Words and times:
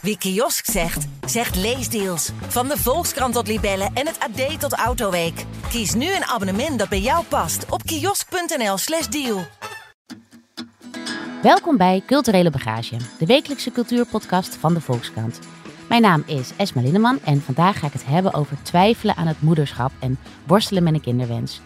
Wie 0.00 0.18
kiosk 0.18 0.70
zegt, 0.70 1.06
zegt 1.26 1.56
leesdeals. 1.56 2.30
Van 2.48 2.68
de 2.68 2.76
Volkskrant 2.76 3.34
tot 3.34 3.46
Libellen 3.46 3.90
en 3.94 4.06
het 4.06 4.18
AD 4.18 4.60
tot 4.60 4.72
Autoweek. 4.72 5.44
Kies 5.68 5.94
nu 5.94 6.14
een 6.14 6.24
abonnement 6.24 6.78
dat 6.78 6.88
bij 6.88 7.00
jou 7.00 7.24
past 7.24 7.70
op 7.70 7.82
kiosk.nl/slash 7.82 9.06
deal. 9.06 9.44
Welkom 11.42 11.76
bij 11.76 12.02
Culturele 12.06 12.50
Bagage, 12.50 12.96
de 13.18 13.26
wekelijkse 13.26 13.72
cultuurpodcast 13.72 14.56
van 14.56 14.74
de 14.74 14.80
Volkskrant. 14.80 15.38
Mijn 15.88 16.02
naam 16.02 16.22
is 16.26 16.50
Esma 16.56 16.82
Linneman 16.82 17.18
en 17.24 17.42
vandaag 17.42 17.78
ga 17.78 17.86
ik 17.86 17.92
het 17.92 18.06
hebben 18.06 18.34
over 18.34 18.56
twijfelen 18.62 19.16
aan 19.16 19.26
het 19.26 19.42
moederschap 19.42 19.92
en 19.98 20.18
worstelen 20.46 20.82
met 20.82 20.94
een 20.94 21.00
kinderwens. 21.00 21.60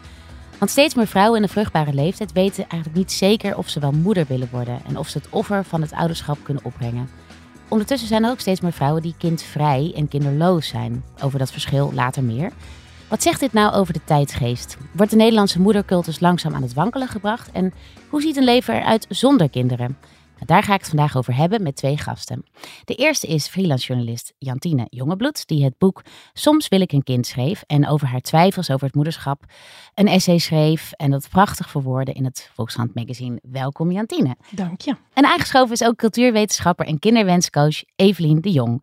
Want 0.59 0.71
steeds 0.71 0.95
meer 0.95 1.07
vrouwen 1.07 1.37
in 1.37 1.47
de 1.47 1.53
vruchtbare 1.53 1.93
leeftijd 1.93 2.33
weten 2.33 2.69
eigenlijk 2.69 2.95
niet 2.95 3.13
zeker 3.13 3.57
of 3.57 3.69
ze 3.69 3.81
wel 3.81 3.93
moeder 3.93 4.25
willen 4.29 4.49
worden 4.51 4.81
en 4.87 4.99
of 4.99 5.09
ze 5.09 5.19
het 5.19 5.29
offer 5.31 5.65
van 5.65 5.81
het 5.81 5.93
ouderschap 5.93 6.39
kunnen 6.43 6.65
opbrengen. 6.65 7.09
Ondertussen 7.69 8.09
zijn 8.09 8.25
er 8.25 8.31
ook 8.31 8.41
steeds 8.41 8.61
meer 8.61 8.73
vrouwen 8.73 9.03
die 9.03 9.15
kindvrij 9.19 9.93
en 9.97 10.09
kinderloos 10.09 10.69
zijn. 10.69 11.05
Over 11.23 11.39
dat 11.39 11.53
verschil 11.53 11.93
later 11.95 12.23
meer. 12.23 12.53
Wat 13.09 13.23
zegt 13.23 13.41
dit 13.41 13.53
nou 13.53 13.75
over 13.75 13.93
de 13.93 14.05
tijdsgeest? 14.05 14.77
Wordt 14.93 15.11
de 15.11 15.17
Nederlandse 15.17 15.61
moedercultus 15.61 16.21
langzaam 16.21 16.55
aan 16.55 16.63
het 16.63 16.75
wankelen 16.75 17.09
gebracht? 17.09 17.51
En 17.53 17.73
hoe 18.09 18.21
ziet 18.21 18.37
een 18.37 18.45
leven 18.45 18.75
eruit 18.75 19.07
zonder 19.09 19.51
kinderen? 19.51 19.97
Nou, 20.35 20.47
daar 20.47 20.63
ga 20.63 20.75
ik 20.75 20.81
het 20.81 20.89
vandaag 20.89 21.17
over 21.17 21.37
hebben 21.37 21.63
met 21.63 21.77
twee 21.77 21.99
gasten. 21.99 22.45
De 22.85 22.95
eerste 22.95 23.27
is 23.27 23.49
freelancejournalist 23.49 24.33
Jantine 24.39 24.87
Jongebloed, 24.91 25.47
die 25.47 25.65
het 25.65 25.79
boek 25.79 26.03
Soms 26.33 26.69
wil 26.69 26.81
ik 26.81 26.93
een 26.93 27.03
kind 27.03 27.27
schreef 27.27 27.63
en 27.67 27.89
over 27.89 28.07
haar 28.07 28.21
twijfels 28.21 28.71
over 28.71 28.87
het 28.87 28.95
moederschap 28.95 29.43
een 29.95 30.09
essay 30.09 30.39
schreef 30.39 30.93
en 30.93 31.11
dat 31.11 31.29
prachtig 31.29 31.71
verwoordde 31.71 32.13
in 32.13 32.25
het 32.25 32.51
Volkskrant 32.55 32.95
magazine. 32.95 33.39
Welkom 33.43 33.93
Jantine. 33.93 34.37
Dank 34.51 34.81
je. 34.81 34.97
En 35.13 35.25
aangeschoven 35.25 35.73
is 35.73 35.85
ook 35.85 35.97
cultuurwetenschapper 35.97 36.87
en 36.87 36.99
kinderwenscoach 36.99 37.83
Evelien 37.97 38.41
de 38.41 38.51
Jong. 38.51 38.83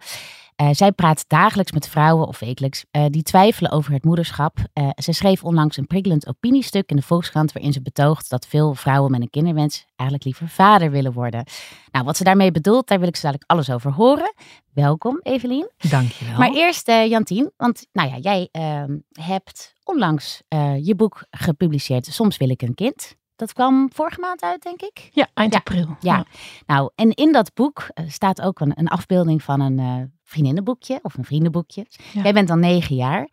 Uh, 0.62 0.70
zij 0.72 0.92
praat 0.92 1.26
dagelijks 1.28 1.72
met 1.72 1.88
vrouwen 1.88 2.28
of 2.28 2.40
wekelijks 2.40 2.86
uh, 2.92 3.06
die 3.10 3.24
twijfelen 3.24 3.72
over 3.72 3.94
het 3.94 4.04
moederschap. 4.04 4.58
Uh, 4.73 4.90
ze 4.95 5.12
schreef 5.12 5.44
onlangs 5.44 5.78
een 5.78 5.88
prikkelend 5.88 6.28
opiniestuk 6.28 6.90
in 6.90 6.95
de 6.95 7.02
Volkskrant 7.02 7.52
waarin 7.52 7.73
ze 7.73 7.81
betoogt 7.81 8.30
dat 8.30 8.48
veel 8.48 8.73
vrouwen 8.73 9.12
met 9.12 9.22
een 9.22 9.30
kinderwens 9.30 9.86
eigenlijk 9.95 10.30
liever 10.30 10.50
vader 10.50 10.92
willen 10.92 11.14
worden. 11.14 11.45
Nou, 11.92 12.06
wat 12.06 12.18
ze 12.18 12.23
daarmee 12.23 12.52
bedoelt, 12.52 12.88
daar 12.88 13.00
wil 13.00 13.08
ik 13.08 13.16
zo 13.16 13.22
dadelijk 13.22 13.52
alles 13.52 13.70
over 13.70 13.92
horen. 13.92 14.34
Welkom, 14.73 15.20
Evelien. 15.23 15.70
Dankjewel. 15.90 16.38
Maar 16.38 16.52
eerst 16.52 16.88
Jantien, 16.88 17.52
want 17.58 17.88
nou 17.92 18.09
ja, 18.09 18.18
jij 18.18 18.50
ehm, 18.52 18.98
hebt 19.12 19.75
onlangs 19.84 20.42
je 20.81 20.94
boek 20.96 21.25
gepubliceerd. 21.30 22.06
Soms 22.06 22.38
wil 22.38 22.50
ik 22.50 22.62
een 22.62 22.75
kind. 22.75 23.16
Dat 23.36 23.53
kwam 23.53 23.90
vorige 23.94 24.20
maand 24.20 24.42
uit, 24.42 24.64
denk 24.64 24.81
ik. 24.81 25.09
Ja, 25.12 25.28
eind 25.34 25.56
april. 25.56 25.98
Ja. 26.00 26.16
ja. 26.16 26.25
nou, 26.66 26.92
en 26.96 27.09
in 27.09 27.31
dat 27.31 27.53
boek 27.53 27.88
staat 28.08 28.42
ook 28.42 28.59
een, 28.59 28.72
een 28.75 28.88
afbeelding 28.88 29.44
van 29.44 29.59
een 29.59 30.12
vriendinnenboekje 30.32 31.00
of 31.02 31.18
een 31.18 31.26
vriendenboekje. 31.26 31.86
Ja. 32.12 32.22
Jij 32.22 32.34
bent 32.34 32.48
dan 32.48 32.60
negen 32.60 32.96
jaar. 32.96 33.28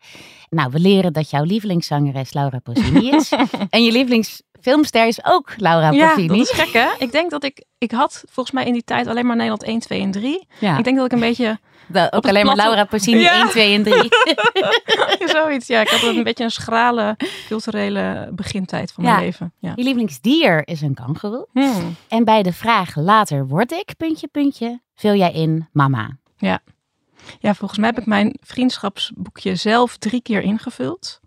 Nou, 0.49 0.71
we 0.71 0.79
leren 0.79 1.13
dat 1.13 1.29
jouw 1.29 1.43
lievelingszangeres 1.43 2.33
Laura 2.33 2.59
Pausini 2.59 3.09
is. 3.09 3.31
en 3.69 3.83
je 3.83 3.91
lievelingsfilmster 3.91 5.07
is 5.07 5.25
ook 5.25 5.53
Laura 5.57 5.91
ja, 5.91 6.05
Pausini. 6.05 6.27
dat 6.27 6.37
is 6.37 6.51
gek 6.51 6.73
hè? 6.73 6.87
Ik 6.97 7.11
denk 7.11 7.31
dat 7.31 7.43
ik, 7.43 7.65
ik 7.77 7.91
had 7.91 8.23
volgens 8.29 8.55
mij 8.55 8.65
in 8.65 8.73
die 8.73 8.83
tijd 8.83 9.07
alleen 9.07 9.25
maar 9.25 9.35
Nederland 9.35 9.63
1, 9.63 9.79
2 9.79 10.01
en 10.01 10.11
3. 10.11 10.47
Ja. 10.59 10.77
Ik 10.77 10.83
denk 10.83 10.97
dat 10.97 11.05
ik 11.05 11.11
een 11.11 11.19
beetje... 11.19 11.59
De, 11.87 12.11
ook 12.11 12.27
alleen 12.27 12.45
maar 12.45 12.55
Laura 12.55 12.83
Pausini 12.85 13.19
ja. 13.19 13.39
1, 13.39 13.49
2 13.49 13.75
en 13.75 13.83
3. 13.83 14.09
Zoiets, 15.35 15.67
ja. 15.67 15.81
Ik 15.81 15.87
had 15.87 16.01
een 16.01 16.23
beetje 16.23 16.43
een 16.43 16.51
schrale 16.51 17.17
culturele 17.47 18.29
begintijd 18.33 18.91
van 18.91 19.03
mijn 19.03 19.19
leven. 19.19 19.53
Ja. 19.59 19.73
Je 19.75 19.83
lievelingsdier 19.83 20.67
is 20.67 20.81
een 20.81 20.93
kangoeroe. 20.93 21.47
Hmm. 21.51 21.95
En 22.07 22.23
bij 22.23 22.43
de 22.43 22.53
vraag 22.53 22.95
later 22.95 23.47
word 23.47 23.71
ik, 23.71 23.93
puntje, 23.97 24.27
puntje, 24.27 24.81
vul 24.95 25.13
jij 25.13 25.31
in 25.31 25.67
mama. 25.71 26.17
Ja. 26.37 26.61
Ja, 27.39 27.53
volgens 27.53 27.79
mij 27.79 27.89
heb 27.89 27.99
ik 27.99 28.05
mijn 28.05 28.37
vriendschapsboekje 28.41 29.55
zelf 29.55 29.97
drie 29.97 30.21
keer 30.21 30.41
ingevuld. 30.41 31.19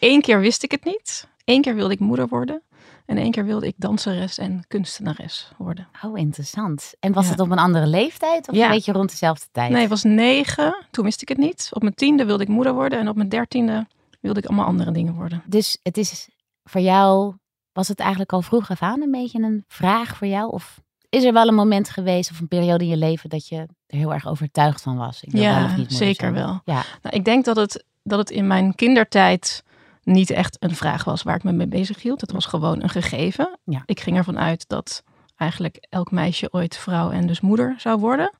Eén 0.00 0.20
keer 0.20 0.40
wist 0.40 0.62
ik 0.62 0.70
het 0.70 0.84
niet. 0.84 1.28
Eén 1.44 1.62
keer 1.62 1.74
wilde 1.74 1.94
ik 1.94 2.00
moeder 2.00 2.28
worden. 2.28 2.62
En 3.06 3.16
één 3.16 3.30
keer 3.30 3.44
wilde 3.44 3.66
ik 3.66 3.74
danseres 3.76 4.38
en 4.38 4.64
kunstenares 4.66 5.52
worden. 5.56 5.88
Oh, 6.04 6.18
interessant. 6.18 6.94
En 7.00 7.12
was 7.12 7.28
het 7.28 7.40
op 7.40 7.50
een 7.50 7.58
andere 7.58 7.86
leeftijd 7.86 8.48
of 8.48 8.54
ja. 8.54 8.64
een 8.64 8.70
beetje 8.70 8.92
rond 8.92 9.10
dezelfde 9.10 9.46
tijd? 9.52 9.70
Nee, 9.70 9.80
het 9.80 9.90
was 9.90 10.02
negen. 10.02 10.86
Toen 10.90 11.04
wist 11.04 11.22
ik 11.22 11.28
het 11.28 11.38
niet. 11.38 11.68
Op 11.72 11.82
mijn 11.82 11.94
tiende 11.94 12.24
wilde 12.24 12.42
ik 12.42 12.48
moeder 12.48 12.74
worden. 12.74 12.98
En 12.98 13.08
op 13.08 13.16
mijn 13.16 13.28
dertiende 13.28 13.86
wilde 14.20 14.40
ik 14.40 14.46
allemaal 14.46 14.66
andere 14.66 14.90
dingen 14.90 15.14
worden. 15.14 15.42
Dus 15.46 15.78
het 15.82 15.96
is 15.96 16.28
voor 16.64 16.80
jou, 16.80 17.34
was 17.72 17.88
het 17.88 17.98
eigenlijk 18.00 18.32
al 18.32 18.42
vroeg 18.42 18.70
af 18.70 18.82
aan 18.82 19.02
een 19.02 19.10
beetje 19.10 19.42
een 19.42 19.64
vraag 19.68 20.16
voor 20.16 20.26
jou? 20.26 20.50
Of 20.50 20.80
is 21.08 21.24
er 21.24 21.32
wel 21.32 21.48
een 21.48 21.54
moment 21.54 21.90
geweest 21.90 22.30
of 22.30 22.40
een 22.40 22.48
periode 22.48 22.84
in 22.84 22.90
je 22.90 22.96
leven 22.96 23.30
dat 23.30 23.48
je 23.48 23.56
er 23.56 23.98
heel 23.98 24.12
erg 24.12 24.26
overtuigd 24.26 24.82
van 24.82 24.96
was? 24.96 25.22
Ik 25.22 25.36
ja, 25.36 25.66
wel 25.66 25.76
niet 25.76 25.92
zeker 25.92 26.20
zijn. 26.20 26.32
wel. 26.32 26.60
Ja. 26.64 26.82
Nou, 27.02 27.16
ik 27.16 27.24
denk 27.24 27.44
dat 27.44 27.56
het, 27.56 27.84
dat 28.02 28.18
het 28.18 28.30
in 28.30 28.46
mijn 28.46 28.74
kindertijd 28.74 29.64
niet 30.02 30.30
echt 30.30 30.56
een 30.60 30.74
vraag 30.74 31.04
was 31.04 31.22
waar 31.22 31.36
ik 31.36 31.44
me 31.44 31.52
mee 31.52 31.66
bezig 31.66 32.02
hield. 32.02 32.20
Het 32.20 32.32
was 32.32 32.46
gewoon 32.46 32.82
een 32.82 32.88
gegeven. 32.88 33.58
Ja. 33.64 33.82
Ik 33.86 34.00
ging 34.00 34.16
ervan 34.16 34.38
uit 34.38 34.68
dat 34.68 35.02
eigenlijk 35.36 35.86
elk 35.90 36.10
meisje 36.10 36.48
ooit 36.52 36.76
vrouw 36.76 37.10
en 37.10 37.26
dus 37.26 37.40
moeder 37.40 37.74
zou 37.78 37.98
worden. 37.98 38.32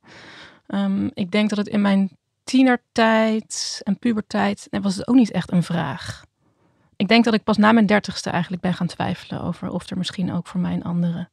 Um, 0.67 1.11
ik 1.15 1.31
denk 1.31 1.49
dat 1.49 1.59
het 1.59 1.69
in 1.69 1.81
mijn 1.81 2.17
tienertijd 2.45 3.81
en 3.83 3.99
puberteit 3.99 4.67
nee, 4.71 4.81
was 4.81 4.97
het 4.97 5.09
ook 5.09 5.15
niet 5.15 5.31
echt 5.31 5.53
een 5.53 5.63
vraag. 5.63 6.25
Ik 6.97 7.09
denk 7.09 7.25
dat 7.25 7.35
ik 7.35 7.45
pas 7.45 7.57
na 7.57 7.73
mijn 7.73 7.87
dertigste 7.87 8.31
eigenlijk 8.31 8.63
ben 8.63 8.75
gaan 8.75 8.87
twijfelen 8.87 9.43
over 9.43 9.71
of 9.71 9.91
er 9.91 9.99
misschien 9.99 10.33
ook 10.33 10.47
voor 10.47 10.61
mij 10.61 10.73
een 10.73 10.85
andere 10.85 11.29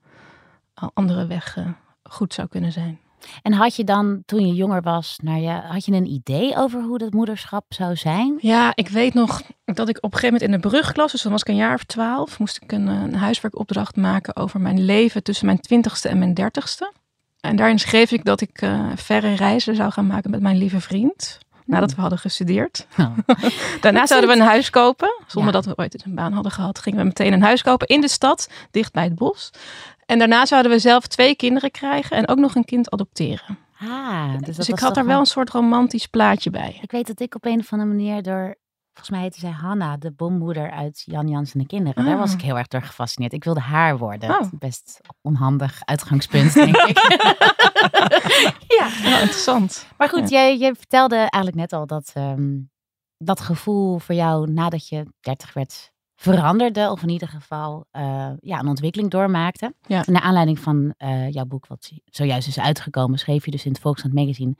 andere 0.93 1.27
weg 1.27 1.57
uh, 1.57 1.67
goed 2.03 2.33
zou 2.33 2.47
kunnen 2.47 2.71
zijn. 2.71 2.99
En 3.41 3.53
had 3.53 3.75
je 3.75 3.83
dan, 3.83 4.23
toen 4.25 4.47
je 4.47 4.53
jonger 4.53 4.81
was, 4.81 5.19
nou 5.23 5.41
ja, 5.41 5.61
had 5.61 5.85
je 5.85 5.91
een 5.91 6.11
idee 6.11 6.55
over 6.57 6.81
hoe 6.81 6.97
dat 6.97 7.13
moederschap 7.13 7.65
zou 7.69 7.95
zijn? 7.95 8.37
Ja, 8.41 8.71
ik 8.75 8.89
weet 8.89 9.13
nog 9.13 9.41
dat 9.65 9.89
ik 9.89 9.97
op 9.97 10.03
een 10.03 10.19
gegeven 10.19 10.33
moment 10.33 10.41
in 10.41 10.51
de 10.51 10.69
brugklas, 10.69 11.11
dus 11.11 11.21
dan 11.21 11.31
was 11.31 11.41
ik 11.41 11.47
een 11.47 11.55
jaar 11.55 11.73
of 11.73 11.83
twaalf, 11.83 12.39
moest 12.39 12.59
ik 12.61 12.71
een, 12.71 12.87
een 12.87 13.15
huiswerkopdracht 13.15 13.95
maken 13.95 14.35
over 14.35 14.61
mijn 14.61 14.85
leven 14.85 15.23
tussen 15.23 15.45
mijn 15.45 15.59
twintigste 15.59 16.09
en 16.09 16.17
mijn 16.17 16.33
dertigste. 16.33 16.91
En 17.39 17.55
daarin 17.55 17.79
schreef 17.79 18.11
ik 18.11 18.25
dat 18.25 18.41
ik 18.41 18.61
uh, 18.61 18.89
verre 18.95 19.33
reizen 19.33 19.75
zou 19.75 19.91
gaan 19.91 20.07
maken 20.07 20.31
met 20.31 20.41
mijn 20.41 20.57
lieve 20.57 20.81
vriend. 20.81 21.39
Nadat 21.65 21.95
we 21.95 22.01
hadden 22.01 22.19
gestudeerd. 22.19 22.87
Oh. 22.97 23.17
Daarna 23.81 24.05
zouden 24.05 24.29
we 24.29 24.35
een 24.35 24.41
huis 24.41 24.69
kopen. 24.69 25.23
Zonder 25.27 25.53
dat 25.53 25.65
we 25.65 25.75
ooit 25.75 26.05
een 26.05 26.15
baan 26.15 26.33
hadden 26.33 26.51
gehad, 26.51 26.79
gingen 26.79 26.99
we 26.99 27.05
meteen 27.05 27.33
een 27.33 27.41
huis 27.41 27.61
kopen 27.61 27.87
in 27.87 28.01
de 28.01 28.07
stad, 28.07 28.49
dicht 28.71 28.93
bij 28.93 29.03
het 29.03 29.15
bos. 29.15 29.51
En 30.05 30.19
daarna 30.19 30.45
zouden 30.45 30.71
we 30.71 30.79
zelf 30.79 31.07
twee 31.07 31.35
kinderen 31.35 31.71
krijgen 31.71 32.17
en 32.17 32.27
ook 32.27 32.37
nog 32.37 32.55
een 32.55 32.65
kind 32.65 32.91
adopteren. 32.91 33.57
Ah, 33.79 34.37
dus, 34.39 34.55
dus 34.55 34.69
ik 34.69 34.79
had 34.79 34.95
daar 34.95 35.05
wel 35.05 35.19
een 35.19 35.25
soort 35.25 35.49
romantisch 35.49 36.07
plaatje 36.07 36.49
bij. 36.49 36.79
Ik 36.81 36.91
weet 36.91 37.07
dat 37.07 37.19
ik 37.19 37.35
op 37.35 37.45
een 37.45 37.59
of 37.59 37.71
andere 37.71 37.89
manier 37.89 38.21
door, 38.21 38.55
volgens 38.93 39.09
mij 39.09 39.21
heette 39.21 39.39
zij 39.39 39.49
Hanna, 39.49 39.97
de 39.97 40.11
bommoeder 40.11 40.71
uit 40.71 41.03
Jan 41.05 41.27
Jans 41.27 41.53
en 41.53 41.59
de 41.59 41.65
Kinderen. 41.65 42.05
Daar 42.05 42.17
was 42.17 42.33
ik 42.33 42.39
ah. 42.39 42.45
heel 42.45 42.57
erg 42.57 42.67
door 42.67 42.81
gefascineerd. 42.81 43.33
Ik 43.33 43.43
wilde 43.43 43.59
haar 43.59 43.97
worden. 43.97 44.29
Oh. 44.29 44.47
Best 44.51 44.99
onhandig 45.21 45.81
uitgangspunt, 45.85 46.53
denk 46.53 46.75
ik. 46.75 46.97
ja. 48.79 49.19
interessant. 49.21 49.87
Maar 49.97 50.09
goed, 50.09 50.29
ja. 50.29 50.37
jij, 50.37 50.57
jij 50.57 50.75
vertelde 50.75 51.15
eigenlijk 51.15 51.55
net 51.55 51.73
al 51.73 51.87
dat 51.87 52.13
um, 52.17 52.69
dat 53.17 53.39
gevoel 53.39 53.99
voor 53.99 54.15
jou 54.15 54.51
nadat 54.51 54.87
je 54.87 55.05
dertig 55.19 55.53
werd 55.53 55.93
veranderde, 56.31 56.91
of 56.91 57.01
in 57.01 57.09
ieder 57.09 57.27
geval 57.27 57.85
uh, 57.91 58.31
ja, 58.39 58.59
een 58.59 58.67
ontwikkeling 58.67 59.11
doormaakte. 59.11 59.73
Ja. 59.87 60.03
Naar 60.05 60.21
aanleiding 60.21 60.59
van 60.59 60.93
uh, 60.97 61.29
jouw 61.29 61.45
boek, 61.45 61.67
wat 61.67 61.91
zojuist 62.05 62.47
is 62.47 62.59
uitgekomen, 62.59 63.19
schreef 63.19 63.45
je 63.45 63.51
dus 63.51 63.65
in 63.65 63.71
het 63.71 63.81
Volkskrant 63.81 64.15
Magazine 64.15 64.55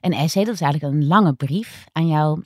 een 0.00 0.12
essay. 0.12 0.44
Dat 0.44 0.54
is 0.54 0.60
eigenlijk 0.60 0.94
een 0.94 1.06
lange 1.06 1.32
brief 1.32 1.84
aan 1.92 2.06
jouw 2.06 2.42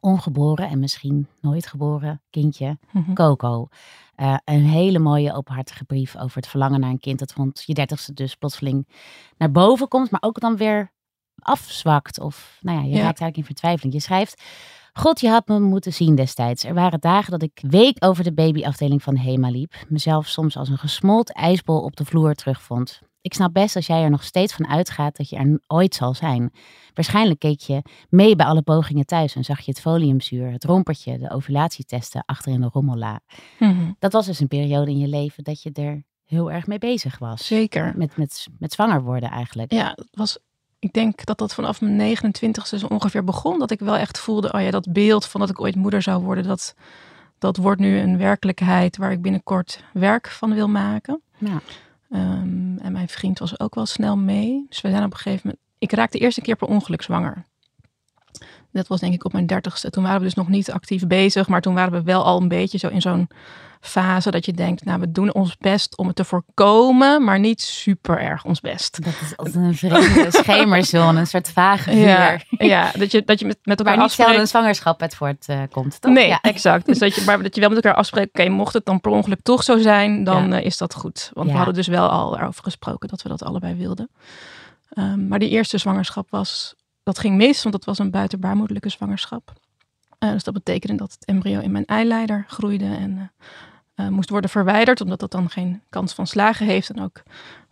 ongeboren 0.00 0.68
en 0.68 0.78
misschien 0.78 1.28
nooit 1.40 1.66
geboren 1.66 2.22
kindje, 2.30 2.78
mm 2.92 3.14
Coco. 3.14 3.68
Uh, 4.16 4.36
een 4.44 4.64
hele 4.64 4.98
mooie 4.98 5.34
openhartige 5.34 5.84
brief 5.84 6.16
over 6.16 6.36
het 6.36 6.46
verlangen 6.46 6.80
naar 6.80 6.90
een 6.90 6.98
kind 6.98 7.18
dat 7.18 7.32
rond 7.32 7.62
je 7.66 7.74
dertigste 7.74 8.12
dus 8.12 8.34
plotseling 8.34 8.88
naar 9.36 9.50
boven 9.50 9.88
komt, 9.88 10.10
maar 10.10 10.22
ook 10.22 10.40
dan 10.40 10.56
weer 10.56 10.92
afzwakt. 11.38 12.20
Of 12.20 12.58
nou 12.60 12.78
ja, 12.78 12.84
je 12.84 12.90
raakt 12.90 13.04
eigenlijk 13.04 13.36
in 13.36 13.44
vertwijfeling. 13.44 13.94
Je 13.94 14.00
schrijft, 14.00 14.42
God, 14.96 15.20
je 15.20 15.28
had 15.28 15.48
me 15.48 15.60
moeten 15.60 15.92
zien 15.92 16.14
destijds. 16.14 16.64
Er 16.64 16.74
waren 16.74 17.00
dagen 17.00 17.30
dat 17.30 17.42
ik 17.42 17.62
week 17.68 18.04
over 18.04 18.24
de 18.24 18.32
babyafdeling 18.32 19.02
van 19.02 19.16
Hema 19.16 19.50
liep. 19.50 19.74
Mezelf 19.88 20.26
soms 20.26 20.56
als 20.56 20.68
een 20.68 20.78
gesmold 20.78 21.32
ijsbol 21.32 21.80
op 21.80 21.96
de 21.96 22.04
vloer 22.04 22.34
terugvond. 22.34 23.00
Ik 23.20 23.34
snap 23.34 23.52
best 23.52 23.76
als 23.76 23.86
jij 23.86 24.02
er 24.02 24.10
nog 24.10 24.24
steeds 24.24 24.52
van 24.52 24.68
uitgaat 24.68 25.16
dat 25.16 25.28
je 25.28 25.36
er 25.36 25.60
ooit 25.66 25.94
zal 25.94 26.14
zijn. 26.14 26.52
Waarschijnlijk 26.94 27.38
keek 27.38 27.60
je 27.60 27.82
mee 28.08 28.36
bij 28.36 28.46
alle 28.46 28.62
pogingen 28.62 29.06
thuis 29.06 29.34
en 29.34 29.44
zag 29.44 29.60
je 29.60 29.70
het 29.70 29.80
foliumzuur, 29.80 30.50
het 30.50 30.64
rompertje, 30.64 31.18
de 31.18 31.30
ovulatietesten 31.30 32.22
achter 32.26 32.52
in 32.52 32.60
de 32.60 32.68
rommella. 32.72 33.20
Mm 33.58 33.96
Dat 33.98 34.12
was 34.12 34.26
dus 34.26 34.40
een 34.40 34.48
periode 34.48 34.90
in 34.90 34.98
je 34.98 35.08
leven 35.08 35.44
dat 35.44 35.62
je 35.62 35.72
er 35.72 36.04
heel 36.24 36.52
erg 36.52 36.66
mee 36.66 36.78
bezig 36.78 37.18
was. 37.18 37.46
Zeker. 37.46 37.92
Met, 37.96 38.16
met, 38.16 38.46
met 38.58 38.72
zwanger 38.72 39.02
worden 39.02 39.30
eigenlijk. 39.30 39.72
Ja, 39.72 39.92
het 39.96 40.08
was 40.10 40.38
ik 40.84 40.92
denk 40.92 41.24
dat 41.24 41.38
dat 41.38 41.54
vanaf 41.54 41.80
mijn 41.80 42.16
29ste 42.16 42.78
zo 42.78 42.86
ongeveer 42.86 43.24
begon. 43.24 43.58
Dat 43.58 43.70
ik 43.70 43.80
wel 43.80 43.96
echt 43.96 44.18
voelde, 44.18 44.52
oh 44.52 44.60
ja, 44.60 44.70
dat 44.70 44.92
beeld 44.92 45.26
van 45.26 45.40
dat 45.40 45.50
ik 45.50 45.60
ooit 45.60 45.76
moeder 45.76 46.02
zou 46.02 46.22
worden, 46.22 46.44
dat, 46.44 46.74
dat 47.38 47.56
wordt 47.56 47.80
nu 47.80 47.98
een 47.98 48.18
werkelijkheid 48.18 48.96
waar 48.96 49.12
ik 49.12 49.22
binnenkort 49.22 49.84
werk 49.92 50.28
van 50.28 50.54
wil 50.54 50.68
maken. 50.68 51.20
Ja. 51.38 51.60
Um, 52.10 52.78
en 52.78 52.92
mijn 52.92 53.08
vriend 53.08 53.38
was 53.38 53.60
ook 53.60 53.74
wel 53.74 53.86
snel 53.86 54.16
mee. 54.16 54.66
Dus 54.68 54.80
we 54.80 54.90
zijn 54.90 55.04
op 55.04 55.12
een 55.12 55.18
gegeven 55.18 55.40
moment 55.44 55.62
ik 55.78 55.92
raakte 55.92 56.18
de 56.18 56.24
eerste 56.24 56.40
keer 56.40 56.56
per 56.56 56.68
ongeluk 56.68 57.02
zwanger. 57.02 57.44
Dat 58.74 58.86
was 58.86 59.00
denk 59.00 59.14
ik 59.14 59.24
op 59.24 59.32
mijn 59.32 59.46
dertigste. 59.46 59.90
Toen 59.90 60.02
waren 60.02 60.18
we 60.18 60.24
dus 60.24 60.34
nog 60.34 60.48
niet 60.48 60.70
actief 60.70 61.06
bezig, 61.06 61.48
maar 61.48 61.60
toen 61.60 61.74
waren 61.74 61.92
we 61.92 62.02
wel 62.02 62.24
al 62.24 62.40
een 62.40 62.48
beetje 62.48 62.78
zo 62.78 62.88
in 62.88 63.00
zo'n 63.00 63.28
fase 63.80 64.30
dat 64.30 64.44
je 64.46 64.52
denkt, 64.52 64.84
nou 64.84 65.00
we 65.00 65.10
doen 65.10 65.34
ons 65.34 65.56
best 65.56 65.96
om 65.96 66.06
het 66.06 66.16
te 66.16 66.24
voorkomen, 66.24 67.24
maar 67.24 67.38
niet 67.38 67.62
super 67.62 68.20
erg 68.20 68.44
ons 68.44 68.60
best. 68.60 69.04
Dat 69.04 69.12
is 69.20 69.36
als 69.36 69.54
een 69.54 69.74
vreemde 69.74 70.26
schemerzone, 70.42 71.20
een 71.20 71.26
soort 71.26 71.50
vage 71.50 71.90
vuur. 71.90 71.98
Ja, 71.98 72.38
ja, 72.48 72.90
dat 72.98 73.10
je, 73.10 73.22
dat 73.24 73.38
je 73.38 73.46
met, 73.46 73.58
met 73.62 73.78
elkaar 73.78 73.96
maar 73.96 74.04
niet 74.04 74.14
zelf 74.14 74.36
een 74.36 74.48
zwangerschap 74.48 75.00
het 75.00 75.14
voortkomt, 75.14 75.70
komt, 75.70 76.00
toch? 76.00 76.12
Nee, 76.12 76.38
exact. 76.40 76.86
Dus 76.86 76.98
dat 76.98 77.14
je, 77.14 77.22
maar 77.26 77.42
dat 77.42 77.54
je 77.54 77.60
wel 77.60 77.70
met 77.70 77.84
elkaar 77.84 77.98
afspreekt, 77.98 78.28
oké, 78.28 78.48
mocht 78.48 78.74
het 78.74 78.84
dan 78.84 79.00
per 79.00 79.10
ongeluk 79.10 79.40
toch 79.42 79.62
zo 79.62 79.78
zijn, 79.78 80.24
dan 80.24 80.52
eh, 80.52 80.64
is 80.64 80.76
dat 80.76 80.94
goed. 80.94 81.30
Want 81.32 81.50
we 81.50 81.56
hadden 81.56 81.74
dus 81.74 81.86
wel 81.86 82.08
al 82.08 82.38
erover 82.38 82.62
gesproken 82.62 83.08
dat 83.08 83.22
we 83.22 83.28
dat 83.28 83.42
allebei 83.42 83.74
wilden. 83.74 84.10
Um, 84.98 85.28
maar 85.28 85.38
die 85.38 85.48
eerste 85.48 85.78
zwangerschap 85.78 86.30
was, 86.30 86.74
dat 87.04 87.18
ging 87.18 87.36
mis, 87.36 87.62
want 87.62 87.74
dat 87.74 87.84
was 87.84 87.98
een 87.98 88.10
buitenbaarmoedelijke 88.10 88.88
zwangerschap. 88.88 89.52
Uh, 90.18 90.30
dus 90.30 90.44
dat 90.44 90.54
betekende 90.54 90.96
dat 90.96 91.12
het 91.12 91.24
embryo 91.24 91.60
in 91.60 91.70
mijn 91.70 91.84
eileider 91.84 92.44
groeide 92.48 92.84
en 92.84 93.32
uh, 93.96 94.08
moest 94.08 94.30
worden 94.30 94.50
verwijderd, 94.50 95.00
omdat 95.00 95.20
dat 95.20 95.30
dan 95.30 95.50
geen 95.50 95.82
kans 95.88 96.12
van 96.12 96.26
slagen 96.26 96.66
heeft 96.66 96.90
en 96.90 97.02
ook 97.02 97.22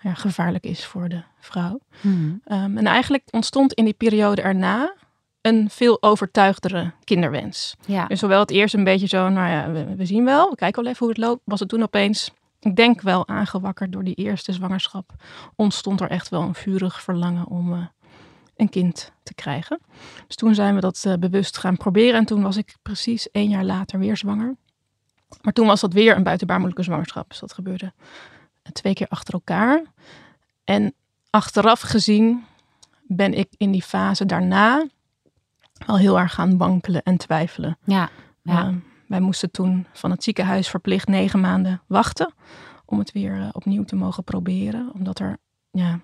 ja, 0.01 0.15
gevaarlijk 0.15 0.65
is 0.65 0.85
voor 0.85 1.09
de 1.09 1.23
vrouw. 1.41 1.81
Hmm. 2.01 2.41
Um, 2.47 2.77
en 2.79 2.87
eigenlijk 2.87 3.25
ontstond 3.31 3.73
in 3.73 3.85
die 3.85 3.95
periode 3.95 4.43
erna 4.43 4.95
een 5.41 5.71
veel 5.71 6.03
overtuigdere 6.03 6.93
kinderwens. 7.05 7.77
Ja. 7.87 8.07
Dus 8.07 8.19
zowel 8.19 8.41
het 8.41 8.51
eerst 8.51 8.75
een 8.75 8.85
beetje 8.85 9.07
zo, 9.07 9.29
nou 9.29 9.51
ja, 9.51 9.71
we, 9.71 9.97
we, 9.97 10.07
zien 10.07 10.25
wel, 10.25 10.51
we 10.51 10.57
kijken 10.57 10.83
wel 10.83 10.93
even 10.93 11.07
hoe 11.07 11.15
het 11.15 11.25
loopt, 11.25 11.41
was 11.45 11.61
het 11.61 11.69
toen 11.69 11.83
opeens 11.83 12.33
ik 12.63 12.77
denk 12.77 13.01
wel 13.01 13.29
aangewakkerd 13.29 13.93
door 13.93 14.05
die 14.05 14.15
eerste 14.15 14.53
zwangerschap, 14.53 15.13
ontstond 15.57 16.01
er 16.01 16.11
echt 16.11 16.29
wel 16.29 16.43
een 16.43 16.55
vurig 16.55 17.03
verlangen 17.03 17.47
om 17.47 17.73
uh, 17.73 17.79
een 18.63 18.69
kind 18.69 19.13
te 19.23 19.35
krijgen. 19.35 19.81
Dus 20.27 20.37
toen 20.37 20.55
zijn 20.55 20.75
we 20.75 20.81
dat 20.81 21.05
uh, 21.07 21.15
bewust 21.15 21.59
gaan 21.59 21.77
proberen 21.77 22.19
en 22.19 22.25
toen 22.25 22.43
was 22.43 22.57
ik 22.57 22.77
precies 22.83 23.31
één 23.31 23.49
jaar 23.49 23.65
later 23.65 23.99
weer 23.99 24.17
zwanger. 24.17 24.57
Maar 25.43 25.53
toen 25.53 25.67
was 25.67 25.81
dat 25.81 25.93
weer 25.93 26.17
een 26.17 26.23
buitenbaarmoedelijke 26.23 26.91
zwangerschap. 26.91 27.29
Dus 27.29 27.39
dat 27.39 27.53
gebeurde 27.53 27.93
twee 28.73 28.95
keer 28.95 29.09
achter 29.09 29.35
elkaar. 29.35 29.83
En 30.65 30.95
achteraf 31.31 31.81
gezien 31.81 32.45
ben 33.03 33.35
ik 33.35 33.49
in 33.57 33.71
die 33.71 33.83
fase 33.83 34.27
daarna 34.27 34.87
al 35.87 35.99
heel 35.99 36.19
erg 36.19 36.35
gaan 36.35 36.57
wankelen 36.57 37.03
en 37.03 37.17
twijfelen. 37.17 37.79
Ja, 37.85 38.11
ja. 38.43 38.69
Uh, 38.69 38.77
wij 39.07 39.21
moesten 39.21 39.51
toen 39.51 39.87
van 39.93 40.11
het 40.11 40.25
ziekenhuis 40.25 40.69
verplicht 40.69 41.09
negen 41.09 41.41
maanden 41.41 41.83
wachten 41.87 42.35
om 42.85 42.99
het 42.99 43.13
weer 43.13 43.37
uh, 43.37 43.49
opnieuw 43.53 43.85
te 43.85 43.97
mogen 43.97 44.25
proberen. 44.25 44.91
Omdat 44.95 45.19
er, 45.19 45.39
ja, 45.71 46.01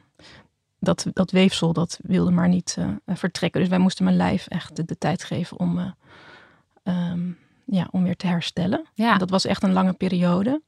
dat, 0.80 1.06
dat 1.12 1.30
weefsel 1.30 1.72
dat 1.72 1.98
wilde 2.02 2.30
maar 2.30 2.48
niet 2.48 2.76
uh, 2.78 2.88
vertrekken. 3.06 3.60
Dus 3.60 3.70
wij 3.70 3.78
moesten 3.78 4.04
mijn 4.04 4.16
lijf 4.16 4.46
echt 4.46 4.76
de, 4.76 4.84
de 4.84 4.98
tijd 4.98 5.24
geven 5.24 5.58
om, 5.58 5.78
uh, 5.78 7.10
um, 7.10 7.38
ja, 7.64 7.88
om 7.90 8.02
weer 8.02 8.16
te 8.16 8.26
herstellen. 8.26 8.86
Ja. 8.94 9.16
dat 9.16 9.30
was 9.30 9.44
echt 9.44 9.62
een 9.62 9.72
lange 9.72 9.92
periode. 9.92 10.62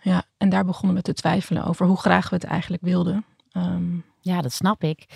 Ja, 0.00 0.24
en 0.36 0.48
daar 0.48 0.64
begonnen 0.64 0.96
we 0.96 1.02
te 1.02 1.12
twijfelen 1.12 1.64
over 1.64 1.86
hoe 1.86 1.98
graag 1.98 2.28
we 2.28 2.34
het 2.34 2.44
eigenlijk 2.44 2.82
wilden. 2.82 3.24
Um, 3.52 4.04
ja, 4.20 4.40
dat 4.40 4.52
snap 4.52 4.82
ik. 4.82 5.06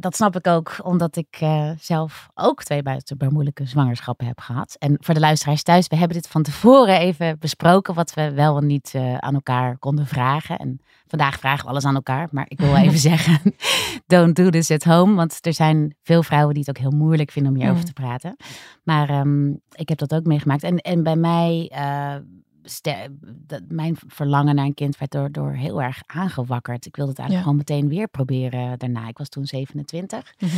Dat 0.00 0.16
snap 0.16 0.36
ik 0.36 0.46
ook, 0.46 0.76
omdat 0.82 1.16
ik 1.16 1.40
uh, 1.42 1.70
zelf 1.78 2.28
ook 2.34 2.62
twee 2.62 2.82
buitenbaarmoedelijke 2.82 3.66
zwangerschappen 3.66 4.26
heb 4.26 4.40
gehad. 4.40 4.76
En 4.78 4.96
voor 5.00 5.14
de 5.14 5.20
luisteraars 5.20 5.62
thuis, 5.62 5.86
we 5.86 5.96
hebben 5.96 6.16
dit 6.16 6.28
van 6.28 6.42
tevoren 6.42 6.98
even 6.98 7.38
besproken, 7.38 7.94
wat 7.94 8.14
we 8.14 8.32
wel 8.32 8.56
en 8.56 8.66
niet 8.66 8.92
uh, 8.96 9.16
aan 9.16 9.34
elkaar 9.34 9.78
konden 9.78 10.06
vragen. 10.06 10.58
En 10.58 10.80
vandaag 11.06 11.38
vragen 11.38 11.64
we 11.64 11.70
alles 11.70 11.84
aan 11.84 11.94
elkaar, 11.94 12.28
maar 12.30 12.46
ik 12.48 12.60
wil 12.60 12.76
even 12.76 12.98
zeggen, 13.10 13.54
don't 14.06 14.36
do 14.36 14.50
this 14.50 14.70
at 14.70 14.84
home. 14.84 15.14
Want 15.14 15.46
er 15.46 15.54
zijn 15.54 15.96
veel 16.02 16.22
vrouwen 16.22 16.54
die 16.54 16.64
het 16.66 16.76
ook 16.76 16.82
heel 16.82 16.98
moeilijk 16.98 17.30
vinden 17.30 17.52
om 17.52 17.58
hierover 17.58 17.80
mm. 17.80 17.86
te 17.86 17.92
praten. 17.92 18.36
Maar 18.82 19.20
um, 19.20 19.60
ik 19.72 19.88
heb 19.88 19.98
dat 19.98 20.14
ook 20.14 20.24
meegemaakt. 20.24 20.62
En, 20.62 20.76
en 20.76 21.02
bij 21.02 21.16
mij... 21.16 21.72
Uh, 21.74 22.14
dat 23.46 23.62
mijn 23.68 23.96
verlangen 24.06 24.54
naar 24.54 24.64
een 24.64 24.74
kind 24.74 24.98
werd 24.98 25.10
door, 25.10 25.32
door 25.32 25.52
heel 25.52 25.82
erg 25.82 26.02
aangewakkerd. 26.06 26.86
Ik 26.86 26.96
wilde 26.96 27.10
het 27.10 27.20
eigenlijk 27.20 27.50
gewoon 27.50 27.64
meteen 27.66 27.88
weer 27.88 28.08
proberen 28.08 28.78
daarna. 28.78 29.08
Ik 29.08 29.18
was 29.18 29.28
toen 29.28 29.46
27. 29.46 30.34
Mhm. 30.38 30.56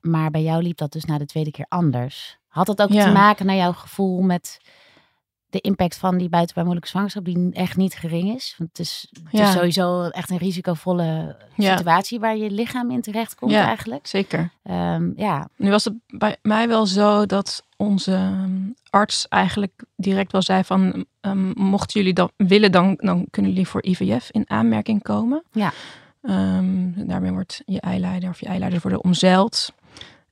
Maar 0.00 0.30
bij 0.30 0.42
jou 0.42 0.62
liep 0.62 0.76
dat 0.76 0.92
dus 0.92 1.04
na 1.04 1.18
de 1.18 1.26
tweede 1.26 1.50
keer 1.50 1.66
anders. 1.68 2.38
Had 2.48 2.66
dat 2.66 2.82
ook 2.82 2.90
te 2.90 3.10
maken 3.12 3.46
naar 3.46 3.56
jouw 3.56 3.72
gevoel 3.72 4.22
met 4.22 4.60
de 5.56 5.68
impact 5.68 5.96
van 5.96 6.18
die 6.18 6.28
buitenbaarmoedelijke 6.28 6.90
zwangerschap, 6.90 7.24
die 7.24 7.50
echt 7.52 7.76
niet 7.76 7.94
gering 7.94 8.34
is? 8.34 8.54
Want 8.58 8.70
het 8.70 8.78
is, 8.78 9.08
het 9.30 9.40
is 9.40 9.52
sowieso 9.52 10.08
echt 10.08 10.30
een 10.30 10.36
risicovolle 10.36 11.36
situatie 11.58 12.20
waar 12.20 12.36
je 12.36 12.50
lichaam 12.50 12.90
in 12.90 13.00
terecht 13.00 13.34
komt 13.34 13.52
eigenlijk. 13.52 14.06
Zeker. 14.06 14.50
Um, 14.70 15.12
ja. 15.16 15.48
Nu 15.56 15.70
was 15.70 15.84
het 15.84 15.94
bij 16.06 16.36
mij 16.42 16.68
wel 16.68 16.86
zo 16.86 17.26
dat 17.26 17.62
onze 17.76 18.12
ehm, 18.12 18.52
arts 18.90 19.28
eigenlijk 19.28 19.84
direct 19.96 20.32
wel 20.32 20.42
zei 20.42 20.64
van 20.64 21.04
um, 21.20 21.52
mochten 21.54 22.00
jullie 22.00 22.14
dat 22.14 22.32
willen, 22.36 22.72
dan, 22.72 22.94
dan 22.96 23.26
kunnen 23.30 23.50
jullie 23.50 23.68
voor 23.68 23.84
IVF 23.84 24.30
in 24.30 24.50
aanmerking 24.50 25.02
komen. 25.02 25.42
Ja. 25.52 25.72
daarmee 26.96 27.32
wordt 27.32 27.62
je 27.66 27.80
eileider 27.80 28.28
of 28.28 28.40
je 28.40 28.46
eileider 28.46 28.80
worden 28.80 29.04
omzeild. 29.04 29.72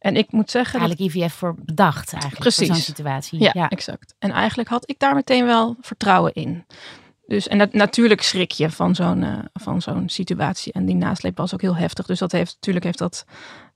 En 0.04 0.16
ik 0.16 0.32
moet 0.32 0.50
zeggen. 0.50 0.80
Eigenlijk 0.80 1.14
IVF 1.14 1.34
voor 1.34 1.54
bedacht, 1.54 2.12
eigenlijk. 2.12 2.40
Precies. 2.40 2.66
Voor 2.66 2.76
zo'n 2.76 2.84
situatie. 2.84 3.42
Ja, 3.42 3.68
exact. 3.68 4.14
En 4.18 4.30
eigenlijk 4.30 4.68
had 4.68 4.90
ik 4.90 4.98
daar 4.98 5.14
meteen 5.14 5.46
wel 5.46 5.76
vertrouwen 5.80 6.34
in. 6.34 6.64
Dus, 7.26 7.48
en 7.48 7.58
dat, 7.58 7.72
natuurlijk 7.72 8.22
schrik 8.22 8.50
je 8.50 8.70
van 8.70 8.94
zo'n 8.94 9.22
uh, 9.22 9.38
van 9.52 9.82
zo'n 9.82 10.08
situatie. 10.08 10.72
En 10.72 10.86
die 10.86 10.94
nasleep 10.94 11.36
was 11.36 11.54
ook 11.54 11.60
heel 11.60 11.76
heftig. 11.76 12.06
Dus 12.06 12.18
dat 12.18 12.32
heeft 12.32 12.54
natuurlijk 12.54 12.84
heeft 12.84 12.98
dat 12.98 13.24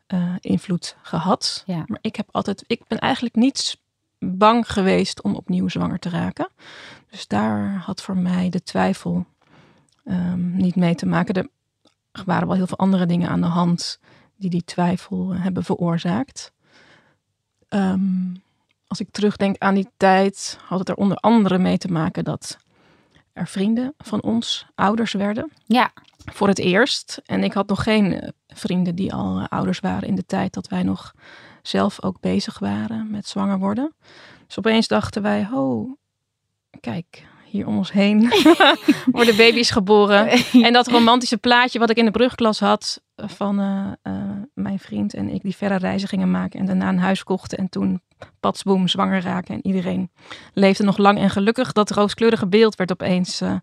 uh, 0.09 0.35
invloed 0.41 0.97
gehad. 1.03 1.63
Ja. 1.67 1.83
Maar 1.87 1.99
ik 2.01 2.17
heb 2.17 2.29
altijd. 2.31 2.65
Ik 2.67 2.81
ben 2.87 2.99
eigenlijk 2.99 3.35
niet 3.35 3.79
bang 4.19 4.73
geweest 4.73 5.23
om 5.23 5.35
opnieuw 5.35 5.69
zwanger 5.69 5.99
te 5.99 6.09
raken. 6.09 6.49
Dus 7.11 7.27
daar 7.27 7.83
had 7.85 8.03
voor 8.03 8.17
mij 8.17 8.49
de 8.49 8.63
twijfel 8.63 9.27
um, 10.05 10.57
niet 10.57 10.77
mee 10.77 10.95
te 10.95 11.07
maken. 11.07 11.35
Er 11.35 12.25
waren 12.25 12.47
wel 12.47 12.57
heel 12.57 12.67
veel 12.67 12.79
andere 12.79 13.07
dingen 13.07 13.29
aan 13.29 13.41
de 13.41 13.47
hand 13.47 13.99
die 14.39 14.51
die 14.51 14.65
twijfel 14.65 15.33
eh, 15.33 15.43
hebben 15.43 15.65
veroorzaakt. 15.65 16.53
Um, 17.69 18.43
als 18.87 19.01
ik 19.01 19.11
terugdenk 19.11 19.59
aan 19.59 19.75
die 19.75 19.89
tijd, 19.97 20.59
had 20.65 20.79
het 20.79 20.89
er 20.89 20.95
onder 20.95 21.17
andere 21.17 21.59
mee 21.59 21.79
te 21.79 21.89
maken 21.89 22.25
dat 22.25 22.59
er 23.33 23.47
vrienden 23.47 23.95
van 23.99 24.23
ons 24.23 24.67
ouders 24.75 25.13
werden. 25.13 25.53
Ja. 25.67 25.93
Voor 26.33 26.49
het 26.49 26.59
eerst. 26.59 27.21
En 27.27 27.45
ik 27.45 27.53
had 27.53 27.69
nog 27.69 27.83
geen 27.83 28.21
eh, 28.21 28.29
vrienden 28.47 28.95
die 28.95 29.15
al 29.15 29.39
eh, 29.39 29.47
ouders 29.49 29.81
waren 29.81 30.09
in 30.09 30.15
de 30.15 30.27
tijd 30.27 30.53
dat 30.55 30.69
wij 30.69 30.83
nog 30.83 31.15
zelf 31.63 32.03
ook 32.03 32.21
bezig 32.21 32.59
waren 32.59 33.11
met 33.11 33.27
zwanger 33.27 33.59
worden. 33.59 33.95
Dus 34.47 34.59
opeens 34.59 34.89
dachten 34.89 35.23
wij, 35.23 35.49
oh, 35.53 35.97
kijk, 36.81 37.27
hier 37.51 37.67
om 37.67 37.77
ons 37.77 37.93
heen 37.93 38.33
worden 39.13 39.37
baby's 39.37 39.71
geboren. 39.71 40.29
en 40.67 40.73
dat 40.73 40.87
romantische 40.87 41.39
plaatje 41.39 41.79
wat 41.79 41.91
ik 41.91 41.97
in 41.97 42.05
de 42.05 42.11
brugklas 42.11 42.61
had 42.61 43.01
van 43.17 43.61
uh, 43.61 43.87
uh, 44.03 44.13
mijn 44.55 44.79
vriend 44.79 45.15
en 45.15 45.29
ik 45.29 45.43
die 45.43 45.57
verre 45.57 45.77
reizen 45.77 46.09
gingen 46.09 46.31
maken 46.31 46.61
en 46.61 46.67
daarna 46.67 46.89
een 46.89 46.99
huis 46.99 47.23
kochten 47.23 47.59
en 47.59 47.69
toen 47.69 48.03
patsboom 48.41 48.89
zwanger 48.89 49.23
raken 49.23 49.55
en 49.55 49.67
iedereen 49.67 50.11
leefde 50.55 50.85
nog 50.85 50.97
lang 50.97 51.19
en 51.19 51.31
gelukkig. 51.31 51.73
Dat 51.73 51.91
rooskleurige 51.91 52.47
beeld 52.47 52.77
werd 52.77 52.93
opeens, 52.93 53.43
uh, 53.43 53.57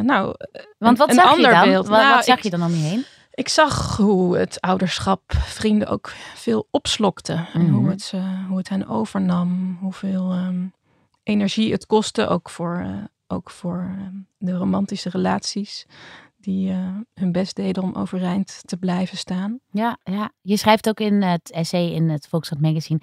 nou, 0.00 0.34
Want 0.78 0.98
wat 0.98 1.08
een, 1.08 1.14
zag 1.14 1.24
ander 1.24 1.50
je 1.50 1.56
dan? 1.56 1.68
beeld. 1.68 1.88
Wat, 1.88 1.98
nou, 1.98 2.14
wat 2.14 2.24
zag 2.24 2.36
ik, 2.36 2.42
je 2.42 2.50
dan 2.50 2.62
om 2.62 2.70
je 2.70 2.76
heen? 2.76 3.04
Ik 3.34 3.48
zag 3.48 3.96
hoe 3.96 4.38
het 4.38 4.60
ouderschap 4.60 5.22
vrienden 5.32 5.88
ook 5.88 6.12
veel 6.34 6.68
opslokte. 6.70 7.32
En 7.32 7.60
mm 7.60 7.66
-hmm. 7.66 7.74
hoe, 7.74 7.90
het, 7.90 8.12
hoe 8.48 8.58
het 8.58 8.68
hen 8.68 8.88
overnam, 8.88 9.78
hoeveel 9.80 10.32
um, 10.32 10.72
energie 11.22 11.72
het 11.72 11.86
kostte, 11.86 12.26
ook 12.26 12.50
voor, 12.50 12.82
uh, 12.86 13.04
ook 13.26 13.50
voor 13.50 13.94
uh, 13.98 14.06
de 14.38 14.52
romantische 14.52 15.08
relaties. 15.08 15.86
Die 16.36 16.70
uh, 16.70 16.96
hun 17.14 17.32
best 17.32 17.56
deden 17.56 17.82
om 17.82 17.94
overeind 17.94 18.62
te 18.64 18.76
blijven 18.76 19.16
staan. 19.16 19.58
Ja, 19.70 19.98
ja, 20.04 20.32
je 20.40 20.56
schrijft 20.56 20.88
ook 20.88 21.00
in 21.00 21.22
het 21.22 21.50
essay 21.50 21.86
in 21.86 22.08
het 22.08 22.26
Volkskrant 22.28 22.62
Magazine. 22.62 23.00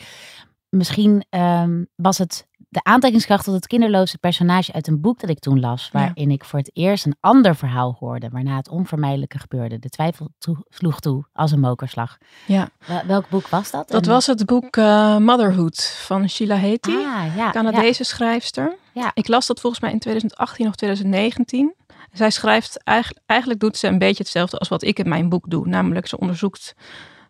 Misschien 0.69 1.25
um, 1.29 1.87
was 1.95 2.17
het 2.17 2.47
de 2.69 2.83
aantrekkingskracht 2.83 3.43
tot 3.43 3.53
het 3.53 3.67
kinderloze 3.67 4.17
personage 4.17 4.73
uit 4.73 4.87
een 4.87 5.01
boek 5.01 5.19
dat 5.19 5.29
ik 5.29 5.39
toen 5.39 5.59
las, 5.59 5.89
waarin 5.91 6.29
ja. 6.29 6.33
ik 6.33 6.45
voor 6.45 6.59
het 6.59 6.69
eerst 6.73 7.05
een 7.05 7.15
ander 7.19 7.55
verhaal 7.55 7.95
hoorde, 7.99 8.29
waarna 8.29 8.55
het 8.55 8.69
onvermijdelijke 8.69 9.39
gebeurde. 9.39 9.79
De 9.79 9.89
twijfel 9.89 10.29
toe, 10.37 10.65
sloeg 10.69 10.99
toe 10.99 11.25
als 11.33 11.51
een 11.51 11.59
mokerslag. 11.59 12.17
Ja. 12.45 12.69
Welk 13.05 13.29
boek 13.29 13.47
was 13.47 13.71
dat? 13.71 13.87
Dat 13.87 14.05
en... 14.05 14.11
was 14.11 14.25
het 14.25 14.45
boek 14.45 14.75
uh, 14.75 15.17
Motherhood 15.17 15.83
van 16.05 16.29
Sheila 16.29 16.55
Heti, 16.55 16.95
ah, 16.95 17.35
ja, 17.35 17.51
Canadese 17.51 18.03
ja. 18.03 18.09
schrijfster. 18.09 18.75
Ja. 18.93 19.11
Ik 19.13 19.27
las 19.27 19.47
dat 19.47 19.59
volgens 19.59 19.81
mij 19.81 19.91
in 19.91 19.99
2018 19.99 20.67
of 20.67 20.75
2019. 20.75 21.73
Zij 22.11 22.29
schrijft, 22.29 22.83
eigenlijk, 22.83 23.23
eigenlijk 23.25 23.59
doet 23.59 23.77
ze 23.77 23.87
een 23.87 23.97
beetje 23.97 24.23
hetzelfde 24.23 24.57
als 24.57 24.67
wat 24.67 24.83
ik 24.83 24.99
in 24.99 25.09
mijn 25.09 25.29
boek 25.29 25.49
doe. 25.49 25.67
Namelijk, 25.67 26.07
ze 26.07 26.19
onderzoekt 26.19 26.75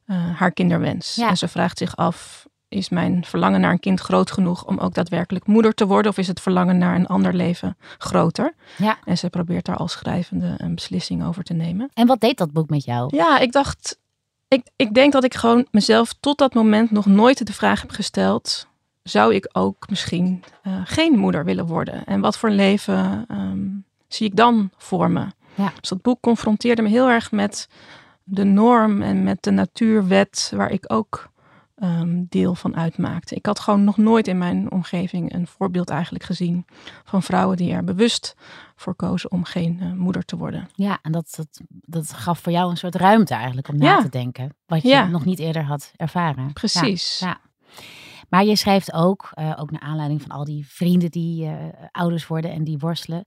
uh, 0.06 0.40
haar 0.40 0.52
kinderwens. 0.52 1.18
En 1.18 1.38
ze 1.38 1.48
vraagt 1.48 1.78
zich 1.78 1.96
af, 1.96 2.48
is 2.70 2.90
mijn 2.90 3.26
verlangen 3.26 3.62
naar 3.62 3.72
een 3.72 3.80
kind 3.80 4.00
groot 4.00 4.32
genoeg 4.32 4.66
om 4.66 4.78
ook 4.78 4.94
daadwerkelijk 4.94 5.48
moeder 5.48 5.74
te 5.74 5.86
worden? 5.86 6.12
Of 6.12 6.18
is 6.18 6.28
het 6.28 6.42
verlangen 6.42 6.78
naar 6.78 6.96
een 6.96 7.08
ander 7.08 7.34
leven 7.34 7.78
groter? 7.98 8.54
Ja. 8.78 8.98
En 9.06 9.18
ze 9.18 9.30
probeert 9.30 9.66
daar 9.66 9.78
als 9.78 9.92
schrijvende 9.92 10.56
een 10.58 10.76
beslissing 10.76 11.26
over 11.26 11.44
te 11.44 11.54
nemen. 11.54 11.90
En 11.94 12.08
wat 12.08 12.20
deed 12.20 12.38
dat 12.38 12.52
boek 12.52 12.70
met 12.70 12.86
jou? 12.86 13.16
Ja, 13.16 13.40
ik 13.40 13.52
dacht, 13.52 14.00
Ik, 14.48 14.68
ik 14.76 14.94
denk 14.94 15.12
dat 15.12 15.24
ik 15.24 15.36
gewoon 15.36 15.68
mezelf 15.72 16.14
tot 16.20 16.38
dat 16.38 16.54
moment 16.54 16.92
nog 16.92 17.06
nooit 17.06 17.48
de 17.48 17.54
vraag 17.54 17.82
heb 17.82 17.92
gesteld: 17.92 18.68
zou 19.04 19.34
ik 19.34 19.50
ook 19.52 19.90
misschien 19.90 20.44
uh, 20.68 20.74
geen 20.84 21.18
moeder 21.18 21.46
willen 21.46 21.66
worden? 21.66 22.06
En 22.06 22.22
wat 22.22 22.38
voor 22.38 22.50
leven 22.50 23.26
um, 23.32 23.84
zie 24.08 24.28
ik 24.28 24.36
dan 24.36 24.70
voor 24.78 25.12
me? 25.12 25.26
Ja. 25.56 25.72
Dus 25.80 25.90
dat 25.90 26.02
boek 26.02 26.22
confronteerde 26.22 26.82
me 26.82 26.90
heel 26.90 27.10
erg 27.10 27.32
met 27.32 27.68
de 28.24 28.44
norm 28.44 29.02
en 29.02 29.24
met 29.24 29.44
de 29.44 29.52
natuurwet, 29.52 30.52
waar 30.56 30.72
ik 30.72 30.84
ook 30.88 31.29
um, 31.84 32.26
deel 32.30 32.56
van 32.56 32.76
uitmaakte. 32.76 33.36
Ik 33.36 33.46
had 33.46 33.60
gewoon 33.60 33.84
nog 33.84 33.98
nooit 33.98 34.28
in 34.28 34.38
mijn 34.38 34.72
omgeving 34.72 35.34
een 35.34 35.48
voorbeeld 35.48 35.90
eigenlijk 35.90 36.24
gezien 36.24 36.66
van 37.04 37.24
vrouwen 37.24 37.58
die 37.58 37.72
er 37.72 37.84
bewust 37.84 38.36
voor 38.76 38.96
kozen 38.96 39.32
om 39.32 39.44
geen 39.44 39.80
uh, 39.82 39.94
moeder 39.94 40.26
te 40.26 40.38
worden. 40.38 40.70
Ja, 40.76 41.00
en 41.02 41.12
dat, 41.12 41.34
dat, 41.36 41.62
dat 41.68 42.14
gaf 42.14 42.40
voor 42.40 42.52
jou 42.52 42.70
een 42.70 42.78
soort 42.78 42.96
ruimte 42.96 43.34
eigenlijk 43.34 43.68
om 43.68 43.78
na 43.78 44.02
te 44.02 44.10
denken, 44.10 44.56
wat 44.66 44.82
je 44.82 45.08
nog 45.10 45.26
niet 45.26 45.40
eerder 45.40 45.64
had 45.64 45.92
ervaren. 45.96 46.54
Precies. 46.54 47.20
Ja, 47.20 47.40
Maar 48.30 48.46
je 48.46 48.56
schrijft 48.56 48.94
ook, 48.94 49.32
uh, 49.36 49.54
ook 49.60 49.72
naar 49.72 49.82
aanleiding 49.82 50.22
van 50.22 50.32
al 50.32 50.44
die 50.44 50.68
vrienden 50.68 51.12
die 51.12 51.46
uh, 51.46 51.54
ouders 51.92 52.28
worden 52.28 52.52
en 52.52 52.64
die 52.64 52.78
worstelen, 52.78 53.26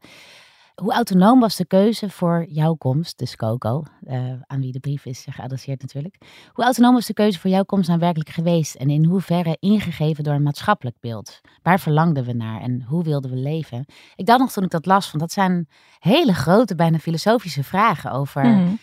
hoe 0.75 0.93
autonoom 0.93 1.41
was 1.41 1.57
de 1.57 1.67
keuze 1.67 2.11
voor 2.11 2.45
jouw 2.49 2.75
komst, 2.75 3.19
dus 3.19 3.37
Coco, 3.37 3.83
uh, 4.03 4.33
aan 4.47 4.61
wie 4.61 4.73
de 4.73 4.81
brief 4.81 5.05
is 5.07 5.27
geadresseerd 5.31 5.81
natuurlijk. 5.81 6.17
Hoe 6.53 6.65
autonoom 6.65 6.95
was 6.95 7.07
de 7.07 7.15
keuze 7.15 7.39
voor 7.39 7.51
jouw 7.51 7.65
komst 7.65 7.89
nou 7.89 8.01
werkelijk 8.01 8.31
geweest 8.31 8.75
en 8.75 8.91
in 8.91 9.05
hoeverre 9.05 9.57
ingegeven 9.61 10.25
door 10.25 10.35
een 10.35 10.43
maatschappelijk 10.43 10.97
beeld? 11.01 11.41
Waar 11.63 11.81
verlangden 11.81 12.25
we 12.25 12.33
naar 12.33 12.61
en 12.61 12.83
hoe 12.83 13.05
wilden 13.05 13.31
we 13.31 13.37
leven? 13.37 13.85
Ik 14.17 14.27
dacht 14.27 14.41
nog 14.41 14.53
toen 14.53 14.65
ik 14.65 14.71
dat 14.71 14.87
las, 14.87 15.07
want 15.07 15.21
dat 15.21 15.33
zijn 15.33 15.69
hele 15.99 16.35
grote, 16.35 16.75
bijna 16.75 16.99
filosofische 16.99 17.65
vragen 17.65 18.11
over, 18.11 18.45
mhm. 18.47 18.75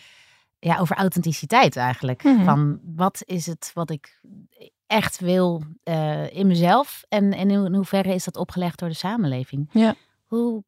ja, 0.58 0.78
over 0.78 0.96
authenticiteit 0.96 1.76
eigenlijk. 1.76 2.22
Mhm. 2.22 2.44
Van 2.44 2.80
wat 2.82 3.22
is 3.24 3.46
het 3.46 3.70
wat 3.74 3.90
ik 3.90 4.20
echt 4.86 5.20
wil 5.20 5.62
uh, 5.84 6.34
in 6.36 6.46
mezelf 6.46 7.04
en, 7.08 7.32
en 7.32 7.50
in 7.50 7.74
hoeverre 7.74 8.14
is 8.14 8.24
dat 8.24 8.36
opgelegd 8.36 8.78
door 8.78 8.88
de 8.88 8.94
samenleving? 8.94 9.68
Ja. 9.72 9.94
Hoe 10.26 10.64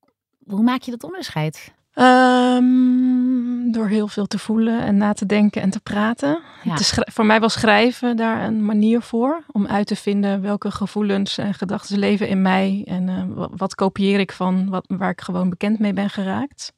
hoe 0.47 0.63
maak 0.63 0.83
je 0.83 0.91
dat 0.91 1.05
onderscheid? 1.05 1.73
Um, 1.95 3.73
door 3.73 3.89
heel 3.89 4.09
veel 4.09 4.27
te 4.27 4.39
voelen 4.39 4.81
en 4.83 4.97
na 4.97 5.13
te 5.13 5.27
denken 5.27 5.63
en 5.63 5.71
te 5.71 5.81
praten. 5.81 6.41
Te 6.75 7.07
voor 7.13 7.27
mij 7.27 7.41
was 7.41 7.53
schrijven 7.53 8.17
daar 8.17 8.45
een 8.45 8.65
manier 8.65 9.03
voor. 9.03 9.45
Om 9.53 9.67
uit 9.67 9.87
te 9.87 9.97
vinden 9.97 10.43
welke 10.43 10.71
gevoelens 10.71 11.39
en 11.39 11.55
gedachten 11.55 11.99
leven 11.99 12.29
in 12.29 12.43
mij. 12.43 12.83
En 12.87 13.09
uh, 13.09 13.47
wat, 13.51 13.75
kopieer 13.75 14.21
ik 14.21 14.33
van 14.33 14.69
wat, 14.69 14.85
waar 14.89 15.11
ik 15.11 15.21
gewoon 15.21 15.51
bekend 15.51 15.79
mee 15.79 15.93
ben 15.93 16.11
geraakt. 16.11 16.73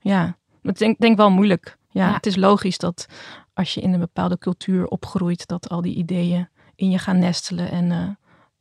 Ja, 0.00 0.36
ik 0.62 0.78
denk, 0.78 0.98
denk 0.98 1.16
wel 1.16 1.30
moeilijk. 1.30 1.76
Ja, 1.90 2.06
ja, 2.06 2.12
het 2.14 2.26
is 2.26 2.36
logisch 2.36 2.78
dat 2.78 3.06
als 3.54 3.74
je 3.74 3.80
in 3.80 3.92
een 3.92 4.00
bepaalde 4.00 4.38
cultuur 4.38 4.86
opgroeit, 4.86 5.46
dat 5.46 5.68
al 5.68 5.80
die 5.80 5.94
ideeën 5.94 6.48
in 6.74 6.90
je 6.90 6.98
gaan 6.98 7.18
nestelen 7.18 7.70
en 7.70 7.90
uh, 7.90 8.08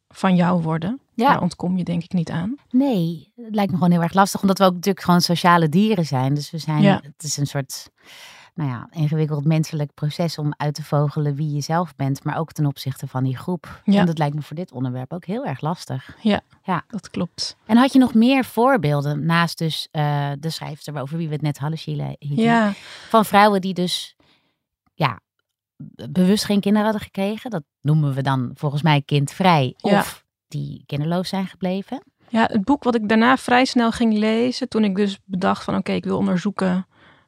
van 0.10 0.36
jou 0.36 0.62
worden. 0.62 1.00
Ja. 1.20 1.28
Daar 1.28 1.42
ontkom 1.42 1.78
je 1.78 1.84
denk 1.84 2.04
ik 2.04 2.14
niet 2.14 2.30
aan. 2.30 2.56
Nee, 2.70 3.34
het 3.36 3.56
lijkt 3.56 3.72
me 3.72 3.78
gewoon 3.78 3.92
heel 3.92 4.02
erg 4.02 4.14
lastig, 4.14 4.42
omdat 4.42 4.58
we 4.58 4.64
ook 4.64 4.74
natuurlijk 4.74 5.06
gewoon 5.06 5.22
sociale 5.22 5.70
dieren 5.70 6.06
zijn. 6.06 6.34
Dus 6.34 6.52
we 6.52 6.58
zijn, 6.58 6.82
ja. 6.82 7.00
het 7.04 7.24
is 7.24 7.38
een 7.38 7.48
soort, 7.48 7.90
nou 8.54 8.70
ja, 8.70 8.88
ingewikkeld 8.92 9.46
menselijk 9.46 9.94
proces 9.94 10.38
om 10.38 10.54
uit 10.58 10.74
te 10.74 10.84
vogelen 10.84 11.36
wie 11.36 11.54
je 11.54 11.62
zelf 11.62 11.96
bent, 11.96 12.24
maar 12.24 12.38
ook 12.38 12.52
ten 12.52 12.66
opzichte 12.66 13.08
van 13.08 13.24
die 13.24 13.38
groep. 13.38 13.82
Ja. 13.84 14.00
En 14.00 14.06
dat 14.06 14.18
lijkt 14.18 14.36
me 14.36 14.42
voor 14.42 14.56
dit 14.56 14.72
onderwerp 14.72 15.14
ook 15.14 15.26
heel 15.26 15.46
erg 15.46 15.62
lastig. 15.62 16.18
Ja, 16.22 16.42
ja. 16.64 16.84
dat 16.88 17.10
klopt. 17.10 17.58
En 17.66 17.78
had 17.78 17.94
je 17.94 18.00
nog 18.00 18.14
meer 18.14 18.46
voorbeelden 18.46 19.26
naast 19.26 19.58
dus 19.58 19.88
uh, 19.92 20.32
de 20.40 20.50
schrijfster 20.50 21.02
over 21.02 21.18
wie 21.18 21.28
we 21.28 21.34
het 21.34 21.42
net 21.42 21.58
hadden, 21.58 21.80
Sheila, 21.80 22.16
ja. 22.20 22.74
van 23.10 23.26
vrouwen 23.26 23.62
die 23.62 23.74
dus 23.74 24.16
ja, 24.94 25.20
bewust 26.10 26.46
geen 26.46 26.60
kinderen 26.60 26.88
hadden 26.88 27.06
gekregen. 27.06 27.50
Dat 27.50 27.64
noemen 27.82 28.14
we 28.14 28.22
dan 28.22 28.52
volgens 28.54 28.82
mij 28.82 29.02
kindvrij. 29.02 29.76
Of 29.82 30.28
die 30.50 30.84
kinderloos 30.86 31.30
zijn 31.30 31.48
gebleven. 31.48 32.04
Ja, 32.30 32.48
het 32.52 32.64
boek 32.64 32.84
wat 32.84 32.96
ik 32.96 33.10
daarna 33.10 33.38
vrij 33.38 33.66
snel 33.66 33.92
ging 33.92 34.14
lezen. 34.14 34.70
Toen 34.70 34.84
ik 34.84 34.96
dus 34.96 35.20
bedacht 35.26 35.64
van 35.64 35.76
oké, 35.76 35.92
ik 35.92 36.04
wil 36.04 36.18
onderzoeken 36.18 36.88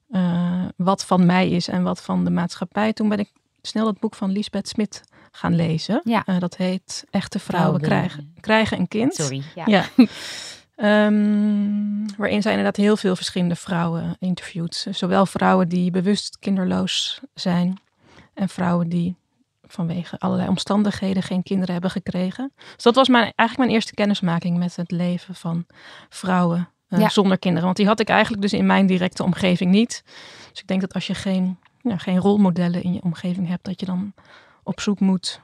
uh, 0.10 0.66
wat 0.76 1.06
van 1.06 1.26
mij 1.26 1.50
is 1.50 1.68
en 1.68 1.84
wat 1.84 2.02
van 2.02 2.24
de 2.24 2.30
maatschappij. 2.30 2.94
Toen 2.94 3.10
ben 3.10 3.20
ik 3.20 3.32
snel 3.62 3.86
dat 3.86 4.00
boek 4.00 4.16
van 4.16 4.32
Lisbeth 4.32 4.68
Smit 4.68 5.04
gaan 5.32 5.56
lezen. 5.56 6.02
Ja. 6.04 6.24
Uh, 6.26 6.40
dat 6.40 6.58
heet 6.58 7.06
Echte 7.10 7.40
vrouwen 7.40 7.82
krijgen, 7.82 8.34
krijgen 8.40 8.80
een 8.80 8.88
kind. 8.88 9.14
Sorry. 9.14 9.44
Ja. 9.56 9.64
ja. 9.66 9.86
um, 11.06 12.06
waarin 12.18 12.42
zij 12.42 12.52
inderdaad 12.52 12.76
heel 12.76 12.98
veel 12.98 13.16
verschillende 13.16 13.56
vrouwen 13.56 14.16
interviewt. 14.20 14.88
Zowel 14.92 15.26
vrouwen 15.26 15.70
die 15.70 15.92
bewust 15.92 16.38
kinderloos 16.40 17.20
zijn 17.34 17.80
en 18.34 18.50
vrouwen 18.50 18.90
die 18.90 19.16
vanwege 19.72 20.20
allerlei 20.20 20.50
omstandigheden 20.50 21.24
geen 21.24 21.44
kinderen 21.44 21.72
hebben 21.74 21.92
gekregen. 21.92 22.52
Dus 22.76 22.84
dat 22.84 22.96
was 22.96 23.08
mijn, 23.08 23.24
eigenlijk 23.24 23.58
mijn 23.58 23.70
eerste 23.70 23.94
kennismaking 23.94 24.58
met 24.58 24.76
het 24.76 24.92
leven 24.92 25.36
van 25.36 25.66
vrouwen 26.10 26.70
uh, 26.90 27.10
zonder 27.10 27.40
kinderen. 27.40 27.66
Want 27.66 27.78
die 27.78 27.88
had 27.88 28.00
ik 28.00 28.10
eigenlijk 28.10 28.42
dus 28.42 28.54
in 28.54 28.66
mijn 28.66 28.86
directe 28.86 29.24
omgeving 29.24 29.72
niet. 29.72 30.04
Dus 30.50 30.62
ik 30.62 30.68
denk 30.68 30.82
dat 30.82 30.94
als 30.94 31.08
je 31.08 31.14
geen, 31.14 31.58
ja, 31.82 31.98
geen 31.98 32.18
rolmodellen 32.18 32.84
in 32.84 32.94
je 32.94 33.02
omgeving 33.04 33.48
hebt, 33.48 33.66
dat 33.66 33.80
je 33.80 33.86
dan 33.86 34.14
op 34.64 34.80
zoek 34.80 35.00
moet 35.00 35.42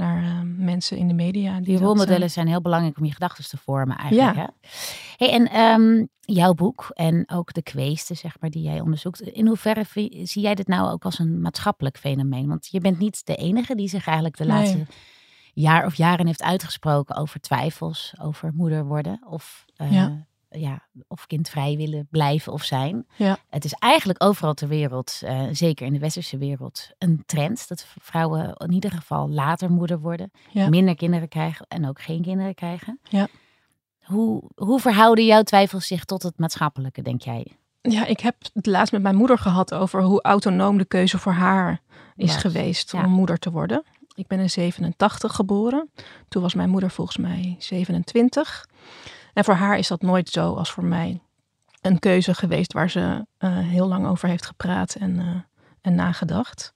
naar 0.00 0.22
uh, 0.22 0.40
mensen 0.56 0.96
in 0.96 1.08
de 1.08 1.14
media. 1.14 1.60
Die, 1.60 1.78
rolmodellen 1.78 2.22
uh, 2.22 2.28
zijn 2.28 2.48
heel 2.48 2.60
belangrijk 2.60 2.98
om 2.98 3.04
je 3.04 3.12
gedachten 3.12 3.48
te 3.48 3.56
vormen 3.56 3.96
eigenlijk. 3.96 4.36
Ja. 4.36 4.42
Hè? 4.42 4.68
Hey, 5.16 5.32
en 5.32 5.60
um, 5.60 6.08
jouw 6.20 6.54
boek 6.54 6.90
en 6.94 7.30
ook 7.30 7.52
de 7.52 7.62
kweesten, 7.62 8.16
zeg 8.16 8.36
maar, 8.40 8.50
die 8.50 8.62
jij 8.62 8.80
onderzoekt. 8.80 9.20
In 9.20 9.46
hoeverre 9.46 9.84
zie 10.22 10.42
jij 10.42 10.54
dit 10.54 10.66
nou 10.66 10.90
ook 10.90 11.04
als 11.04 11.18
een 11.18 11.40
maatschappelijk 11.40 11.98
fenomeen? 11.98 12.48
Want 12.48 12.68
je 12.70 12.80
bent 12.80 12.98
niet 12.98 13.26
de 13.26 13.36
enige 13.36 13.74
die 13.74 13.88
zich 13.88 14.06
eigenlijk 14.06 14.36
de 14.36 14.46
laatste 14.46 14.76
nee. 14.76 14.86
jaar 15.52 15.86
of 15.86 15.94
jaren 15.94 16.26
heeft 16.26 16.42
uitgesproken 16.42 17.16
over 17.16 17.40
twijfels 17.40 18.14
over 18.20 18.52
moeder 18.54 18.84
worden. 18.84 19.20
Of 19.26 19.64
uh, 19.76 19.92
ja 19.92 20.28
ja, 20.50 20.88
of 21.08 21.26
kindvrij 21.26 21.76
willen 21.76 22.06
blijven 22.10 22.52
of 22.52 22.64
zijn. 22.64 23.06
Ja. 23.16 23.38
Het 23.48 23.64
is 23.64 23.72
eigenlijk 23.72 24.22
overal 24.24 24.54
ter 24.54 24.68
wereld, 24.68 25.20
uh, 25.24 25.42
zeker 25.52 25.86
in 25.86 25.92
de 25.92 25.98
westerse 25.98 26.38
wereld, 26.38 26.90
een 26.98 27.22
trend 27.26 27.68
dat 27.68 27.86
vrouwen 28.00 28.54
in 28.56 28.72
ieder 28.72 28.90
geval 28.90 29.28
later 29.28 29.70
moeder 29.70 30.00
worden, 30.00 30.30
ja. 30.50 30.68
minder 30.68 30.94
kinderen 30.94 31.28
krijgen 31.28 31.66
en 31.68 31.88
ook 31.88 32.02
geen 32.02 32.22
kinderen 32.22 32.54
krijgen. 32.54 33.00
Ja. 33.02 33.28
Hoe, 34.02 34.42
hoe 34.54 34.80
verhouden 34.80 35.24
jouw 35.24 35.42
twijfels 35.42 35.86
zich 35.86 36.04
tot 36.04 36.22
het 36.22 36.38
maatschappelijke, 36.38 37.02
denk 37.02 37.22
jij? 37.22 37.46
Ja, 37.82 38.06
ik 38.06 38.20
heb 38.20 38.36
het 38.52 38.66
laatst 38.66 38.92
met 38.92 39.02
mijn 39.02 39.16
moeder 39.16 39.38
gehad 39.38 39.74
over 39.74 40.02
hoe 40.02 40.22
autonoom 40.22 40.78
de 40.78 40.84
keuze 40.84 41.18
voor 41.18 41.32
haar 41.32 41.80
is 42.16 42.36
geweest 42.36 42.94
om 42.94 43.08
moeder 43.08 43.38
te 43.38 43.50
worden. 43.50 43.84
Ik 44.14 44.26
ben 44.26 44.38
in 44.38 44.50
87 44.50 45.34
geboren. 45.34 45.90
Toen 46.28 46.42
was 46.42 46.54
mijn 46.54 46.70
moeder 46.70 46.90
volgens 46.90 47.16
mij 47.16 47.56
27. 47.58 48.66
En 49.32 49.44
voor 49.44 49.54
haar 49.54 49.78
is 49.78 49.88
dat 49.88 50.02
nooit 50.02 50.28
zo 50.28 50.54
als 50.54 50.70
voor 50.70 50.84
mij 50.84 51.20
een 51.80 51.98
keuze 51.98 52.34
geweest 52.34 52.72
waar 52.72 52.90
ze 52.90 53.00
uh, 53.00 53.58
heel 53.58 53.88
lang 53.88 54.06
over 54.06 54.28
heeft 54.28 54.46
gepraat 54.46 54.94
en, 54.94 55.16
uh, 55.18 55.26
en 55.80 55.94
nagedacht. 55.94 56.74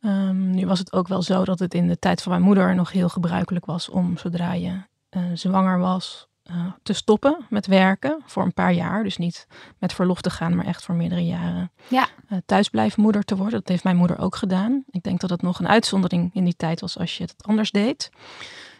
Um, 0.00 0.50
nu 0.50 0.66
was 0.66 0.78
het 0.78 0.92
ook 0.92 1.08
wel 1.08 1.22
zo 1.22 1.44
dat 1.44 1.58
het 1.58 1.74
in 1.74 1.88
de 1.88 1.98
tijd 1.98 2.22
van 2.22 2.32
mijn 2.32 2.44
moeder 2.44 2.74
nog 2.74 2.92
heel 2.92 3.08
gebruikelijk 3.08 3.66
was 3.66 3.88
om 3.88 4.16
zodra 4.16 4.52
je 4.52 4.82
uh, 5.10 5.22
zwanger 5.34 5.78
was 5.78 6.30
te 6.82 6.92
stoppen 6.92 7.46
met 7.48 7.66
werken 7.66 8.22
voor 8.26 8.42
een 8.42 8.54
paar 8.54 8.72
jaar. 8.72 9.02
Dus 9.02 9.16
niet 9.16 9.46
met 9.78 9.92
verlof 9.92 10.20
te 10.20 10.30
gaan, 10.30 10.56
maar 10.56 10.64
echt 10.64 10.84
voor 10.84 10.94
meerdere 10.94 11.24
jaren 11.24 11.72
ja. 11.88 12.08
thuisblijfmoeder 12.46 13.22
te 13.22 13.36
worden. 13.36 13.58
Dat 13.58 13.68
heeft 13.68 13.84
mijn 13.84 13.96
moeder 13.96 14.18
ook 14.18 14.36
gedaan. 14.36 14.84
Ik 14.90 15.02
denk 15.02 15.20
dat 15.20 15.30
het 15.30 15.42
nog 15.42 15.58
een 15.58 15.68
uitzondering 15.68 16.30
in 16.34 16.44
die 16.44 16.56
tijd 16.56 16.80
was 16.80 16.98
als 16.98 17.16
je 17.16 17.22
het 17.22 17.34
anders 17.46 17.70
deed. 17.70 18.10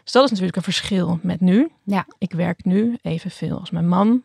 Dus 0.03 0.11
dat 0.11 0.23
is 0.23 0.29
natuurlijk 0.29 0.57
een 0.57 0.63
verschil 0.63 1.19
met 1.21 1.41
nu. 1.41 1.71
Ja. 1.83 2.05
Ik 2.17 2.31
werk 2.31 2.65
nu 2.65 2.97
evenveel 3.01 3.59
als 3.59 3.71
mijn 3.71 3.87
man. 3.87 4.23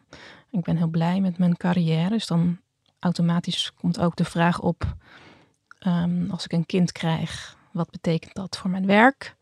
Ik 0.50 0.62
ben 0.62 0.76
heel 0.76 0.88
blij 0.88 1.20
met 1.20 1.38
mijn 1.38 1.56
carrière. 1.56 2.08
Dus 2.08 2.26
dan 2.26 2.58
automatisch 2.98 3.72
komt 3.80 4.00
ook 4.00 4.16
de 4.16 4.24
vraag 4.24 4.60
op: 4.60 4.94
um, 5.86 6.30
als 6.30 6.44
ik 6.44 6.52
een 6.52 6.66
kind 6.66 6.92
krijg, 6.92 7.56
wat 7.72 7.90
betekent 7.90 8.34
dat 8.34 8.56
voor 8.56 8.70
mijn 8.70 8.86
werk? 8.86 9.36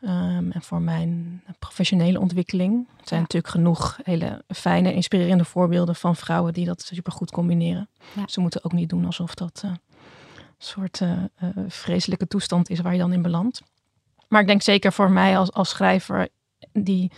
Um, 0.00 0.52
en 0.52 0.62
voor 0.62 0.80
mijn 0.80 1.42
professionele 1.58 2.20
ontwikkeling. 2.20 2.72
Er 2.72 3.08
zijn 3.08 3.20
ja. 3.20 3.26
natuurlijk 3.26 3.52
genoeg 3.52 3.98
hele 4.02 4.44
fijne, 4.48 4.94
inspirerende 4.94 5.44
voorbeelden 5.44 5.94
van 5.94 6.16
vrouwen 6.16 6.52
die 6.52 6.64
dat 6.64 6.82
supergoed 6.82 7.30
combineren. 7.30 7.88
Ja. 8.12 8.22
Ze 8.26 8.40
moeten 8.40 8.64
ook 8.64 8.72
niet 8.72 8.88
doen 8.88 9.04
alsof 9.04 9.34
dat 9.34 9.62
uh, 9.64 9.70
een 9.70 9.78
soort 10.58 11.00
uh, 11.00 11.10
uh, 11.42 11.48
vreselijke 11.68 12.26
toestand 12.26 12.70
is 12.70 12.80
waar 12.80 12.92
je 12.92 12.98
dan 12.98 13.12
in 13.12 13.22
belandt. 13.22 13.62
Maar 14.34 14.42
ik 14.42 14.48
denk 14.48 14.62
zeker 14.62 14.92
voor 14.92 15.10
mij 15.10 15.38
als, 15.38 15.52
als 15.52 15.68
schrijver 15.68 16.28
die 16.72 17.10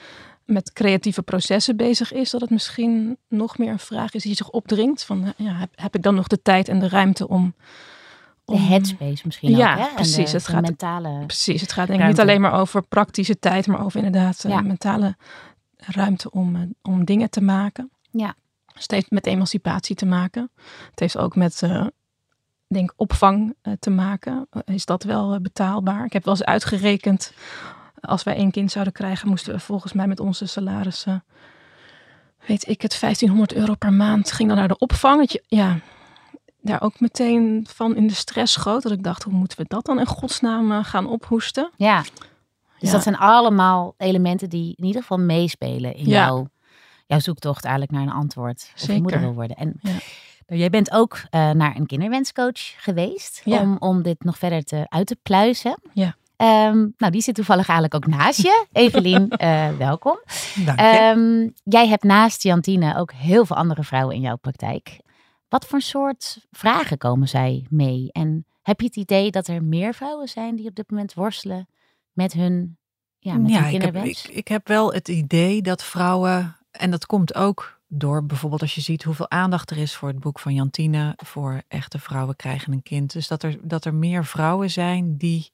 met 0.45 0.73
creatieve 0.73 1.23
processen 1.23 1.77
bezig 1.77 2.13
is, 2.13 2.31
dat 2.31 2.41
het 2.41 2.51
misschien 2.51 3.17
nog 3.29 3.59
meer 3.59 3.71
een 3.71 3.79
vraag 3.79 4.15
is 4.15 4.23
die 4.23 4.35
zich 4.35 4.51
opdringt. 4.51 5.05
Van, 5.05 5.33
ja, 5.37 5.55
heb, 5.55 5.71
heb 5.75 5.95
ik 5.95 6.03
dan 6.03 6.15
nog 6.15 6.27
de 6.27 6.43
tijd 6.43 6.69
en 6.69 6.79
de 6.79 6.89
ruimte 6.89 7.29
om... 7.29 7.55
om... 8.45 8.57
De 8.57 8.63
headspace 8.63 9.23
misschien 9.25 9.57
ja, 9.57 9.73
ook, 9.73 9.79
hè? 9.79 9.95
precies. 9.95 10.31
De, 10.31 10.37
het 10.37 10.49
gaat, 10.49 10.63
mentale 10.63 11.27
precies, 11.27 11.61
het 11.61 11.73
gaat 11.73 11.87
denk 11.87 12.01
ik 12.01 12.07
niet 12.07 12.21
alleen 12.21 12.41
maar 12.41 12.61
over 12.61 12.83
praktische 12.83 13.39
tijd, 13.39 13.67
maar 13.67 13.85
over 13.85 14.05
inderdaad 14.05 14.45
ja. 14.49 14.61
mentale 14.61 15.17
ruimte 15.77 16.31
om, 16.31 16.57
uh, 16.57 16.63
om 16.83 17.05
dingen 17.05 17.31
te 17.31 17.41
maken. 17.41 17.91
Ja. 18.11 18.35
Dus 18.73 18.83
het 18.83 18.91
heeft 18.91 19.11
met 19.11 19.27
emancipatie 19.27 19.97
te 19.97 20.07
maken. 20.07 20.51
Het 20.91 21.01
heeft 21.01 21.19
ook 21.19 21.37
met 21.37 21.63
uh, 21.65 21.87
denk 22.69 22.93
opvang 22.97 23.55
te 23.79 23.91
maken. 23.91 24.49
is 24.65 24.85
dat 24.85 25.03
wel 25.03 25.41
betaalbaar? 25.41 26.05
Ik 26.05 26.13
heb 26.13 26.25
wel 26.25 26.35
eens 26.35 26.45
uitgerekend, 26.45 27.33
als 28.01 28.23
wij 28.23 28.37
één 28.37 28.51
kind 28.51 28.71
zouden 28.71 28.93
krijgen, 28.93 29.29
moesten 29.29 29.53
we 29.53 29.61
volgens 29.61 29.93
mij 29.93 30.07
met 30.07 30.21
onze 30.21 30.47
salarissen, 30.47 31.25
weet 32.47 32.69
ik 32.69 32.83
het, 32.83 33.01
1500 33.01 33.55
euro 33.55 33.75
per 33.75 33.93
maand 33.93 34.33
ging 34.33 34.49
dan 34.49 34.59
naar 34.59 34.69
de 34.69 34.79
opvang. 34.79 35.41
Ja, 35.47 35.79
daar 36.61 36.83
ook 36.83 37.01
meteen 37.01 37.67
van 37.71 37.97
in 37.97 38.07
de 38.07 38.15
stress 38.15 38.53
schoot. 38.53 38.83
Dat 38.83 38.93
ik 38.93 39.03
dacht, 39.03 39.23
hoe 39.23 39.33
moeten 39.33 39.59
we 39.59 39.65
dat 39.69 39.85
dan 39.85 39.99
in 39.99 40.07
godsnaam 40.07 40.83
gaan 40.83 41.07
ophoesten? 41.07 41.71
Ja, 41.77 42.05
dus 42.79 42.91
dat 42.91 43.03
zijn 43.03 43.17
allemaal 43.17 43.95
elementen 43.99 44.49
die 44.51 44.75
in 44.77 44.85
ieder 44.85 45.01
geval 45.01 45.19
meespelen 45.19 45.95
in 45.95 46.05
jouw, 46.05 46.49
jouw 47.07 47.19
zoektocht 47.19 47.65
eigenlijk 47.65 47.95
naar 47.95 48.03
een 48.03 48.21
antwoord. 48.21 48.71
Of 48.75 48.81
Zeker. 48.81 49.03
moeder 49.03 49.21
wil 49.21 49.35
worden. 49.35 49.57
En 49.57 49.75
ja. 49.83 49.97
Nou, 50.47 50.61
jij 50.61 50.71
bent 50.71 50.91
ook 50.91 51.15
uh, 51.15 51.51
naar 51.51 51.77
een 51.77 51.87
kinderwenscoach 51.87 52.83
geweest 52.83 53.43
om, 53.45 53.77
om 53.79 54.03
dit 54.03 54.25
nog 54.25 54.39
verder 54.39 54.65
te, 54.65 54.87
uit 54.89 55.07
te 55.07 55.17
pluizen. 55.23 55.79
Ja. 55.93 56.17
Um, 56.39 56.95
nou, 56.97 57.13
die 57.13 57.23
zit 57.23 57.35
toevallig 57.35 57.69
eigenlijk 57.69 57.95
ook 57.95 58.17
naast 58.17 58.43
je. 58.43 58.67
Evelien, 58.73 59.33
uh, 59.43 59.77
welkom. 59.77 60.19
Dank 60.65 60.81
je. 60.81 61.13
Um, 61.17 61.53
jij 61.65 61.89
hebt 61.89 62.03
naast 62.03 62.43
Jantine 62.43 62.97
ook 62.97 63.13
heel 63.13 63.47
veel 63.47 63.57
andere 63.57 63.85
vrouwen 63.85 64.15
in 64.15 64.21
jouw 64.21 64.37
praktijk. 64.37 65.01
Wat 65.49 65.67
voor 65.67 65.81
soort 65.81 66.47
vragen 66.51 66.99
komen 66.99 67.29
zij 67.29 67.67
mee? 67.71 68.09
En 68.13 68.47
heb 68.63 68.81
je 68.81 68.87
het 68.87 68.97
idee 68.97 69.31
dat 69.31 69.49
er 69.49 69.65
meer 69.65 69.95
vrouwen 69.95 70.29
zijn 70.29 70.57
die 70.57 70.69
op 70.69 70.75
dit 70.75 70.91
moment 70.91 71.15
worstelen 71.15 71.69
met 72.13 72.33
hun, 72.33 72.79
ja, 73.19 73.37
met 73.37 73.51
ja, 73.51 73.61
hun 73.61 73.71
kinderwens? 73.71 74.09
Ik 74.09 74.17
heb, 74.23 74.31
ik, 74.31 74.37
ik 74.37 74.49
heb 74.49 74.69
wel 74.69 74.93
het 74.93 75.09
idee 75.09 75.63
dat 75.63 75.83
vrouwen, 75.83 76.57
en 76.71 76.91
dat 76.91 77.07
komt 77.07 77.35
ook 77.35 77.76
door 77.99 78.27
bijvoorbeeld 78.27 78.63
als 78.63 78.75
je 78.75 78.81
ziet 78.81 79.03
hoeveel 79.03 79.31
aandacht 79.31 79.71
er 79.71 79.77
is 79.77 79.95
voor 79.95 80.09
het 80.09 80.21
boek 80.21 80.39
van 80.39 80.55
Jantine, 80.55 81.15
voor 81.17 81.63
echte 81.69 81.99
vrouwen 81.99 82.37
krijgen 82.37 82.73
een 82.73 82.83
kind. 82.83 83.13
Dus 83.13 83.29
dat 83.29 83.43
er, 83.43 83.59
dat 83.63 83.85
er 83.85 83.95
meer 83.95 84.25
vrouwen 84.25 84.71
zijn 84.71 85.17
die 85.17 85.51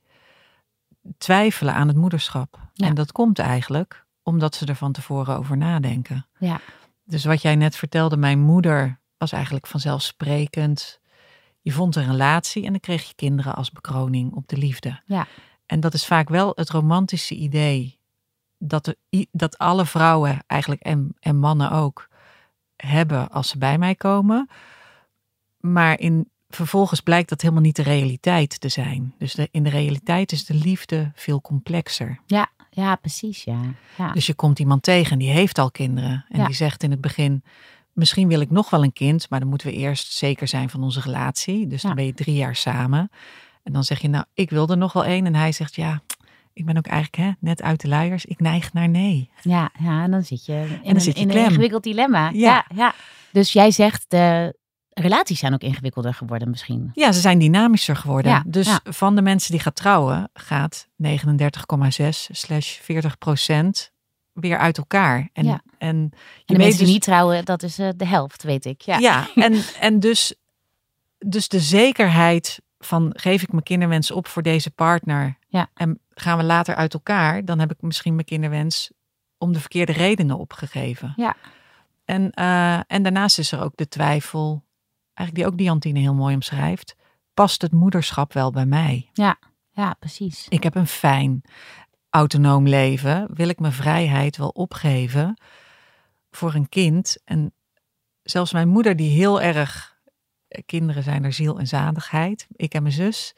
twijfelen 1.19 1.75
aan 1.75 1.89
het 1.89 1.97
moederschap. 1.97 2.59
En 2.77 2.95
dat 2.95 3.13
komt 3.13 3.39
eigenlijk 3.39 4.05
omdat 4.23 4.55
ze 4.55 4.67
er 4.67 4.75
van 4.75 4.93
tevoren 4.93 5.37
over 5.37 5.57
nadenken. 5.57 6.27
Ja. 6.39 6.61
Dus 7.05 7.25
wat 7.25 7.43
jij 7.43 7.57
net 7.57 7.77
vertelde, 7.77 8.17
mijn 8.17 8.41
moeder 8.41 9.01
was 9.17 9.33
eigenlijk 9.33 9.67
vanzelfsprekend. 9.67 11.01
Je 11.61 11.73
vond 11.73 11.97
een 11.97 12.07
relatie 12.07 12.65
en 12.65 12.71
dan 12.71 12.81
kreeg 12.81 13.09
je 13.09 13.15
kinderen 13.15 13.55
als 13.55 13.71
bekroning 13.71 14.33
op 14.35 14.49
de 14.49 14.57
liefde. 14.57 15.01
Ja. 15.07 15.27
En 15.67 15.81
dat 15.81 15.95
is 15.95 16.07
vaak 16.07 16.29
wel 16.29 16.53
het 16.55 16.71
romantische 16.71 17.35
idee 17.35 17.99
dat, 18.59 18.85
de, 18.85 19.29
dat 19.33 19.59
alle 19.59 19.87
vrouwen 19.87 20.45
eigenlijk 20.47 20.81
en, 20.81 21.17
en 21.21 21.37
mannen 21.37 21.71
ook 21.71 22.09
hebben 22.87 23.31
als 23.31 23.49
ze 23.49 23.59
bij 23.59 23.79
mij 23.79 23.95
komen. 23.95 24.49
Maar 25.61 25.99
in, 25.99 26.31
vervolgens 26.49 27.01
blijkt 27.01 27.29
dat 27.29 27.41
helemaal 27.41 27.63
niet 27.63 27.77
de 27.77 27.83
realiteit 27.83 28.61
te 28.61 28.69
zijn. 28.69 29.15
Dus 29.19 29.35
de, 29.35 29.49
in 29.51 29.63
de 29.63 29.71
realiteit 29.71 30.33
is 30.33 30.45
de 30.45 30.55
liefde 30.55 31.13
veel 31.15 31.41
complexer. 31.41 32.21
Ja, 32.27 32.51
ja 32.71 32.97
precies. 32.97 33.45
Ja. 33.45 33.61
ja. 33.99 34.13
Dus 34.13 34.27
je 34.27 34.35
komt 34.35 34.59
iemand 34.59 34.83
tegen 34.83 35.13
en 35.13 35.19
die 35.19 35.31
heeft 35.31 35.59
al 35.59 35.71
kinderen. 35.71 36.25
En 36.29 36.45
die 36.47 36.55
zegt 36.55 36.83
in 36.83 36.91
het 36.91 37.01
begin, 37.01 37.45
misschien 37.93 38.29
wil 38.29 38.41
ik 38.41 38.51
nog 38.51 38.71
wel 38.71 38.83
een 38.83 38.93
kind, 38.93 39.31
maar 39.31 39.41
dan 39.41 39.49
moeten 39.49 39.67
we 39.67 39.75
eerst 39.75 40.13
zeker 40.13 40.49
zijn 40.49 40.71
van 40.71 40.83
onze 40.83 41.01
relatie. 41.01 41.67
Dus 41.67 41.83
dan 41.83 41.95
ben 41.95 42.07
je 42.07 42.15
drie 42.15 42.35
jaar 42.35 42.57
samen. 42.57 43.11
En 43.63 43.73
dan 43.73 43.85
zeg 43.85 44.01
je, 44.01 44.09
nou, 44.09 44.25
ik 44.35 44.51
wil 44.51 44.69
er 44.69 44.77
nog 44.77 44.93
wel 44.93 45.05
één. 45.05 45.27
En 45.27 45.35
hij 45.35 45.53
zegt, 45.53 45.75
ja, 45.75 46.03
ik 46.53 46.65
ben 46.65 46.77
ook 46.77 46.87
eigenlijk 46.87 47.23
hè, 47.23 47.31
net 47.39 47.63
uit 47.63 47.81
de 47.81 47.89
luiers. 47.89 48.25
Ik 48.25 48.41
neig 48.41 48.73
naar 48.73 48.89
nee. 48.89 49.31
Ja, 49.43 49.71
ja 49.79 50.03
en 50.03 50.11
dan 50.11 50.23
zit 50.23 50.47
je 50.47 50.53
in, 50.53 50.81
en 50.85 50.93
dan 50.93 51.01
zit 51.01 51.19
je 51.19 51.23
in 51.23 51.31
een 51.31 51.45
ingewikkeld 51.45 51.83
dilemma. 51.83 52.31
Ja. 52.31 52.31
ja. 52.35 52.65
Ja, 52.75 52.95
Dus 53.33 53.53
jij 53.53 53.71
zegt, 53.71 54.05
de 54.09 54.57
relaties 54.89 55.39
zijn 55.39 55.55
ook 55.55 55.63
ingewikkelder 55.63 56.15
geworden 56.15 56.51
misschien. 56.51 56.91
Ja, 56.95 57.13
ze 57.13 57.21
zijn 57.21 57.39
dynamischer 57.39 57.97
geworden. 57.97 58.33
Ja, 58.33 58.43
dus 58.47 58.79
van 58.85 59.15
de 59.15 59.23
mensen 59.23 59.51
die 59.51 59.61
gaat 59.61 59.77
trouwen, 59.77 60.31
gaat 60.35 60.89
39,6 61.03 62.09
slash 62.31 62.79
40 62.79 63.19
procent 63.19 63.93
weer 64.33 64.59
uit 64.59 64.79
elkaar. 64.79 65.29
En, 65.33 65.63
en, 65.79 66.11
je 66.45 66.55
de 66.55 66.59
mensen 66.59 66.79
die 66.79 66.79
dus 66.79 66.93
niet 66.93 67.03
trouwen, 67.03 67.45
dat 67.45 67.63
is 67.63 67.79
uh, 67.79 67.89
de 67.97 68.07
helft, 68.07 68.43
weet 68.43 68.65
ik. 68.65 68.81
Ja, 68.81 68.99
ja 68.99 69.29
en, 69.35 69.63
en 69.81 70.01
dus, 70.01 70.35
dus 71.19 71.49
de 71.49 71.61
zekerheid 71.61 72.61
van 72.85 73.11
geef 73.17 73.43
ik 73.43 73.53
mijn 73.53 73.63
kinderwens 73.63 74.11
op 74.11 74.27
voor 74.27 74.43
deze 74.43 74.71
partner 74.71 75.39
ja. 75.49 75.71
en 75.75 76.01
gaan 76.11 76.39
we 76.39 76.45
later 76.45 76.75
uit 76.75 76.95
elkaar, 76.95 77.45
dan 77.45 77.59
heb 77.59 77.71
ik 77.71 77.83
misschien 77.83 78.15
mijn 78.15 78.27
kinderwens 78.27 78.91
om 79.39 79.53
de 79.53 79.61
verkeerde 79.61 79.93
redenen 79.93 80.39
opgegeven. 80.39 81.13
Ja. 81.17 81.37
En, 82.05 82.33
uh, 82.35 82.81
en 82.87 83.03
daarnaast 83.03 83.39
is 83.39 83.53
er 83.53 83.63
ook 83.63 83.77
de 83.77 83.89
twijfel, 83.89 84.65
eigenlijk 85.15 85.35
die 85.35 85.47
ook 85.47 85.59
Diantine 85.59 85.99
heel 85.99 86.15
mooi 86.15 86.35
omschrijft, 86.35 86.97
past 87.35 87.63
het 87.63 87.73
moederschap 87.73 88.33
wel 88.33 88.51
bij 88.51 88.67
mij? 88.67 89.11
Ja, 89.13 89.39
ja, 89.71 89.95
precies. 89.95 90.47
Ik 90.49 90.63
heb 90.63 90.75
een 90.75 90.87
fijn 90.87 91.43
autonoom 92.11 92.69
leven. 92.69 93.29
Wil 93.35 93.49
ik 93.49 93.61
mijn 93.61 93.73
vrijheid 93.73 94.37
wel 94.37 94.49
opgeven 94.49 95.41
voor 96.31 96.55
een 96.55 96.69
kind? 96.69 97.17
En 97.25 97.55
zelfs 98.23 98.53
mijn 98.53 98.69
moeder, 98.69 98.97
die 98.97 99.11
heel 99.11 99.41
erg 99.41 99.92
kinderen 100.67 101.03
zijn 101.03 101.25
er 101.25 101.33
ziel 101.33 101.59
en 101.59 101.67
zadigheid. 101.67 102.47
Ik 102.57 102.75
en 102.75 102.83
mijn 102.83 102.95
zus. 102.95 103.35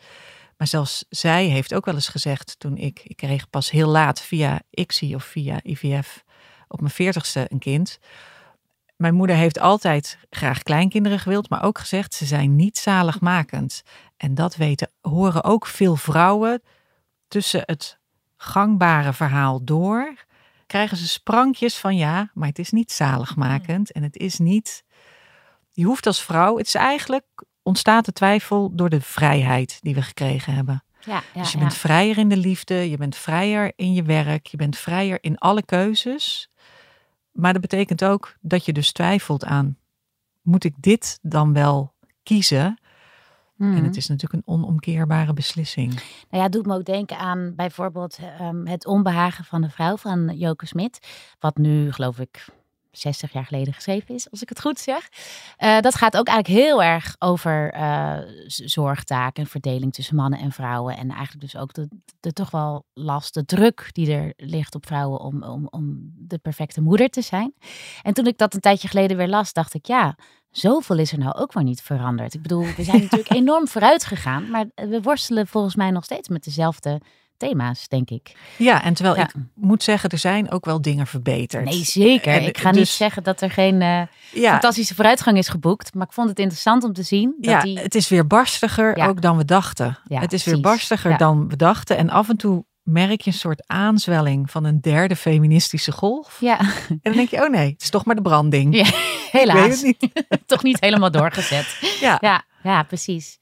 Maar 0.57 0.67
zelfs 0.67 1.05
zij 1.09 1.45
heeft 1.45 1.75
ook 1.75 1.85
wel 1.85 1.95
eens 1.95 2.09
gezegd 2.09 2.55
toen 2.59 2.77
ik, 2.77 3.01
ik 3.05 3.17
kreeg 3.17 3.51
pas 3.51 3.71
heel 3.71 3.89
laat 3.89 4.21
via 4.21 4.61
ICSI 4.71 5.15
of 5.15 5.25
via 5.25 5.61
IVF 5.63 6.25
op 6.69 6.81
mijn 6.81 6.93
veertigste 6.93 7.47
een 7.49 7.59
kind. 7.59 7.99
Mijn 8.97 9.15
moeder 9.15 9.37
heeft 9.37 9.59
altijd 9.59 10.19
graag 10.31 10.63
kleinkinderen 10.63 11.19
gewild, 11.19 11.51
maar 11.51 11.63
ook 11.63 11.79
gezegd 11.79 12.15
ze 12.15 12.25
zijn 12.25 12.57
niet 12.57 12.79
zaligmakend. 12.79 13.83
En 14.17 14.35
dat 14.35 14.57
weten, 14.57 14.91
horen 15.01 15.45
ook 15.45 15.67
veel 15.67 15.97
vrouwen 15.97 16.63
tussen 17.29 17.63
het 17.65 17.99
gangbare 18.37 19.13
verhaal 19.13 19.65
door. 19.65 20.15
Krijgen 20.67 20.97
ze 20.97 21.09
sprankjes 21.09 21.77
van 21.77 21.97
ja, 21.97 22.31
maar 22.35 22.49
het 22.49 22.59
is 22.59 22.71
niet 22.71 22.93
zaligmakend 22.93 23.93
en 23.93 24.03
het 24.03 24.17
is 24.17 24.39
niet 24.39 24.85
je 25.75 25.85
hoeft 25.85 26.07
als 26.07 26.23
vrouw, 26.23 26.57
het 26.57 26.67
is 26.67 26.75
eigenlijk, 26.75 27.25
ontstaat 27.63 28.05
de 28.05 28.13
twijfel 28.13 28.75
door 28.75 28.89
de 28.89 29.01
vrijheid 29.01 29.79
die 29.81 29.95
we 29.95 30.03
gekregen 30.03 30.55
hebben. 30.55 30.85
Ja, 31.01 31.23
ja, 31.35 31.41
dus 31.41 31.53
je 31.53 31.59
bent 31.59 31.75
vrijer 31.75 32.19
in 32.19 32.29
de 32.29 32.37
liefde, 32.37 32.91
je 32.91 32.97
bent 32.97 33.17
vrijer 33.17 33.73
in 33.77 33.93
je 33.93 34.03
werk, 34.03 34.47
je 34.47 34.57
bent 34.57 34.77
vrijer 34.77 35.19
in 35.21 35.39
alle 35.39 35.65
keuzes. 35.65 36.51
Maar 37.33 37.53
dat 37.53 37.63
betekent 37.63 38.05
ook 38.05 38.37
dat 38.41 38.65
je 38.65 38.73
dus 38.73 38.93
twijfelt 38.93 39.45
aan, 39.45 39.79
moet 40.43 40.65
ik 40.65 40.75
dit 40.81 41.19
dan 41.23 41.53
wel 41.53 41.95
kiezen? 42.23 42.79
En 43.59 43.75
het 43.75 43.83
mhm. 43.83 43.97
is 43.97 44.09
natuurlijk 44.09 44.47
een 44.47 44.55
onomkeerbare 44.55 45.33
beslissing. 45.33 45.95
Nou 45.95 46.05
ja, 46.31 46.43
het 46.43 46.53
doet 46.53 46.67
me 46.67 46.75
ook 46.75 46.85
denken 46.85 47.19
aan 47.19 47.53
bijvoorbeeld 47.57 48.19
um, 48.41 48.67
het 48.67 48.87
onbehagen 48.87 49.45
van 49.45 49.61
de 49.61 49.71
vrouw 49.71 49.97
van 49.97 50.37
Joke 50.37 50.67
Smit. 50.67 50.99
Wat 51.39 51.57
nu, 51.57 51.93
geloof 51.93 52.19
ik, 52.19 52.47
60 52.99 53.33
jaar 53.33 53.45
geleden 53.45 53.75
geschreven 53.75 54.15
is, 54.15 54.31
als 54.31 54.43
ik 54.43 54.49
het 54.49 54.61
goed 54.61 54.79
zeg. 54.79 55.09
Uh, 55.59 55.81
dat 55.81 55.95
gaat 55.95 56.17
ook 56.17 56.27
eigenlijk 56.27 56.61
heel 56.61 56.83
erg 56.83 57.17
over 57.19 57.75
uh, 57.75 58.19
zorgtaken 58.47 59.43
en 59.43 59.49
verdeling 59.49 59.93
tussen 59.93 60.17
mannen 60.17 60.39
en 60.39 60.53
vrouwen. 60.53 60.97
En 60.97 61.11
eigenlijk 61.11 61.41
dus 61.41 61.57
ook 61.57 61.73
de, 61.73 61.89
de 62.21 62.33
toch 62.33 62.51
wel 62.51 62.85
last, 62.93 63.35
de 63.35 63.45
druk 63.45 63.89
die 63.93 64.13
er 64.13 64.33
ligt 64.37 64.75
op 64.75 64.87
vrouwen 64.87 65.21
om, 65.21 65.43
om, 65.43 65.67
om 65.71 66.13
de 66.15 66.39
perfecte 66.39 66.81
moeder 66.81 67.09
te 67.09 67.23
zijn. 67.23 67.55
En 68.03 68.15
toen 68.15 68.27
ik 68.27 68.39
dat 68.39 68.55
een 68.55 68.61
tijdje 68.61 68.89
geleden 68.89 69.17
weer 69.17 69.29
las, 69.29 69.53
dacht 69.53 69.75
ik, 69.75 69.87
ja, 69.87 70.17
zoveel 70.51 70.99
is 70.99 71.13
er 71.13 71.19
nou 71.19 71.35
ook 71.35 71.55
maar 71.55 71.65
niet 71.65 71.83
veranderd. 71.83 72.35
Ik 72.35 72.43
bedoel, 72.43 72.67
we 72.77 72.85
zijn 72.85 73.03
natuurlijk 73.03 73.31
enorm 73.31 73.69
vooruit 73.69 74.05
gegaan, 74.05 74.51
maar 74.51 74.67
we 74.75 75.03
worstelen 75.03 75.47
volgens 75.47 75.75
mij 75.75 75.91
nog 75.91 76.05
steeds 76.05 76.29
met 76.29 76.45
dezelfde 76.45 77.01
thema's, 77.37 77.89
denk 77.89 78.11
ik. 78.11 78.37
Ja, 78.57 78.83
en 78.83 78.95
terwijl 78.95 79.17
ik 79.17 79.33
moet 79.55 79.83
zeggen, 79.83 80.11
er 80.11 80.19
zijn 80.19 80.51
ook 80.51 80.65
wel 80.65 80.83
dingen 80.83 81.07
verbeterd. 81.07 81.65
Nee, 81.65 81.85
zeker. 81.85 82.43
ik 82.43 82.59
ga 82.59 82.71
niet 82.71 82.79
dus- 82.79 82.97
zeggen 82.97 83.23
dat 83.23 83.41
er 83.41 83.51
geen 83.51 83.81
uh, 83.81 84.03
fantastische 84.51 84.95
vooruitgang 84.95 85.39
is 85.39 85.49
geboekt, 85.49 85.95
maar 85.95 86.07
ik 86.07 86.13
vond 86.13 86.29
het 86.29 86.39
interessant 86.39 86.85
om 86.85 86.93
te 86.93 87.03
zien. 87.03 87.35
Dat 87.39 87.51
ja, 87.51 87.61
die... 87.61 87.79
het 87.79 87.95
is 87.95 88.09
weer 88.09 88.27
barstiger 88.27 89.09
ook 89.09 89.23
dan 89.23 89.37
we 89.37 89.45
dachten. 89.45 89.99
het 90.09 90.33
is 90.33 90.45
weer 90.45 90.61
barstiger 90.61 91.19
dan 91.19 91.49
we 91.49 91.57
dachten. 91.57 91.97
En 91.97 92.11
af 92.11 92.29
en 92.29 92.37
toe 92.37 92.65
merk 92.85 93.21
je 93.21 93.31
een 93.31 93.37
soort 93.37 93.63
aanzwelling 93.67 94.51
van 94.51 94.65
een 94.65 94.81
derde 94.81 95.17
feministische 95.17 95.93
golf. 95.93 96.37
Ja. 96.41 96.59
En 96.89 96.99
dan 97.03 97.13
denk 97.13 97.29
je, 97.29 97.43
oh 97.43 97.51
nee, 97.51 97.71
het 97.73 97.83
is 97.83 97.91
toch 97.91 98.05
maar 98.05 98.15
de 98.15 98.23
branding. 98.23 98.77
Ja, 98.77 98.91
helaas. 99.41 99.83
Niet. 99.83 100.09
toch 100.47 100.63
niet 100.63 100.81
helemaal 100.81 101.11
doorgezet. 101.11 101.79
Ja. 102.01 102.19
ja, 102.21 102.45
ja 102.63 102.83
precies. 102.83 103.39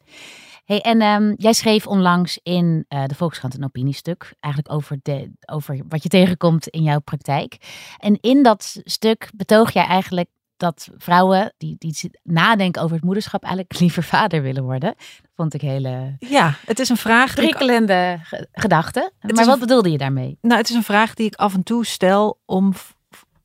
Hey, 0.72 0.80
en 0.80 1.02
um, 1.02 1.34
jij 1.36 1.52
schreef 1.52 1.86
onlangs 1.86 2.38
in 2.42 2.84
uh, 2.88 3.04
de 3.06 3.14
Volkskrant 3.14 3.54
een 3.54 3.64
opiniestuk, 3.64 4.34
eigenlijk 4.40 4.74
over, 4.74 4.98
de, 5.02 5.32
over 5.46 5.80
wat 5.88 6.02
je 6.02 6.08
tegenkomt 6.08 6.66
in 6.66 6.82
jouw 6.82 7.00
praktijk. 7.00 7.56
En 7.98 8.18
in 8.20 8.42
dat 8.42 8.80
stuk 8.84 9.30
betoog 9.34 9.72
jij 9.72 9.84
eigenlijk 9.84 10.28
dat 10.56 10.88
vrouwen 10.96 11.54
die, 11.58 11.76
die 11.78 12.10
nadenken 12.22 12.82
over 12.82 12.96
het 12.96 13.04
moederschap 13.04 13.42
eigenlijk 13.42 13.78
liever 13.78 14.02
vader 14.02 14.42
willen 14.42 14.62
worden. 14.62 14.94
Dat 14.96 15.30
vond 15.34 15.54
ik 15.54 15.60
hele. 15.60 16.16
Ja, 16.18 16.54
het 16.66 16.78
is 16.78 16.88
een 16.88 16.96
vraag. 16.96 17.34
Prikkelende 17.34 18.20
ik... 18.30 18.48
gedachte. 18.52 19.12
Maar 19.34 19.46
wat 19.46 19.60
bedoelde 19.60 19.90
je 19.90 19.98
daarmee? 19.98 20.38
Nou, 20.40 20.60
het 20.60 20.68
is 20.68 20.74
een 20.74 20.82
vraag 20.82 21.14
die 21.14 21.26
ik 21.26 21.34
af 21.34 21.54
en 21.54 21.62
toe 21.62 21.86
stel 21.86 22.40
om 22.44 22.72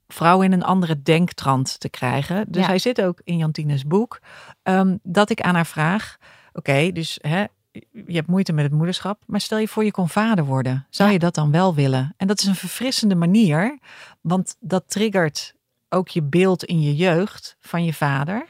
vrouwen 0.08 0.46
in 0.46 0.54
een 0.54 0.64
andere 0.64 1.02
denktrand 1.02 1.80
te 1.80 1.90
krijgen. 1.90 2.46
Dus 2.50 2.66
hij 2.66 2.80
zit 2.80 3.02
ook 3.02 3.22
in 3.24 3.38
Jantines 3.38 3.86
boek. 3.86 4.20
Um, 4.64 5.00
dat 5.04 5.30
ik 5.30 5.42
aan 5.42 5.56
haar 5.56 5.66
vraag 5.66 6.18
Oké, 6.58 6.92
dus 6.92 7.18
hè, 7.22 7.46
je 7.92 8.16
hebt 8.16 8.28
moeite 8.28 8.54
met 8.54 8.64
het 8.64 8.74
moederschap, 8.74 9.24
maar 9.26 9.42
stel 9.42 9.58
je 9.58 9.68
voor 9.68 9.84
je 9.84 9.92
kon 9.92 10.10
vader 10.10 10.46
worden. 10.46 10.86
Zou 10.90 11.12
je 11.12 11.20
dat 11.20 11.36
dan 11.36 11.52
wel 11.52 11.76
willen? 11.76 12.14
En 12.18 12.28
dat 12.28 12.40
is 12.40 12.46
een 12.46 12.56
verfrissende 12.56 13.16
manier, 13.16 13.80
want 14.22 14.56
dat 14.60 14.84
triggert 14.88 15.54
ook 15.90 16.08
je 16.08 16.22
beeld 16.22 16.64
in 16.64 16.82
je 16.82 16.96
jeugd 16.96 17.56
van 17.60 17.86
je 17.86 17.94
vader. 17.94 18.46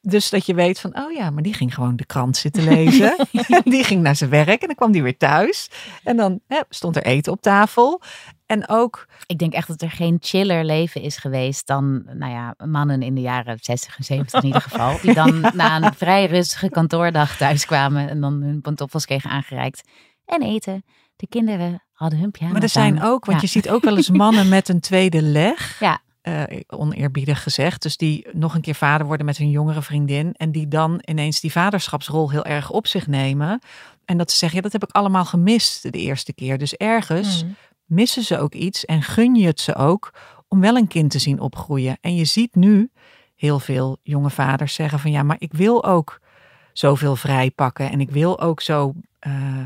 Dus 0.00 0.30
dat 0.30 0.46
je 0.46 0.54
weet 0.54 0.80
van, 0.80 0.98
oh 0.98 1.12
ja, 1.12 1.30
maar 1.30 1.42
die 1.42 1.54
ging 1.54 1.74
gewoon 1.74 1.96
de 1.96 2.06
krant 2.06 2.36
zitten 2.36 2.64
lezen. 2.74 3.16
die 3.64 3.84
ging 3.84 4.02
naar 4.02 4.16
zijn 4.16 4.30
werk 4.30 4.60
en 4.60 4.66
dan 4.66 4.76
kwam 4.76 4.92
die 4.92 5.02
weer 5.02 5.16
thuis. 5.16 5.70
En 6.04 6.16
dan 6.16 6.40
hè, 6.46 6.60
stond 6.68 6.96
er 6.96 7.04
eten 7.04 7.32
op 7.32 7.40
tafel. 7.40 8.02
En 8.48 8.68
ook. 8.68 9.06
Ik 9.26 9.38
denk 9.38 9.52
echt 9.52 9.68
dat 9.68 9.82
er 9.82 9.90
geen 9.90 10.18
chiller 10.20 10.64
leven 10.64 11.00
is 11.00 11.16
geweest 11.16 11.66
dan, 11.66 12.02
nou 12.04 12.32
ja, 12.32 12.54
mannen 12.64 13.02
in 13.02 13.14
de 13.14 13.20
jaren 13.20 13.58
60 13.60 13.98
en 13.98 14.04
70 14.04 14.40
in 14.40 14.46
ieder 14.46 14.60
geval. 14.60 14.98
Die 15.02 15.14
dan 15.14 15.40
na 15.54 15.82
een 15.82 15.94
vrij 15.94 16.26
rustige 16.26 16.70
kantoordag 16.70 17.36
thuiskwamen 17.36 18.08
en 18.08 18.20
dan 18.20 18.42
hun 18.42 18.60
pantoffels 18.60 19.06
kregen 19.06 19.30
aangereikt. 19.30 19.88
En 20.24 20.42
eten. 20.42 20.84
De 21.16 21.26
kinderen 21.26 21.82
hadden 21.92 22.18
hun 22.18 22.30
piano. 22.30 22.52
Maar 22.52 22.62
er 22.62 22.68
zijn 22.68 23.02
ook, 23.02 23.24
want 23.24 23.40
je 23.40 23.46
ziet 23.46 23.68
ook 23.68 23.84
wel 23.84 23.96
eens 23.96 24.10
mannen 24.10 24.48
met 24.48 24.68
een 24.68 24.80
tweede 24.80 25.22
leg. 25.22 25.76
Ja. 25.80 26.00
Uh, 26.22 26.42
oneerbiedig 26.66 27.42
gezegd. 27.42 27.82
Dus 27.82 27.96
die 27.96 28.26
nog 28.32 28.54
een 28.54 28.60
keer 28.60 28.74
vader 28.74 29.06
worden 29.06 29.26
met 29.26 29.36
hun 29.36 29.50
jongere 29.50 29.82
vriendin. 29.82 30.32
En 30.32 30.52
die 30.52 30.68
dan 30.68 31.02
ineens 31.04 31.40
die 31.40 31.52
vaderschapsrol 31.52 32.30
heel 32.30 32.44
erg 32.44 32.70
op 32.70 32.86
zich 32.86 33.06
nemen. 33.06 33.60
En 34.04 34.18
dat 34.18 34.30
ze 34.30 34.36
zeggen, 34.36 34.56
ja, 34.56 34.62
dat 34.62 34.72
heb 34.72 34.82
ik 34.82 34.96
allemaal 34.96 35.24
gemist 35.24 35.82
de 35.82 35.98
eerste 35.98 36.32
keer. 36.32 36.58
Dus 36.58 36.74
ergens 36.74 37.44
mm 37.44 37.56
missen 37.88 38.22
ze 38.22 38.38
ook 38.38 38.54
iets 38.54 38.84
en 38.84 39.02
gun 39.02 39.34
je 39.34 39.46
het 39.46 39.60
ze 39.60 39.74
ook 39.74 40.12
om 40.48 40.60
wel 40.60 40.76
een 40.76 40.88
kind 40.88 41.10
te 41.10 41.18
zien 41.18 41.40
opgroeien. 41.40 41.98
En 42.00 42.14
je 42.14 42.24
ziet 42.24 42.54
nu 42.54 42.90
heel 43.34 43.58
veel 43.58 43.98
jonge 44.02 44.30
vaders 44.30 44.74
zeggen 44.74 44.98
van 44.98 45.10
ja, 45.10 45.22
maar 45.22 45.36
ik 45.38 45.52
wil 45.52 45.84
ook 45.84 46.20
zoveel 46.72 47.16
vrij 47.16 47.50
pakken 47.50 47.90
en 47.90 48.00
ik 48.00 48.10
wil 48.10 48.40
ook 48.40 48.60
zo 48.60 48.94
uh, 49.26 49.62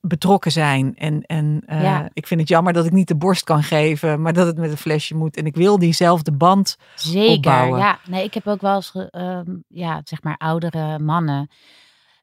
betrokken 0.00 0.52
zijn. 0.52 0.96
En, 0.96 1.22
en 1.22 1.62
uh, 1.68 2.00
ik 2.12 2.26
vind 2.26 2.40
het 2.40 2.48
jammer 2.48 2.72
dat 2.72 2.86
ik 2.86 2.92
niet 2.92 3.08
de 3.08 3.16
borst 3.16 3.44
kan 3.44 3.62
geven, 3.62 4.22
maar 4.22 4.32
dat 4.32 4.46
het 4.46 4.56
met 4.56 4.70
een 4.70 4.76
flesje 4.76 5.14
moet. 5.14 5.36
En 5.36 5.46
ik 5.46 5.54
wil 5.54 5.78
diezelfde 5.78 6.32
band 6.32 6.76
Zeker, 6.94 7.36
opbouwen. 7.36 7.78
ja. 7.78 7.98
Nee, 8.08 8.24
ik 8.24 8.34
heb 8.34 8.46
ook 8.46 8.60
wel 8.60 8.74
eens, 8.74 8.94
uh, 8.94 9.40
ja, 9.68 10.00
zeg 10.04 10.22
maar 10.22 10.36
oudere 10.36 10.98
mannen 10.98 11.50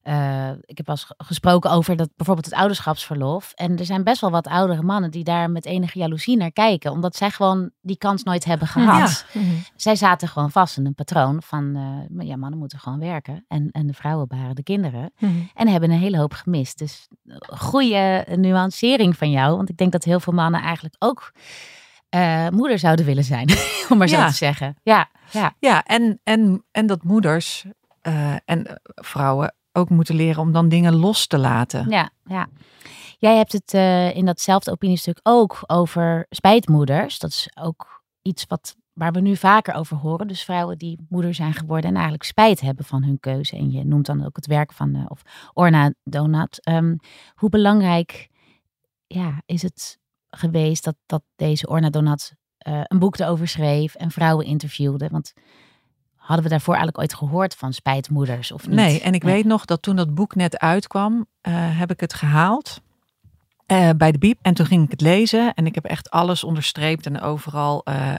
uh, 0.04 0.50
ik 0.62 0.78
heb 0.78 0.88
eens 0.88 1.08
gesproken 1.18 1.72
over 1.72 1.96
dat, 1.96 2.10
bijvoorbeeld 2.16 2.46
het 2.46 2.56
ouderschapsverlof. 2.56 3.52
En 3.56 3.78
er 3.78 3.86
zijn 3.86 4.04
best 4.04 4.22
wel 4.22 4.32
wat 4.32 4.48
oudere 4.48 4.82
mannen 4.82 5.12
die 5.12 5.24
daar 5.24 5.52
met 5.52 5.66
enige 5.66 6.00
jaloezie 6.00 6.38
naar 6.38 6.52
kijken. 6.52 6.92
Omdat 6.92 7.16
zij 7.16 7.32
gewoon 7.32 7.72
die 7.82 7.98
kans 7.98 8.24
nooit 8.24 8.46
hebben 8.46 8.68
gehad. 8.68 9.26
Ja. 9.34 9.40
Mhm. 9.40 9.54
Zij 9.76 9.96
zaten 9.96 10.28
gewoon 10.28 10.52
vast 10.52 10.78
in 10.78 10.86
een 10.86 10.96
patroon 10.96 11.42
van, 11.42 11.78
uh, 12.18 12.28
ja, 12.28 12.36
mannen 12.36 12.60
moeten 12.60 12.80
gewoon 12.80 13.00
werken. 13.00 13.46
En, 13.48 13.70
en 13.72 13.88
de 13.88 13.94
vrouwen 13.94 14.28
baren 14.28 14.56
de 14.56 14.64
kinderen. 14.64 15.12
Mhm. 15.20 15.32
En 15.54 15.68
hebben 15.68 15.92
een 15.92 16.00
hele 16.00 16.18
hoop 16.18 16.34
gemist. 16.34 16.78
Dus 16.78 17.08
uh, 17.26 17.36
goede 17.40 18.26
nuancering 18.36 19.18
van 19.18 19.32
jou. 19.32 19.56
Want 19.56 19.70
ik 19.70 19.78
denk 19.78 19.92
dat 19.92 20.04
heel 20.04 20.20
veel 20.20 20.34
mannen 20.34 20.62
eigenlijk 20.62 20.96
ook 21.00 21.32
moeder 22.52 22.80
zouden 22.80 23.06
willen 23.06 23.24
zijn. 23.24 23.50
om 23.90 23.98
maar 23.98 24.08
zo 24.08 24.26
te 24.26 24.34
zeggen. 24.34 24.76
Ja, 24.84 25.10
ja. 25.32 25.54
ja 25.60 25.84
en, 25.84 26.20
en, 26.24 26.64
en 26.72 26.88
dat 26.88 27.04
moeders 27.04 27.66
en 28.46 28.82
vrouwen 28.84 29.54
ook 29.74 29.90
moeten 29.90 30.16
leren 30.16 30.42
om 30.42 30.52
dan 30.52 30.70
dingen 30.70 30.96
los 30.96 31.28
te 31.28 31.38
laten. 31.38 31.90
Ja, 31.90 32.10
ja. 32.26 32.48
Jij 33.18 33.38
hebt 33.38 33.52
het 33.52 33.74
uh, 33.74 34.16
in 34.16 34.26
datzelfde 34.26 34.72
opiniestuk 34.72 35.20
ook 35.24 35.64
over 35.68 36.26
spijtmoeders. 36.30 37.20
Dat 37.20 37.30
is 37.30 37.50
ook 37.62 38.04
iets 38.22 38.46
wat, 38.48 38.76
waar 38.94 39.12
we 39.12 39.20
nu 39.20 39.36
vaker 39.36 39.74
over 39.74 39.98
horen. 39.98 40.28
Dus 40.28 40.44
vrouwen 40.44 40.78
die 40.78 41.06
moeder 41.10 41.34
zijn 41.34 41.54
geworden 41.54 41.90
en 41.90 41.96
eigenlijk 41.96 42.24
spijt 42.24 42.62
hebben 42.62 42.86
van 42.86 43.04
hun 43.04 43.20
keuze. 43.20 43.56
En 43.56 43.72
je 43.72 43.86
noemt 43.86 44.06
dan 44.06 44.26
ook 44.26 44.36
het 44.36 44.48
werk 44.48 44.72
van 44.72 44.96
uh, 44.96 45.06
of 45.08 45.22
Orna 45.54 45.94
Donat. 46.04 46.68
Um, 46.70 47.00
hoe 47.36 47.50
belangrijk 47.50 48.30
ja, 49.08 49.42
is 49.46 49.62
het 49.62 50.00
geweest 50.30 50.84
dat, 50.84 50.96
dat 51.06 51.24
deze 51.36 51.68
Orna 51.68 51.90
Donat 51.90 52.34
uh, 52.68 52.82
een 52.84 53.00
boek 53.00 53.18
erover 53.18 53.48
schreef 53.48 53.96
en 53.96 54.12
vrouwen 54.12 54.46
interviewde? 54.46 55.08
Want 55.10 55.34
Hadden 56.24 56.44
we 56.44 56.52
daarvoor 56.52 56.74
eigenlijk 56.74 57.04
ooit 57.04 57.14
gehoord 57.20 57.56
van 57.56 57.74
spijtmoeders 57.74 58.52
of 58.52 58.68
niet? 58.68 58.76
Nee, 58.76 59.02
en 59.02 59.14
ik 59.14 59.24
weet 59.24 59.46
nog 59.46 59.66
dat 59.66 59.82
toen 59.82 59.96
dat 59.96 60.14
boek 60.14 60.36
net 60.36 60.58
uitkwam, 60.58 61.14
uh, 61.14 61.54
heb 61.56 61.92
ik 61.92 62.00
het 62.00 62.14
gehaald 62.14 62.82
uh, 63.68 63.90
bij 63.98 64.12
de 64.12 64.18
Biep. 64.18 64.40
En 64.42 64.54
toen 64.54 64.66
ging 64.66 64.84
ik 64.84 64.92
het 64.92 65.02
lezen 65.02 65.54
en 65.54 65.66
ik 65.66 65.76
heb 65.76 65.86
echt 65.86 66.10
alles 66.10 66.44
onderstreept 66.44 67.06
en 67.06 67.22
overal, 67.22 67.86
uh, 67.90 68.14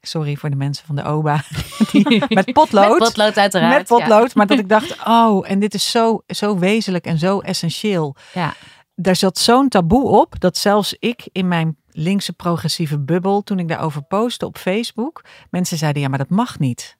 sorry 0.00 0.36
voor 0.36 0.50
de 0.50 0.56
mensen 0.56 0.86
van 0.86 0.96
de 0.96 1.04
OBA, 1.04 1.42
die, 1.92 2.24
met 2.28 2.52
potlood. 2.52 2.88
met 2.88 2.98
potlood 2.98 3.38
uiteraard. 3.38 3.76
Met 3.76 3.86
potlood, 3.86 4.34
maar 4.34 4.46
dat 4.46 4.58
ik 4.64 4.68
dacht, 4.68 5.06
oh, 5.06 5.50
en 5.50 5.58
dit 5.58 5.74
is 5.74 5.90
zo, 5.90 6.22
zo 6.26 6.58
wezenlijk 6.58 7.04
en 7.04 7.18
zo 7.18 7.38
essentieel. 7.38 8.16
Ja. 8.32 8.54
Daar 8.94 9.16
zat 9.16 9.38
zo'n 9.38 9.68
taboe 9.68 10.08
op, 10.08 10.40
dat 10.40 10.56
zelfs 10.56 10.96
ik 10.98 11.28
in 11.32 11.48
mijn 11.48 11.76
linkse 11.90 12.32
progressieve 12.32 12.98
bubbel, 12.98 13.42
toen 13.42 13.58
ik 13.58 13.68
daarover 13.68 14.02
postte 14.02 14.46
op 14.46 14.58
Facebook, 14.58 15.24
mensen 15.50 15.78
zeiden, 15.78 16.02
ja, 16.02 16.08
maar 16.08 16.18
dat 16.18 16.30
mag 16.30 16.58
niet. 16.58 16.96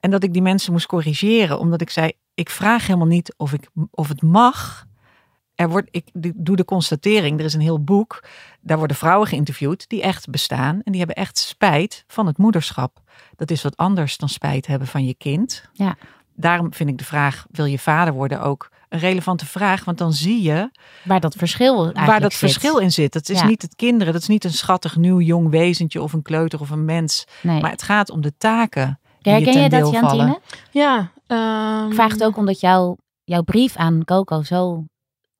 En 0.00 0.10
dat 0.10 0.22
ik 0.22 0.32
die 0.32 0.42
mensen 0.42 0.72
moest 0.72 0.86
corrigeren, 0.86 1.58
omdat 1.58 1.80
ik 1.80 1.90
zei: 1.90 2.12
ik 2.34 2.50
vraag 2.50 2.86
helemaal 2.86 3.06
niet 3.06 3.34
of, 3.36 3.52
ik, 3.52 3.68
of 3.90 4.08
het 4.08 4.22
mag. 4.22 4.86
Er 5.54 5.68
wordt, 5.68 5.88
ik 5.90 6.04
doe 6.34 6.56
de 6.56 6.64
constatering, 6.64 7.38
er 7.38 7.44
is 7.44 7.54
een 7.54 7.60
heel 7.60 7.84
boek, 7.84 8.24
daar 8.60 8.78
worden 8.78 8.96
vrouwen 8.96 9.28
geïnterviewd 9.28 9.88
die 9.88 10.02
echt 10.02 10.30
bestaan 10.30 10.74
en 10.82 10.92
die 10.92 10.98
hebben 10.98 11.16
echt 11.16 11.38
spijt 11.38 12.04
van 12.06 12.26
het 12.26 12.38
moederschap. 12.38 13.00
Dat 13.36 13.50
is 13.50 13.62
wat 13.62 13.76
anders 13.76 14.16
dan 14.16 14.28
spijt 14.28 14.66
hebben 14.66 14.88
van 14.88 15.06
je 15.06 15.14
kind. 15.14 15.68
Ja. 15.72 15.96
Daarom 16.34 16.74
vind 16.74 16.88
ik 16.88 16.98
de 16.98 17.04
vraag: 17.04 17.46
wil 17.50 17.64
je 17.64 17.78
vader 17.78 18.12
worden 18.14 18.42
ook 18.42 18.70
een 18.88 18.98
relevante 18.98 19.46
vraag, 19.46 19.84
want 19.84 19.98
dan 19.98 20.12
zie 20.12 20.42
je 20.42 20.70
waar 21.04 21.20
dat 21.20 21.34
verschil 21.34 21.92
waar 21.92 22.20
dat 22.20 22.34
verschil 22.34 22.78
in 22.78 22.92
zit. 22.92 23.14
Het 23.14 23.28
is 23.28 23.42
niet 23.42 23.62
het 23.62 23.76
kinderen, 23.76 24.12
dat 24.12 24.22
is 24.22 24.28
niet 24.28 24.44
een 24.44 24.52
schattig 24.52 24.96
nieuw 24.96 25.20
jong 25.20 25.50
wezentje 25.50 26.02
of 26.02 26.12
een 26.12 26.22
kleuter 26.22 26.60
of 26.60 26.70
een 26.70 26.84
mens, 26.84 27.26
nee. 27.42 27.60
maar 27.60 27.70
het 27.70 27.82
gaat 27.82 28.10
om 28.10 28.20
de 28.20 28.32
taken 28.38 28.98
Herken 29.22 29.62
je 29.62 29.68
dat, 29.68 29.90
Jantine? 29.90 30.40
Ja. 30.70 31.10
Um... 31.26 31.88
Ik 31.88 31.94
vraag 31.94 32.12
het 32.12 32.24
ook 32.24 32.36
omdat 32.36 32.60
jouw, 32.60 32.96
jouw 33.24 33.42
brief 33.42 33.76
aan 33.76 34.04
Coco 34.04 34.42
zo 34.42 34.84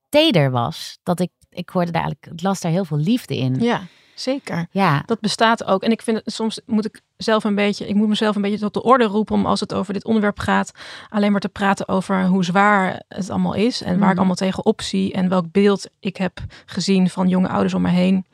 teder 0.08 0.50
was. 0.50 0.98
Dat 1.02 1.20
ik, 1.20 1.30
ik 1.50 1.68
hoorde 1.68 1.90
daar 1.90 2.02
eigenlijk, 2.02 2.32
ik 2.32 2.42
las 2.42 2.60
daar 2.60 2.72
heel 2.72 2.84
veel 2.84 2.98
liefde 2.98 3.36
in. 3.36 3.54
Ja, 3.60 3.82
zeker. 4.14 4.66
Ja. 4.70 5.02
Dat 5.06 5.20
bestaat 5.20 5.64
ook. 5.64 5.82
En 5.82 5.90
ik 5.90 6.02
vind 6.02 6.16
het, 6.24 6.34
soms 6.34 6.60
moet 6.66 6.84
ik 6.84 7.00
zelf 7.16 7.44
een 7.44 7.54
beetje, 7.54 7.88
ik 7.88 7.94
moet 7.94 8.08
mezelf 8.08 8.36
een 8.36 8.42
beetje 8.42 8.58
tot 8.58 8.74
de 8.74 8.82
orde 8.82 9.04
roepen 9.04 9.34
om 9.34 9.46
als 9.46 9.60
het 9.60 9.74
over 9.74 9.92
dit 9.92 10.04
onderwerp 10.04 10.38
gaat, 10.38 10.72
alleen 11.08 11.32
maar 11.32 11.40
te 11.40 11.48
praten 11.48 11.88
over 11.88 12.26
hoe 12.26 12.44
zwaar 12.44 13.02
het 13.08 13.30
allemaal 13.30 13.54
is 13.54 13.82
en 13.82 13.86
waar 13.86 13.96
ik 13.96 14.08
mhm. 14.08 14.16
allemaal 14.16 14.34
tegenop 14.34 14.80
zie 14.80 15.12
en 15.12 15.28
welk 15.28 15.52
beeld 15.52 15.88
ik 16.00 16.16
heb 16.16 16.40
gezien 16.66 17.10
van 17.10 17.28
jonge 17.28 17.48
ouders 17.48 17.74
om 17.74 17.82
me 17.82 17.90
heen. 17.90 18.26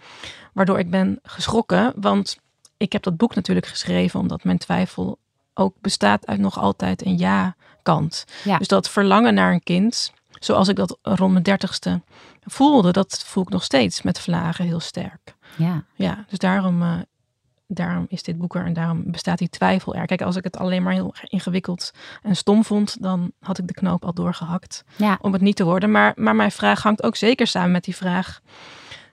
Waardoor 0.52 0.78
ik 0.78 0.90
ben 0.90 1.18
geschrokken, 1.22 1.92
want 1.96 2.38
ik 2.76 2.92
heb 2.92 3.02
dat 3.02 3.16
boek 3.16 3.34
natuurlijk 3.34 3.66
geschreven 3.66 4.20
omdat 4.20 4.44
mijn 4.44 4.58
twijfel 4.58 5.18
ook 5.54 5.74
bestaat 5.80 6.26
uit 6.26 6.40
nog 6.40 6.58
altijd 6.58 7.04
een 7.04 7.18
ja-kant. 7.18 8.24
Dus 8.58 8.68
dat 8.68 8.90
verlangen 8.90 9.34
naar 9.34 9.52
een 9.52 9.62
kind, 9.62 10.12
zoals 10.38 10.68
ik 10.68 10.76
dat 10.76 10.98
rond 11.02 11.32
mijn 11.32 11.44
dertigste 11.44 12.00
voelde, 12.44 12.92
dat 12.92 13.24
voel 13.26 13.42
ik 13.42 13.48
nog 13.48 13.64
steeds 13.64 14.02
met 14.02 14.20
vlagen 14.20 14.64
heel 14.64 14.80
sterk. 14.80 15.34
Ja, 15.56 15.84
ja 15.94 16.24
dus 16.28 16.38
daarom, 16.38 16.82
uh, 16.82 16.94
daarom 17.66 18.06
is 18.08 18.22
dit 18.22 18.38
boek 18.38 18.54
er 18.54 18.64
en 18.64 18.72
daarom 18.72 19.02
bestaat 19.06 19.38
die 19.38 19.48
twijfel 19.48 19.94
er. 19.94 20.06
Kijk, 20.06 20.22
als 20.22 20.36
ik 20.36 20.44
het 20.44 20.56
alleen 20.56 20.82
maar 20.82 20.92
heel 20.92 21.14
ingewikkeld 21.28 21.92
en 22.22 22.36
stom 22.36 22.64
vond, 22.64 23.02
dan 23.02 23.32
had 23.40 23.58
ik 23.58 23.66
de 23.66 23.74
knoop 23.74 24.04
al 24.04 24.14
doorgehakt 24.14 24.84
ja. 24.96 25.18
om 25.20 25.32
het 25.32 25.42
niet 25.42 25.56
te 25.56 25.64
worden. 25.64 25.90
Maar, 25.90 26.12
maar 26.16 26.36
mijn 26.36 26.52
vraag 26.52 26.82
hangt 26.82 27.02
ook 27.02 27.16
zeker 27.16 27.46
samen 27.46 27.70
met 27.70 27.84
die 27.84 27.96
vraag: 27.96 28.40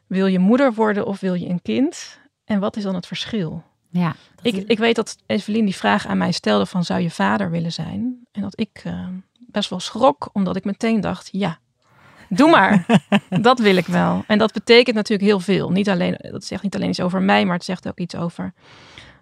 wil 0.07 0.25
je 0.25 0.39
moeder 0.39 0.73
worden 0.73 1.05
of 1.05 1.19
wil 1.19 1.33
je 1.33 1.49
een 1.49 1.61
kind? 1.61 2.19
En 2.45 2.59
wat 2.59 2.75
is 2.77 2.83
dan 2.83 2.95
het 2.95 3.07
verschil? 3.07 3.63
Ja, 3.91 4.15
ik, 4.41 4.55
ik 4.55 4.77
weet 4.77 4.95
dat 4.95 5.17
Evelien 5.25 5.65
die 5.65 5.75
vraag 5.75 6.07
aan 6.07 6.17
mij 6.17 6.31
stelde 6.31 6.65
van 6.65 6.83
zou 6.83 7.01
je 7.01 7.11
vader 7.11 7.51
willen 7.51 7.71
zijn? 7.71 8.27
En 8.31 8.41
dat 8.41 8.59
ik 8.59 8.83
uh, 8.87 9.07
best 9.39 9.69
wel 9.69 9.79
schrok, 9.79 10.29
omdat 10.33 10.55
ik 10.55 10.63
meteen 10.63 11.01
dacht, 11.01 11.29
ja, 11.31 11.59
doe 12.29 12.49
maar. 12.49 12.85
dat 13.41 13.59
wil 13.59 13.75
ik 13.75 13.85
wel. 13.85 14.23
En 14.27 14.37
dat 14.37 14.53
betekent 14.53 14.95
natuurlijk 14.95 15.29
heel 15.29 15.39
veel. 15.39 15.69
Niet 15.69 15.89
alleen, 15.89 16.17
dat 16.19 16.45
zegt 16.45 16.63
niet 16.63 16.75
alleen 16.75 16.89
iets 16.89 17.01
over 17.01 17.21
mij, 17.21 17.45
maar 17.45 17.55
het 17.55 17.65
zegt 17.65 17.87
ook 17.87 17.99
iets 17.99 18.15
over 18.15 18.53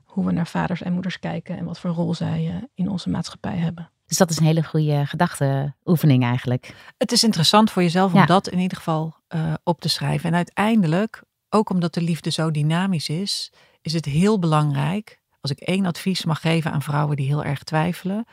hoe 0.05 0.25
we 0.25 0.31
naar 0.31 0.47
vaders 0.47 0.81
en 0.81 0.93
moeders 0.93 1.19
kijken 1.19 1.57
en 1.57 1.65
wat 1.65 1.79
voor 1.79 1.91
rol 1.91 2.13
zij 2.13 2.45
uh, 2.45 2.55
in 2.73 2.89
onze 2.89 3.09
maatschappij 3.09 3.57
hebben. 3.57 3.89
Dus 4.05 4.17
dat 4.17 4.29
is 4.29 4.39
een 4.39 4.45
hele 4.45 4.63
goede 4.63 5.05
gedachteoefening 5.05 6.23
eigenlijk. 6.23 6.75
Het 6.97 7.11
is 7.11 7.23
interessant 7.23 7.71
voor 7.71 7.81
jezelf 7.81 8.13
om 8.13 8.25
dat 8.25 8.49
in 8.49 8.59
ieder 8.59 8.77
geval 8.77 9.15
uh, 9.35 9.53
op 9.63 9.81
te 9.81 9.89
schrijven. 9.89 10.29
En 10.29 10.35
uiteindelijk, 10.35 11.23
ook 11.49 11.69
omdat 11.69 11.93
de 11.93 12.01
liefde 12.01 12.31
zo 12.31 12.51
dynamisch 12.51 13.09
is, 13.09 13.51
is 13.81 13.93
het 13.93 14.05
heel 14.05 14.39
belangrijk, 14.39 15.19
als 15.41 15.51
ik 15.51 15.59
één 15.59 15.85
advies 15.85 16.25
mag 16.25 16.41
geven 16.41 16.71
aan 16.71 16.81
vrouwen 16.81 17.15
die 17.15 17.27
heel 17.27 17.43
erg 17.43 17.63
twijfelen, 17.63 18.25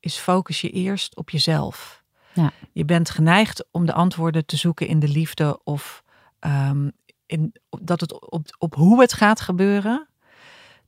is 0.00 0.16
focus 0.16 0.60
je 0.60 0.70
eerst 0.70 1.16
op 1.16 1.30
jezelf. 1.30 2.02
Ja. 2.32 2.52
Je 2.72 2.84
bent 2.84 3.10
geneigd 3.10 3.64
om 3.70 3.86
de 3.86 3.92
antwoorden 3.92 4.46
te 4.46 4.56
zoeken 4.56 4.86
in 4.86 4.98
de 4.98 5.08
liefde 5.08 5.60
of 5.64 6.02
um, 6.40 6.92
in, 7.26 7.54
dat 7.80 8.00
het 8.00 8.30
op, 8.30 8.46
op 8.58 8.74
hoe 8.74 9.00
het 9.00 9.12
gaat 9.12 9.40
gebeuren. 9.40 10.08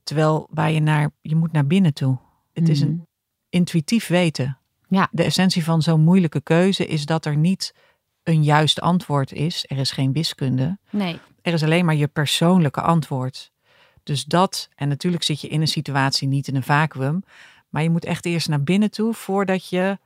Terwijl 0.03 0.47
waar 0.49 0.71
je 0.71 0.79
naar, 0.79 1.09
je 1.21 1.35
moet 1.35 1.51
naar 1.51 1.67
binnen 1.67 1.93
toe. 1.93 2.17
Het 2.53 2.69
is 2.69 2.81
een 2.81 2.93
mhm. 2.93 3.03
intuïtief 3.49 4.07
weten. 4.07 4.57
Ja. 4.87 5.07
De 5.11 5.23
essentie 5.23 5.63
van 5.63 5.81
zo'n 5.81 6.01
moeilijke 6.01 6.41
keuze 6.41 6.85
is 6.85 7.05
dat 7.05 7.25
er 7.25 7.37
niet 7.37 7.73
een 8.23 8.43
juist 8.43 8.81
antwoord 8.81 9.31
is. 9.31 9.65
Er 9.67 9.77
is 9.77 9.91
geen 9.91 10.13
wiskunde. 10.13 10.77
Nee. 10.89 11.19
Er 11.41 11.53
is 11.53 11.63
alleen 11.63 11.85
maar 11.85 11.95
je 11.95 12.07
persoonlijke 12.07 12.81
antwoord. 12.81 13.51
Dus 14.03 14.25
dat, 14.25 14.69
en 14.75 14.87
natuurlijk 14.87 15.23
zit 15.23 15.41
je 15.41 15.47
in 15.47 15.61
een 15.61 15.67
situatie 15.67 16.27
niet 16.27 16.47
in 16.47 16.55
een 16.55 16.63
vacuüm, 16.63 17.23
maar 17.69 17.83
je 17.83 17.89
moet 17.89 18.05
echt 18.05 18.25
eerst 18.25 18.49
naar 18.49 18.63
binnen 18.63 18.91
toe 18.91 19.13
voordat 19.13 19.69
je. 19.69 19.97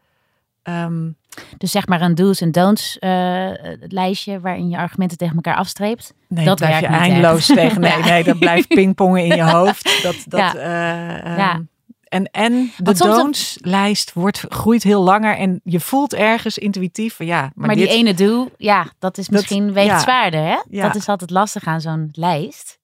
Ehm, 0.64 1.10
dus 1.58 1.72
zeg 1.72 1.88
maar 1.88 2.02
een 2.02 2.16
do's 2.16 2.42
en 2.42 2.52
don'ts 2.52 2.98
uh, 3.00 3.50
lijstje 3.80 4.40
waarin 4.40 4.70
je 4.70 4.78
argumenten 4.78 5.18
tegen 5.18 5.36
elkaar 5.36 5.56
afstreept. 5.56 6.14
Nee, 6.28 6.46
dat 6.46 6.58
blijf 6.58 6.80
je 6.80 6.86
eindeloos 6.86 7.46
tegen. 7.56 7.82
Nee, 7.82 8.04
nee, 8.04 8.24
dat 8.24 8.40
blijft 8.40 8.68
pingpongen 8.80 9.26
in 9.26 9.36
je 9.36 9.44
hoofd. 9.44 10.04
Dat, 10.04 10.16
dat, 10.28 10.40
ja. 10.40 10.56
Uh, 10.56 11.38
ja. 11.38 11.62
En, 12.08 12.26
en 12.32 12.72
de 12.78 12.94
don'ts-lijst 12.94 14.14
wordt, 14.14 14.46
groeit 14.50 14.84
heel 14.84 15.04
langer 15.04 15.38
en 15.38 15.62
je 15.64 15.80
voelt 15.80 16.14
ergens 16.14 16.58
intuïtief 16.58 17.16
van 17.16 17.26
ja. 17.26 17.52
Maar, 17.56 17.76
die 17.76 17.88
ene 17.88 18.14
do, 18.14 18.50
ja, 18.58 18.92
dat 19.00 19.18
is 19.18 19.30
misschien 19.30 19.66
dat, 19.66 19.74
weegt 19.74 20.02
zwaarder. 20.02 20.44
Hè? 20.44 20.82
Dat 20.82 20.96
is 20.96 21.08
altijd 21.08 21.30
lastig 21.30 21.66
aan 21.66 21.82
zo'n 21.82 22.10
lijst. 22.12 22.80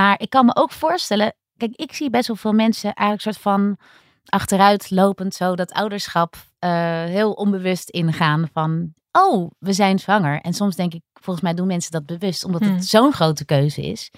Maar 0.00 0.20
ik 0.20 0.30
kan 0.30 0.44
me 0.44 0.56
ook 0.56 0.72
voorstellen, 0.72 1.34
kijk, 1.56 1.76
ik 1.76 1.92
zie 1.92 2.10
best 2.10 2.26
wel 2.26 2.36
veel 2.36 2.52
mensen 2.52 2.94
eigenlijk 2.94 3.22
soort 3.22 3.54
van 3.54 3.76
achteruit 4.24 4.90
lopend 4.90 5.34
zo 5.34 5.56
dat 5.56 5.72
ouderschap 5.72 6.36
uh, 6.36 6.70
heel 7.04 7.32
onbewust 7.32 7.88
ingaan 7.88 8.48
van, 8.52 8.94
oh, 9.12 9.50
we 9.58 9.72
zijn 9.72 9.98
zwanger. 9.98 10.40
En 10.40 10.52
soms 10.52 10.76
denk 10.76 10.94
ik, 10.94 11.02
volgens 11.12 11.44
mij 11.44 11.54
doen 11.54 11.66
mensen 11.66 11.90
dat 11.90 12.06
bewust, 12.06 12.44
omdat 12.44 12.60
het 12.60 12.70
hmm. 12.70 12.80
zo'n 12.80 13.12
grote 13.12 13.44
keuze 13.44 13.82
is, 13.82 14.10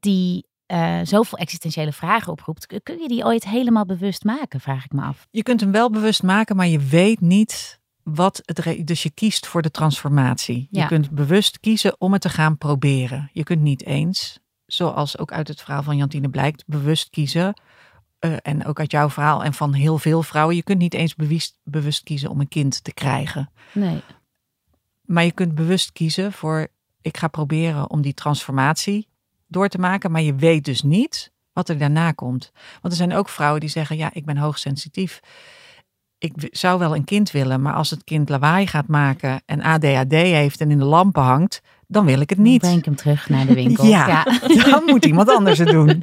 die 0.00 0.46
uh, 0.72 1.00
zoveel 1.02 1.38
existentiële 1.38 1.92
vragen 1.92 2.32
oproept. 2.32 2.82
Kun 2.82 3.00
je 3.00 3.08
die 3.08 3.24
ooit 3.24 3.44
helemaal 3.44 3.86
bewust 3.86 4.24
maken, 4.24 4.60
vraag 4.60 4.84
ik 4.84 4.92
me 4.92 5.02
af. 5.02 5.26
Je 5.30 5.42
kunt 5.42 5.60
hem 5.60 5.72
wel 5.72 5.90
bewust 5.90 6.22
maken, 6.22 6.56
maar 6.56 6.66
je 6.66 6.80
weet 6.80 7.20
niet 7.20 7.80
wat 8.02 8.42
het. 8.44 8.86
Dus 8.86 9.02
je 9.02 9.10
kiest 9.10 9.46
voor 9.46 9.62
de 9.62 9.70
transformatie. 9.70 10.68
Je 10.70 10.86
kunt 10.86 11.10
bewust 11.10 11.60
kiezen 11.60 12.00
om 12.00 12.12
het 12.12 12.22
te 12.22 12.28
gaan 12.28 12.58
proberen. 12.58 13.30
Je 13.32 13.42
kunt 13.42 13.60
niet 13.60 13.84
eens, 13.84 14.38
zoals 14.66 15.18
ook 15.18 15.32
uit 15.32 15.48
het 15.48 15.60
verhaal 15.60 15.82
van 15.82 15.96
Jantine 15.96 16.28
blijkt, 16.28 16.64
bewust 16.66 17.10
kiezen. 17.10 17.60
Uh, 18.20 18.36
en 18.42 18.66
ook 18.66 18.78
uit 18.80 18.90
jouw 18.90 19.10
verhaal 19.10 19.44
en 19.44 19.54
van 19.54 19.72
heel 19.72 19.98
veel 19.98 20.22
vrouwen. 20.22 20.56
Je 20.56 20.62
kunt 20.62 20.78
niet 20.78 20.94
eens 20.94 21.14
bewust, 21.14 21.58
bewust 21.64 22.02
kiezen 22.02 22.30
om 22.30 22.40
een 22.40 22.48
kind 22.48 22.84
te 22.84 22.92
krijgen. 22.92 23.50
Nee. 23.72 24.02
Maar 25.02 25.24
je 25.24 25.32
kunt 25.32 25.54
bewust 25.54 25.92
kiezen 25.92 26.32
voor. 26.32 26.68
Ik 27.00 27.16
ga 27.16 27.28
proberen 27.28 27.90
om 27.90 28.02
die 28.02 28.14
transformatie 28.14 29.08
door 29.46 29.68
te 29.68 29.78
maken, 29.78 30.10
maar 30.10 30.22
je 30.22 30.34
weet 30.34 30.64
dus 30.64 30.82
niet 30.82 31.32
wat 31.52 31.68
er 31.68 31.78
daarna 31.78 32.12
komt. 32.12 32.52
Want 32.80 32.92
er 32.92 32.98
zijn 32.98 33.12
ook 33.12 33.28
vrouwen 33.28 33.60
die 33.60 33.68
zeggen: 33.68 33.96
Ja, 33.96 34.10
ik 34.12 34.24
ben 34.24 34.36
hoogsensitief. 34.36 35.20
Ik 36.18 36.48
zou 36.50 36.78
wel 36.78 36.94
een 36.94 37.04
kind 37.04 37.30
willen, 37.30 37.62
maar 37.62 37.74
als 37.74 37.90
het 37.90 38.04
kind 38.04 38.28
lawaai 38.28 38.66
gaat 38.66 38.86
maken 38.86 39.42
en 39.46 39.62
ADHD 39.62 40.12
heeft 40.12 40.60
en 40.60 40.70
in 40.70 40.78
de 40.78 40.84
lampen 40.84 41.22
hangt, 41.22 41.60
dan 41.94 42.04
wil 42.04 42.20
ik 42.20 42.30
het 42.30 42.38
niet. 42.38 42.60
Dan 42.60 42.70
breng 42.70 42.78
ik 42.78 42.84
hem 42.84 42.96
terug 42.96 43.28
naar 43.28 43.46
de 43.46 43.54
winkel. 43.64 43.84
ja, 43.84 44.24
dan 44.70 44.82
moet 44.86 45.04
iemand 45.04 45.28
anders 45.28 45.58
het 45.58 45.68
doen. 45.68 46.02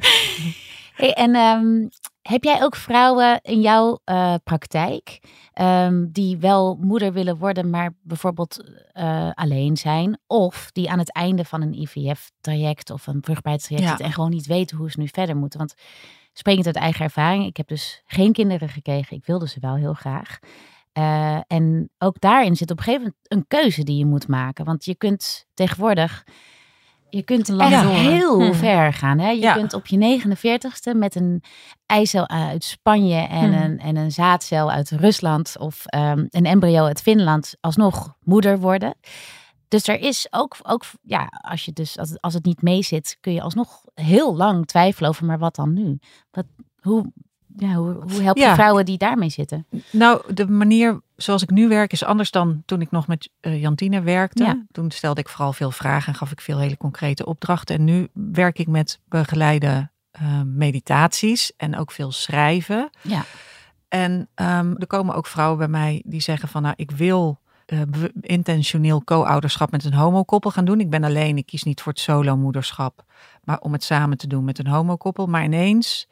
Hey, 0.92 1.12
en 1.12 1.36
um, 1.36 1.88
heb 2.22 2.44
jij 2.44 2.62
ook 2.62 2.76
vrouwen 2.76 3.40
in 3.42 3.60
jouw 3.60 3.98
uh, 4.04 4.34
praktijk 4.44 5.20
um, 5.60 6.08
die 6.12 6.36
wel 6.36 6.78
moeder 6.80 7.12
willen 7.12 7.36
worden, 7.36 7.70
maar 7.70 7.94
bijvoorbeeld 8.02 8.64
uh, 8.94 9.30
alleen 9.34 9.76
zijn? 9.76 10.18
Of 10.26 10.70
die 10.72 10.90
aan 10.90 10.98
het 10.98 11.12
einde 11.12 11.44
van 11.44 11.62
een 11.62 11.72
IVF-traject 11.72 12.90
of 12.90 13.06
een 13.06 13.22
vruchtbaarheidstraject 13.22 13.98
ja. 13.98 14.04
en 14.04 14.12
gewoon 14.12 14.30
niet 14.30 14.46
weten 14.46 14.76
hoe 14.76 14.90
ze 14.90 15.00
nu 15.00 15.08
verder 15.08 15.36
moeten? 15.36 15.58
Want 15.58 15.74
sprekend 16.32 16.66
uit 16.66 16.76
eigen 16.76 17.04
ervaring, 17.04 17.46
ik 17.46 17.56
heb 17.56 17.68
dus 17.68 18.02
geen 18.06 18.32
kinderen 18.32 18.68
gekregen. 18.68 19.16
Ik 19.16 19.26
wilde 19.26 19.48
ze 19.48 19.60
wel 19.60 19.74
heel 19.74 19.94
graag. 19.94 20.38
Uh, 20.98 21.40
en 21.46 21.90
ook 21.98 22.20
daarin 22.20 22.56
zit 22.56 22.70
op 22.70 22.78
een 22.78 22.84
gegeven 22.84 23.04
moment 23.04 23.32
een 23.32 23.60
keuze 23.60 23.82
die 23.82 23.98
je 23.98 24.06
moet 24.06 24.28
maken. 24.28 24.64
Want 24.64 24.84
je 24.84 24.94
kunt 24.94 25.46
tegenwoordig 25.54 26.24
je 27.12 27.22
kunt 27.22 27.48
echt 27.48 27.88
heel 27.88 28.40
hm. 28.40 28.52
ver 28.52 28.92
gaan. 28.92 29.18
Hè? 29.18 29.30
Je 29.30 29.52
kunt 29.52 29.74
op 29.74 29.86
je 29.86 30.20
49ste 30.20 30.96
met 30.96 31.14
een 31.14 31.42
eicel 31.86 32.28
uit 32.28 32.64
Spanje 32.64 33.26
en, 33.28 33.54
hm. 33.54 33.62
een, 33.62 33.78
en 33.78 33.96
een 33.96 34.12
zaadcel 34.12 34.70
uit 34.70 34.90
Rusland 34.90 35.58
of 35.58 35.84
um, 35.94 36.26
een 36.30 36.44
embryo 36.44 36.84
uit 36.84 37.02
Finland 37.02 37.56
alsnog 37.60 38.16
moeder 38.20 38.58
worden. 38.58 38.94
Dus 39.68 39.88
er 39.88 40.00
is 40.00 40.26
ook, 40.30 40.56
ook 40.62 40.84
ja, 41.02 41.26
als, 41.40 41.64
je 41.64 41.72
dus, 41.72 41.98
als, 41.98 42.10
het, 42.10 42.20
als 42.20 42.34
het 42.34 42.44
niet 42.44 42.62
mee 42.62 42.82
zit, 42.82 43.16
kun 43.20 43.32
je 43.32 43.42
alsnog 43.42 43.82
heel 43.94 44.36
lang 44.36 44.66
twijfelen 44.66 45.08
over, 45.08 45.24
maar 45.24 45.38
wat 45.38 45.54
dan 45.54 45.72
nu? 45.72 45.98
Wat, 46.30 46.46
hoe, 46.80 47.12
ja, 47.56 47.74
hoe, 47.74 47.92
hoe 47.92 48.22
help 48.22 48.36
je 48.36 48.52
vrouwen 48.54 48.84
die 48.84 48.98
daarmee 48.98 49.28
zitten? 49.28 49.66
Nou, 49.90 50.34
de 50.34 50.48
manier 50.48 51.00
zoals 51.16 51.42
ik 51.42 51.50
nu 51.50 51.68
werk 51.68 51.92
is 51.92 52.04
anders 52.04 52.30
dan 52.30 52.62
toen 52.64 52.80
ik 52.80 52.90
nog 52.90 53.06
met 53.06 53.30
uh, 53.40 53.60
Jantine 53.60 54.00
werkte. 54.00 54.66
Toen 54.72 54.90
stelde 54.90 55.20
ik 55.20 55.28
vooral 55.28 55.52
veel 55.52 55.70
vragen 55.70 56.12
en 56.12 56.18
gaf 56.18 56.30
ik 56.30 56.40
veel 56.40 56.58
hele 56.58 56.76
concrete 56.76 57.26
opdrachten. 57.26 57.76
En 57.76 57.84
nu 57.84 58.08
werk 58.12 58.58
ik 58.58 58.68
met 58.68 59.00
begeleide 59.08 59.90
uh, 60.22 60.42
meditaties 60.44 61.52
en 61.56 61.78
ook 61.78 61.90
veel 61.90 62.12
schrijven. 62.12 62.90
Ja. 63.00 63.24
En 63.88 64.12
um, 64.34 64.76
er 64.76 64.86
komen 64.86 65.14
ook 65.14 65.26
vrouwen 65.26 65.58
bij 65.58 65.68
mij 65.68 66.02
die 66.04 66.20
zeggen 66.20 66.48
van 66.48 66.62
nou, 66.62 66.74
ik 66.76 66.90
wil 66.90 67.40
uh, 67.66 67.80
intentioneel 68.20 69.04
co-ouderschap 69.04 69.70
met 69.70 69.84
een 69.84 69.94
homokoppel 69.94 70.50
gaan 70.50 70.64
doen. 70.64 70.80
Ik 70.80 70.90
ben 70.90 71.04
alleen, 71.04 71.36
ik 71.36 71.46
kies 71.46 71.62
niet 71.62 71.80
voor 71.80 71.92
het 71.92 72.00
solo-moederschap, 72.00 73.04
maar 73.44 73.58
om 73.58 73.72
het 73.72 73.84
samen 73.84 74.18
te 74.18 74.26
doen 74.26 74.44
met 74.44 74.58
een 74.58 74.66
homokoppel. 74.66 75.26
Maar 75.26 75.44
ineens 75.44 76.08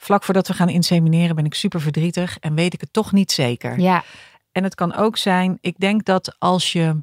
vlak 0.00 0.24
voordat 0.24 0.48
we 0.48 0.54
gaan 0.54 0.68
insemineren 0.68 1.36
ben 1.36 1.44
ik 1.44 1.54
super 1.54 1.80
verdrietig 1.80 2.38
en 2.38 2.54
weet 2.54 2.74
ik 2.74 2.80
het 2.80 2.92
toch 2.92 3.12
niet 3.12 3.32
zeker. 3.32 3.80
Ja. 3.80 4.04
En 4.52 4.64
het 4.64 4.74
kan 4.74 4.94
ook 4.94 5.16
zijn, 5.16 5.58
ik 5.60 5.78
denk 5.78 6.04
dat 6.04 6.36
als 6.38 6.72
je 6.72 7.02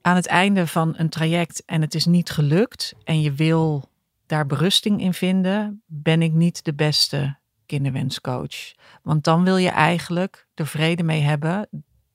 aan 0.00 0.16
het 0.16 0.26
einde 0.26 0.66
van 0.66 0.94
een 0.96 1.08
traject 1.08 1.62
en 1.66 1.80
het 1.80 1.94
is 1.94 2.06
niet 2.06 2.30
gelukt 2.30 2.94
en 3.04 3.20
je 3.20 3.32
wil 3.32 3.88
daar 4.26 4.46
berusting 4.46 5.00
in 5.00 5.14
vinden, 5.14 5.82
ben 5.86 6.22
ik 6.22 6.32
niet 6.32 6.64
de 6.64 6.74
beste 6.74 7.36
kinderwenscoach. 7.66 8.74
Want 9.02 9.24
dan 9.24 9.44
wil 9.44 9.56
je 9.56 9.68
eigenlijk 9.68 10.46
er 10.54 10.66
vrede 10.66 11.02
mee 11.02 11.20
hebben, 11.20 11.68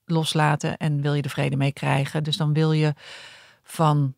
loslaten 0.06 0.78
en 0.78 1.02
wil 1.02 1.14
je 1.14 1.22
de 1.22 1.30
vrede 1.30 1.56
mee 1.56 1.74
krijgen. 1.74 2.24
Dus 2.24 2.38
dan 2.38 2.54
wil 2.54 2.72
je 2.72 2.94
van 3.64 4.14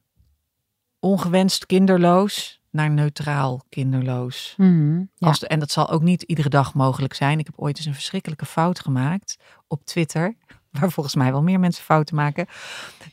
ongewenst 0.99 1.65
kinderloos 1.65 2.60
naar 2.71 2.89
neutraal 2.89 3.61
kinderloos. 3.69 4.53
Mm 4.57 5.09
Als 5.19 5.43
en 5.43 5.59
dat 5.59 5.71
zal 5.71 5.89
ook 5.89 6.01
niet 6.01 6.21
iedere 6.21 6.49
dag 6.49 6.73
mogelijk 6.73 7.13
zijn. 7.13 7.39
Ik 7.39 7.45
heb 7.45 7.59
ooit 7.59 7.77
eens 7.77 7.85
een 7.85 7.93
verschrikkelijke 7.93 8.45
fout 8.45 8.79
gemaakt 8.79 9.37
op 9.67 9.85
Twitter. 9.85 10.35
Waar 10.79 10.91
volgens 10.91 11.15
mij 11.15 11.31
wel 11.31 11.43
meer 11.43 11.59
mensen 11.59 11.83
fouten 11.83 12.15
maken. 12.15 12.47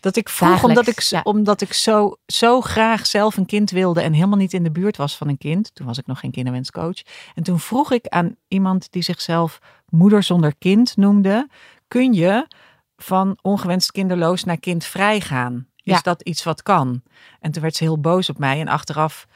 Dat 0.00 0.16
ik 0.16 0.28
vroeg, 0.28 0.62
omdat 0.62 0.86
ik, 0.86 1.20
omdat 1.22 1.60
ik 1.60 1.72
zo, 1.72 2.16
zo 2.26 2.60
graag 2.60 3.06
zelf 3.06 3.36
een 3.36 3.46
kind 3.46 3.70
wilde. 3.70 4.00
en 4.00 4.12
helemaal 4.12 4.38
niet 4.38 4.52
in 4.52 4.62
de 4.62 4.70
buurt 4.70 4.96
was 4.96 5.16
van 5.16 5.28
een 5.28 5.38
kind. 5.38 5.74
Toen 5.74 5.86
was 5.86 5.98
ik 5.98 6.06
nog 6.06 6.20
geen 6.20 6.30
kinderwenscoach. 6.30 7.02
En 7.34 7.42
toen 7.42 7.60
vroeg 7.60 7.92
ik 7.92 8.06
aan 8.06 8.36
iemand 8.48 8.92
die 8.92 9.02
zichzelf 9.02 9.58
moeder 9.88 10.22
zonder 10.22 10.54
kind 10.58 10.96
noemde. 10.96 11.48
Kun 11.88 12.12
je 12.12 12.46
van 12.96 13.38
ongewenst 13.42 13.92
kinderloos 13.92 14.44
naar 14.44 14.58
kindvrij 14.58 15.20
gaan? 15.20 15.66
Is 15.82 16.02
dat 16.02 16.22
iets 16.22 16.44
wat 16.44 16.62
kan? 16.62 17.02
En 17.40 17.52
toen 17.52 17.62
werd 17.62 17.74
ze 17.74 17.84
heel 17.84 18.00
boos 18.00 18.30
op 18.30 18.38
mij. 18.38 18.60
En 18.60 18.68
achteraf 18.68 19.26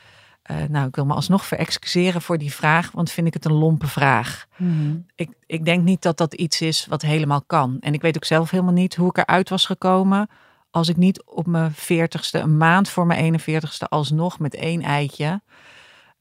uh, 0.51 0.57
nou, 0.69 0.89
ik 0.89 0.95
wil 0.95 1.07
me 1.07 1.15
alsnog 1.15 1.47
verexcuseren 1.47 2.23
voor 2.23 2.39
die 2.39 2.53
vraag, 2.53 2.91
want 2.91 3.11
vind 3.11 3.27
ik 3.27 3.35
het 3.35 3.45
een 3.45 3.53
lompe 3.53 3.87
vraag. 3.87 4.47
Mhm. 4.57 4.97
ik, 5.15 5.31
ik 5.47 5.65
denk 5.65 5.83
niet 5.83 6.03
dat 6.03 6.17
dat 6.17 6.35
iets 6.35 6.61
is 6.61 6.87
wat 6.87 7.03
helemaal 7.03 7.43
kan. 7.43 7.77
En 7.81 7.95
ik 7.95 8.03
weet 8.03 8.17
ook 8.17 8.25
zelf 8.25 8.51
helemaal 8.51 8.73
niet 8.73 8.95
hoe 8.95 9.09
ik 9.09 9.17
eruit 9.17 9.49
was 9.49 9.67
gekomen 9.67 10.29
als 10.73 10.89
ik 10.89 10.97
niet 10.97 11.23
op 11.25 11.47
mijn 11.47 11.73
veertigste, 11.75 12.39
een 12.39 12.57
maand 12.57 12.89
voor 12.89 13.07
mijn 13.07 13.41
41ste, 13.41 13.89
alsnog 13.89 14.39
met 14.39 14.55
één 14.55 14.83
eitje, 14.83 15.43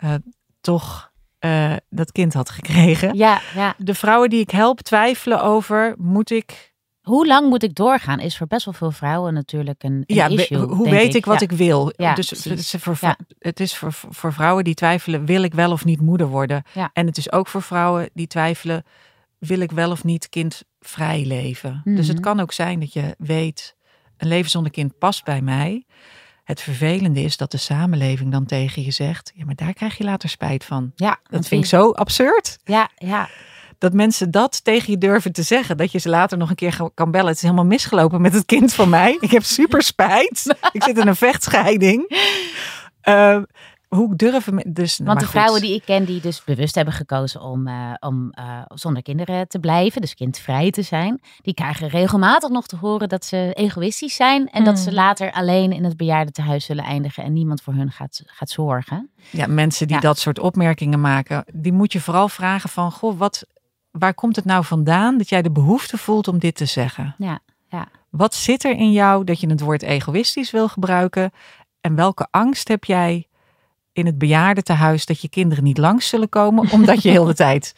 uh, 0.03 0.13
toch 0.61 1.11
uh, 1.39 1.75
dat 1.89 2.11
kind 2.11 2.33
had 2.33 2.49
gekregen. 2.49 3.15
Ja, 3.15 3.41
ja. 3.55 3.75
De 3.77 3.95
vrouwen 3.95 4.29
die 4.29 4.39
ik 4.39 4.51
help 4.51 4.81
twijfelen 4.81 5.43
over, 5.43 5.95
moet 5.97 6.29
ik 6.29 6.70
hoe 7.01 7.27
lang 7.27 7.49
moet 7.49 7.63
ik 7.63 7.75
doorgaan? 7.75 8.19
Is 8.19 8.37
voor 8.37 8.47
best 8.47 8.65
wel 8.65 8.73
veel 8.73 8.91
vrouwen 8.91 9.33
natuurlijk 9.33 9.83
een, 9.83 10.03
een 10.05 10.15
ja, 10.15 10.27
issue. 10.27 10.59
Hoe 10.59 10.89
weet 10.89 11.15
ik, 11.15 11.25
wat 11.25 11.41
ik 11.41 11.51
wil? 11.51 11.93
Ja, 11.95 12.13
dus 12.13 12.29
het 12.29 12.59
is, 12.59 12.75
voor, 12.79 13.15
het 13.39 13.59
is 13.59 13.75
voor, 13.75 13.93
voor 13.93 14.33
vrouwen 14.33 14.63
die 14.63 14.73
twijfelen: 14.73 15.25
wil 15.25 15.43
ik 15.43 15.53
wel 15.53 15.71
of 15.71 15.85
niet 15.85 16.01
moeder 16.01 16.27
worden? 16.27 16.63
En 16.93 17.05
het 17.05 17.17
is 17.17 17.31
ook 17.31 17.47
voor 17.47 17.61
vrouwen 17.61 18.09
die 18.13 18.27
twijfelen: 18.27 18.83
wil 19.37 19.59
ik 19.59 19.71
wel 19.71 19.91
of 19.91 20.03
niet 20.03 20.29
kindvrij 20.29 21.25
leven? 21.25 21.81
Dus 21.85 22.07
het 22.07 22.17
mhm. 22.17 22.25
kan 22.25 22.39
ook 22.39 22.51
zijn 22.51 22.79
dat 22.79 22.93
je 22.93 23.15
weet: 23.17 23.75
een 24.17 24.27
leven 24.27 24.51
zonder 24.51 24.71
kind 24.71 24.97
past 24.97 25.23
bij 25.23 25.41
mij. 25.41 25.85
Het 26.43 26.61
vervelende 26.61 27.21
is 27.21 27.37
dat 27.37 27.51
de 27.51 27.57
samenleving 27.57 28.31
dan 28.31 28.45
tegen 28.45 28.83
je 28.83 28.91
zegt: 28.91 29.31
ja, 29.35 29.45
maar 29.45 29.55
daar 29.55 29.73
krijg 29.73 29.97
je 29.97 30.03
later 30.03 30.29
spijt 30.29 30.65
van. 30.65 30.91
Ja, 30.95 31.19
dat 31.29 31.47
vind 31.47 31.63
ik 31.63 31.69
zo 31.69 31.91
absurd. 31.91 32.59
Ja, 32.63 32.89
ja 32.95 33.29
dat 33.81 33.93
mensen 33.93 34.31
dat 34.31 34.63
tegen 34.63 34.91
je 34.91 34.97
durven 34.97 35.31
te 35.31 35.43
zeggen. 35.43 35.77
Dat 35.77 35.91
je 35.91 35.99
ze 35.99 36.09
later 36.09 36.37
nog 36.37 36.49
een 36.49 36.55
keer 36.55 36.77
kan 36.93 37.11
bellen. 37.11 37.27
Het 37.27 37.35
is 37.35 37.41
helemaal 37.41 37.65
misgelopen 37.65 38.21
met 38.21 38.33
het 38.33 38.45
kind 38.45 38.73
van 38.73 38.89
mij. 38.89 39.17
Ik 39.19 39.31
heb 39.31 39.43
super 39.43 39.81
spijt. 39.81 40.55
Ik 40.71 40.83
zit 40.83 40.97
in 40.97 41.07
een 41.07 41.15
vechtscheiding. 41.15 42.19
Uh, 43.03 43.41
hoe 43.87 44.15
durven 44.15 44.73
dus. 44.73 44.99
Want 45.03 45.19
de 45.19 45.25
vrouwen 45.25 45.61
die 45.61 45.75
ik 45.75 45.85
ken, 45.85 46.05
die 46.05 46.21
dus 46.21 46.43
bewust 46.43 46.75
hebben 46.75 46.93
gekozen 46.93 47.41
om, 47.41 47.67
uh, 47.67 47.93
om 47.99 48.33
uh, 48.39 48.61
zonder 48.67 49.03
kinderen 49.03 49.47
te 49.47 49.59
blijven, 49.59 50.01
dus 50.01 50.13
kindvrij 50.13 50.71
te 50.71 50.81
zijn, 50.81 51.21
die 51.41 51.53
krijgen 51.53 51.87
regelmatig 51.87 52.49
nog 52.49 52.67
te 52.67 52.75
horen 52.75 53.09
dat 53.09 53.25
ze 53.25 53.51
egoïstisch 53.53 54.15
zijn 54.15 54.49
en 54.49 54.63
dat 54.63 54.79
ze 54.79 54.85
hmm. 54.85 54.93
later 54.93 55.31
alleen 55.31 55.71
in 55.71 55.83
het 55.83 55.97
bejaardentehuis 55.97 56.65
zullen 56.65 56.83
eindigen 56.83 57.23
en 57.23 57.33
niemand 57.33 57.61
voor 57.61 57.73
hun 57.73 57.91
gaat, 57.91 58.21
gaat 58.25 58.49
zorgen. 58.49 59.09
Ja, 59.29 59.47
mensen 59.47 59.87
die 59.87 59.99
dat 59.99 60.19
soort 60.19 60.39
opmerkingen 60.39 61.01
maken, 61.01 61.45
die 61.53 61.73
moet 61.73 61.93
je 61.93 62.01
vooral 62.01 62.29
vragen 62.29 62.69
van, 62.69 62.91
goh, 62.91 63.17
wat, 63.17 63.45
waar 63.91 64.13
komt 64.13 64.35
het 64.35 64.45
nou 64.45 64.65
vandaan 64.65 65.17
dat 65.17 65.29
jij 65.29 65.41
de 65.41 65.51
behoefte 65.51 65.97
voelt 65.97 66.27
om 66.27 66.39
dit 66.39 66.55
te 66.55 66.65
zeggen? 66.65 67.15
Ja, 67.17 67.39
ja. 67.69 67.87
Wat 68.09 68.35
zit 68.35 68.63
er 68.63 68.71
in 68.71 68.91
jou 68.91 69.23
dat 69.23 69.39
je 69.39 69.49
het 69.49 69.61
woord 69.61 69.81
egoïstisch 69.81 70.51
wil 70.51 70.67
gebruiken? 70.67 71.31
En 71.81 71.95
welke 71.95 72.27
angst 72.31 72.67
heb 72.67 72.83
jij 72.83 73.27
in 73.93 74.05
het 74.05 74.17
bejaardentehuis 74.17 75.05
dat 75.05 75.21
je 75.21 75.29
kinderen 75.29 75.63
niet 75.63 75.77
langs 75.77 76.07
zullen 76.07 76.29
komen, 76.29 76.71
omdat 76.71 77.03
je 77.03 77.09
heel 77.09 77.25
de 77.25 77.33
tijd 77.33 77.75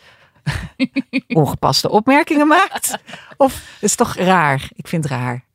ongepaste 1.27 1.89
opmerkingen 1.89 2.47
maakt? 2.47 2.97
Of 3.37 3.77
is 3.81 3.95
toch 3.95 4.15
raar? 4.15 4.69
Ik 4.73 4.87
vind 4.87 5.03
het 5.03 5.13
raar. 5.13 5.45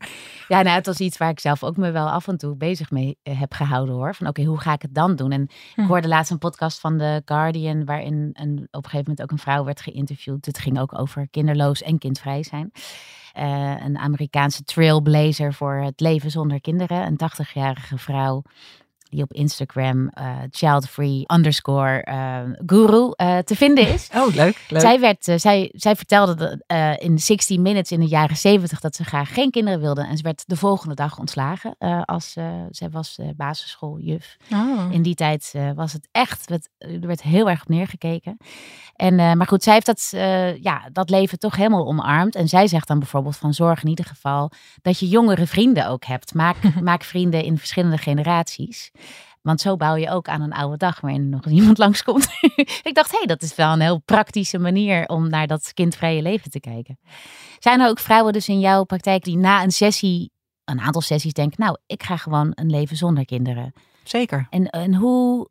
Ja, 0.49 0.63
nou, 0.63 0.77
het 0.77 0.87
was 0.87 0.99
iets 0.99 1.17
waar 1.17 1.31
ik 1.31 1.41
zelf 1.41 1.65
ook 1.65 1.77
me 1.77 1.91
wel 1.91 2.11
af 2.11 2.29
en 2.29 2.39
toe 2.39 2.57
bezig 2.57 2.91
mee 2.91 3.19
eh, 3.23 3.41
heb 3.41 3.53
gehouden 3.53 3.95
hoor. 3.95 4.15
Van 4.15 4.27
oké, 4.27 4.43
hoe 4.45 4.61
ga 4.61 4.73
ik 4.73 4.83
het 4.83 4.95
dan 4.95 5.17
doen? 5.17 5.33
En 5.33 5.43
ik 5.43 5.73
hm. 5.75 5.87
hoorde 5.87 6.09
laatst 6.09 6.31
een 6.31 6.39
podcast 6.39 6.81
van 6.81 6.99
The 6.99 7.23
Guardian, 7.25 7.85
waarin 7.85 8.31
een, 8.33 8.69
op 8.71 8.85
een 8.85 8.91
gegeven 8.91 8.99
moment 8.99 9.23
ook 9.23 9.31
een 9.31 9.39
vrouw 9.39 9.65
werd 9.65 9.81
geïnterviewd. 9.81 10.47
Het 10.47 10.59
ging 10.59 10.81
ook 10.81 10.99
over 10.99 11.29
kinderloos 11.31 11.83
en 11.83 11.99
kindvrij 11.99 12.43
zijn. 12.43 12.71
Uh, 13.39 13.85
een 13.85 13.99
Amerikaanse 13.99 14.63
trailblazer 14.63 15.55
voor 15.55 15.75
het 15.75 16.01
leven 16.01 16.31
zonder 16.31 16.61
kinderen. 16.61 17.07
Een 17.07 17.21
80-jarige 17.47 17.99
vrouw 17.99 18.43
die 19.11 19.23
op 19.23 19.33
Instagram 19.33 20.11
uh, 20.21 20.37
childfree 20.51 21.25
underscore 21.35 22.07
uh, 22.09 22.41
guru 22.67 23.13
uh, 23.17 23.39
te 23.39 23.57
vinden 23.57 23.89
is. 23.89 24.09
Oh, 24.19 24.35
leuk. 24.35 24.65
leuk. 24.69 24.81
Zij, 24.81 25.01
werd, 25.01 25.25
zij, 25.25 25.73
zij 25.73 25.97
vertelde 25.97 26.65
in 26.99 27.19
60 27.19 27.59
Minutes 27.59 27.91
in 27.91 28.01
de 28.01 28.07
jaren 28.07 28.37
70 28.37 28.81
dat 28.81 28.95
ze 28.95 29.05
graag 29.05 29.35
geen 29.35 29.51
kinderen 29.51 29.81
wilde. 29.81 30.07
En 30.07 30.17
ze 30.17 30.23
werd 30.23 30.43
de 30.47 30.57
volgende 30.57 30.95
dag 30.95 31.19
ontslagen 31.19 31.77
als 32.05 32.33
zij 32.71 32.91
was 32.91 33.19
basisschooljuf. 33.37 34.37
Oh. 34.53 34.89
In 34.91 35.03
die 35.03 35.15
tijd 35.15 35.55
was 35.75 35.93
het 35.93 36.09
echt, 36.13 36.51
er 36.79 37.07
werd 37.07 37.23
heel 37.23 37.49
erg 37.51 37.61
op 37.61 37.69
neergekeken. 37.69 38.37
En, 38.95 39.15
maar 39.15 39.47
goed, 39.47 39.63
zij 39.63 39.73
heeft 39.73 39.87
dat, 39.87 40.09
ja, 40.61 40.89
dat 40.93 41.11
leven 41.11 41.39
toch 41.39 41.57
helemaal 41.57 41.87
omarmd. 41.87 42.35
En 42.35 42.49
zij 42.49 42.67
zegt 42.67 42.89
dan 42.89 42.99
bijvoorbeeld 42.99 43.37
van 43.37 43.55
zorg 43.55 43.83
in 43.83 43.89
ieder 43.89 44.05
geval 44.05 44.51
dat 44.83 44.99
je 44.99 45.09
jongere 45.09 45.47
vrienden 45.47 45.89
ook 45.89 46.05
hebt. 46.05 46.35
Maak, 46.35 46.57
maak 46.81 47.05
vrienden 47.05 47.45
in 47.45 47.59
verschillende 47.59 47.99
generaties. 47.99 48.91
Want 49.43 49.61
zo 49.61 49.77
bouw 49.77 49.95
je 49.95 50.11
ook 50.11 50.29
aan 50.29 50.41
een 50.41 50.53
oude 50.53 50.77
dag 50.77 51.01
waarin 51.01 51.23
er 51.23 51.29
nog 51.29 51.47
iemand 51.61 51.79
langskomt. 51.79 52.29
ik 52.83 52.91
dacht, 52.93 53.11
hé, 53.11 53.17
hey, 53.17 53.27
dat 53.27 53.43
is 53.43 53.55
wel 53.55 53.73
een 53.73 53.81
heel 53.81 53.99
praktische 53.99 54.59
manier 54.59 55.07
om 55.07 55.29
naar 55.29 55.47
dat 55.47 55.75
kindvrije 55.75 56.23
leven 56.23 56.51
te 56.51 56.61
kijken. 56.61 56.99
Zijn 57.59 57.81
er 57.81 57.89
ook 57.89 57.99
vrouwen 57.99 58.33
dus 58.33 58.49
in 58.49 58.61
jouw 58.61 58.85
praktijk 58.85 59.25
die 59.25 59.37
na 59.37 59.63
een 59.63 59.71
sessie, 59.71 60.31
een 60.65 60.81
aantal 60.81 61.01
sessies 61.01 61.33
denken, 61.33 61.61
nou, 61.61 61.77
ik 61.87 62.03
ga 62.03 62.17
gewoon 62.17 62.53
een 62.55 62.71
leven 62.71 62.97
zonder 62.97 63.25
kinderen? 63.25 63.73
Zeker. 64.05 64.47
En, 64.51 64.71
en 64.71 64.95
hoe, 64.95 65.49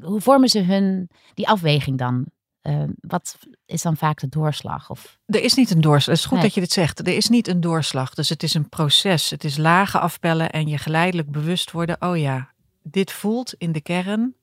hoe 0.00 0.20
vormen 0.20 0.48
ze 0.48 0.60
hun, 0.60 1.10
die 1.34 1.48
afweging 1.48 1.98
dan? 1.98 2.26
Uh, 2.62 2.82
wat 3.00 3.36
is 3.66 3.82
dan 3.82 3.96
vaak 3.96 4.20
de 4.20 4.28
doorslag? 4.28 4.90
Of... 4.90 5.18
Er 5.26 5.42
is 5.42 5.54
niet 5.54 5.70
een 5.70 5.80
doorslag. 5.80 6.14
Het 6.14 6.24
is 6.24 6.30
goed 6.30 6.42
dat 6.42 6.54
je 6.54 6.60
dit 6.60 6.72
zegt. 6.72 6.98
Er 6.98 7.16
is 7.16 7.28
niet 7.28 7.48
een 7.48 7.60
doorslag. 7.60 8.14
Dus 8.14 8.28
het 8.28 8.42
is 8.42 8.54
een 8.54 8.68
proces. 8.68 9.30
Het 9.30 9.44
is 9.44 9.56
lagen 9.56 10.00
afpellen 10.00 10.50
en 10.50 10.68
je 10.68 10.78
geleidelijk 10.78 11.30
bewust 11.30 11.70
worden. 11.70 11.96
Oh 12.00 12.16
ja, 12.16 12.54
dit 12.90 13.12
voelt 13.12 13.54
in 13.54 13.72
de 13.72 13.80
kern 13.80 14.34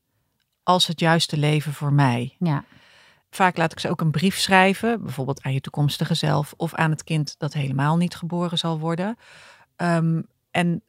als 0.64 0.88
het 0.88 1.00
juiste 1.00 1.38
leven 1.38 1.74
voor 1.74 1.94
mij. 1.94 2.36
Ja. 2.40 2.64
Vaak 3.30 3.58
laat 3.58 3.72
ik 3.72 3.80
ze 3.80 3.90
ook 3.90 4.02
een 4.02 4.12
brief 4.12 4.38
schrijven, 4.38 5.04
bijvoorbeeld 5.04 5.42
aan 5.42 5.54
je 5.54 5.62
toekomstige 5.62 6.14
zelf 6.14 6.54
of 6.58 6.74
aan 6.74 6.90
het 6.90 7.04
kind 7.04 7.36
dat 7.38 7.54
helemaal 7.54 7.98
niet 7.98 8.16
geboren 8.16 8.58
zal 8.58 8.80
worden. 8.80 9.18
Ehm, 9.76 10.22
en 10.52 10.82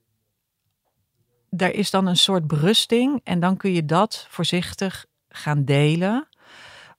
daar 1.51 1.71
is 1.71 1.91
dan 1.91 2.07
een 2.07 2.17
soort 2.17 2.47
berusting 2.47 3.21
en 3.25 3.41
dan 3.41 3.57
kun 3.57 3.73
je 3.73 3.85
dat 3.85 4.27
voorzichtig 4.31 5.07
gaan 5.29 5.65
delen. 5.65 6.29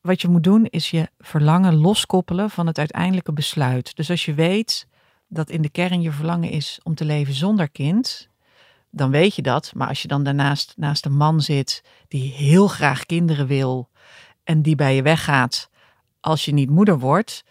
Wat 0.02 0.22
je 0.22 0.28
moet 0.28 0.44
doen 0.44 0.66
is 0.66 0.90
je 0.90 1.10
verlangen 1.20 1.76
loskoppelen 1.76 2.50
van 2.50 2.68
het 2.68 2.78
uiteindelijke 2.78 3.34
besluit. 3.34 3.96
Dus 3.96 4.10
als 4.10 4.26
je 4.26 4.34
weet 4.34 4.88
dat 5.28 5.50
in 5.50 5.62
de 5.62 5.70
kern 5.70 6.02
je 6.02 6.12
verlangen 6.12 6.50
is 6.50 6.80
om 6.84 6.96
te 6.96 7.06
leven 7.06 7.34
zonder 7.34 7.70
kind, 7.70 8.30
dan 8.96 9.12
weet 9.12 9.36
je 9.36 9.42
dat. 9.42 9.72
Maar 9.76 9.88
als 9.88 10.02
je 10.02 10.08
dan 10.08 10.24
daarnaast 10.24 10.74
naast 10.78 11.06
een 11.06 11.18
man 11.18 11.42
zit 11.42 11.84
die 12.08 12.32
heel 12.32 12.68
graag 12.68 13.06
kinderen 13.06 13.48
wil 13.48 13.90
en 14.44 14.62
die 14.62 14.76
bij 14.76 14.96
je 14.96 15.02
weggaat 15.02 15.70
als 16.20 16.46
je 16.46 16.54
niet 16.54 16.70
moeder 16.70 17.00
wordt, 17.00 17.44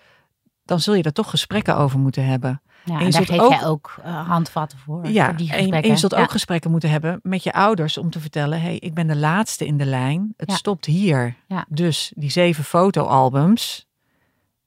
dan 0.65 0.81
zul 0.81 0.95
je 0.95 1.03
daar 1.03 1.13
toch 1.13 1.31
gesprekken 1.31 1.77
over 1.77 1.99
moeten 1.99 2.27
hebben. 2.27 2.63
Ja, 2.85 3.01
en, 3.01 3.11
daar 3.11 3.41
ook, 3.41 3.51
jij 3.51 3.65
ook 3.65 3.97
uh, 3.99 4.29
handvatten 4.29 4.79
voor. 4.79 5.07
Ja, 5.07 5.33
die 5.33 5.53
en, 5.53 5.89
je 5.89 5.97
zult 5.97 6.15
ook 6.15 6.31
gesprekken 6.31 6.71
moeten 6.71 6.91
hebben 6.91 7.21
met 7.23 7.43
je 7.43 7.53
ouders 7.53 7.99
om 7.99 8.11
te 8.11 8.21
vertellen: 8.21 8.61
hey, 8.61 8.77
ik 8.77 8.95
ben 8.95 9.07
de 9.07 9.17
laatste 9.17 9.67
in 9.67 9.77
de 9.77 9.85
lijn. 9.85 10.35
Het 10.37 10.53
stopt 10.53 10.85
hier. 10.85 11.37
Dus 11.69 12.13
die 12.17 12.31
zeven 12.31 12.65
fotoalbums, 12.65 13.87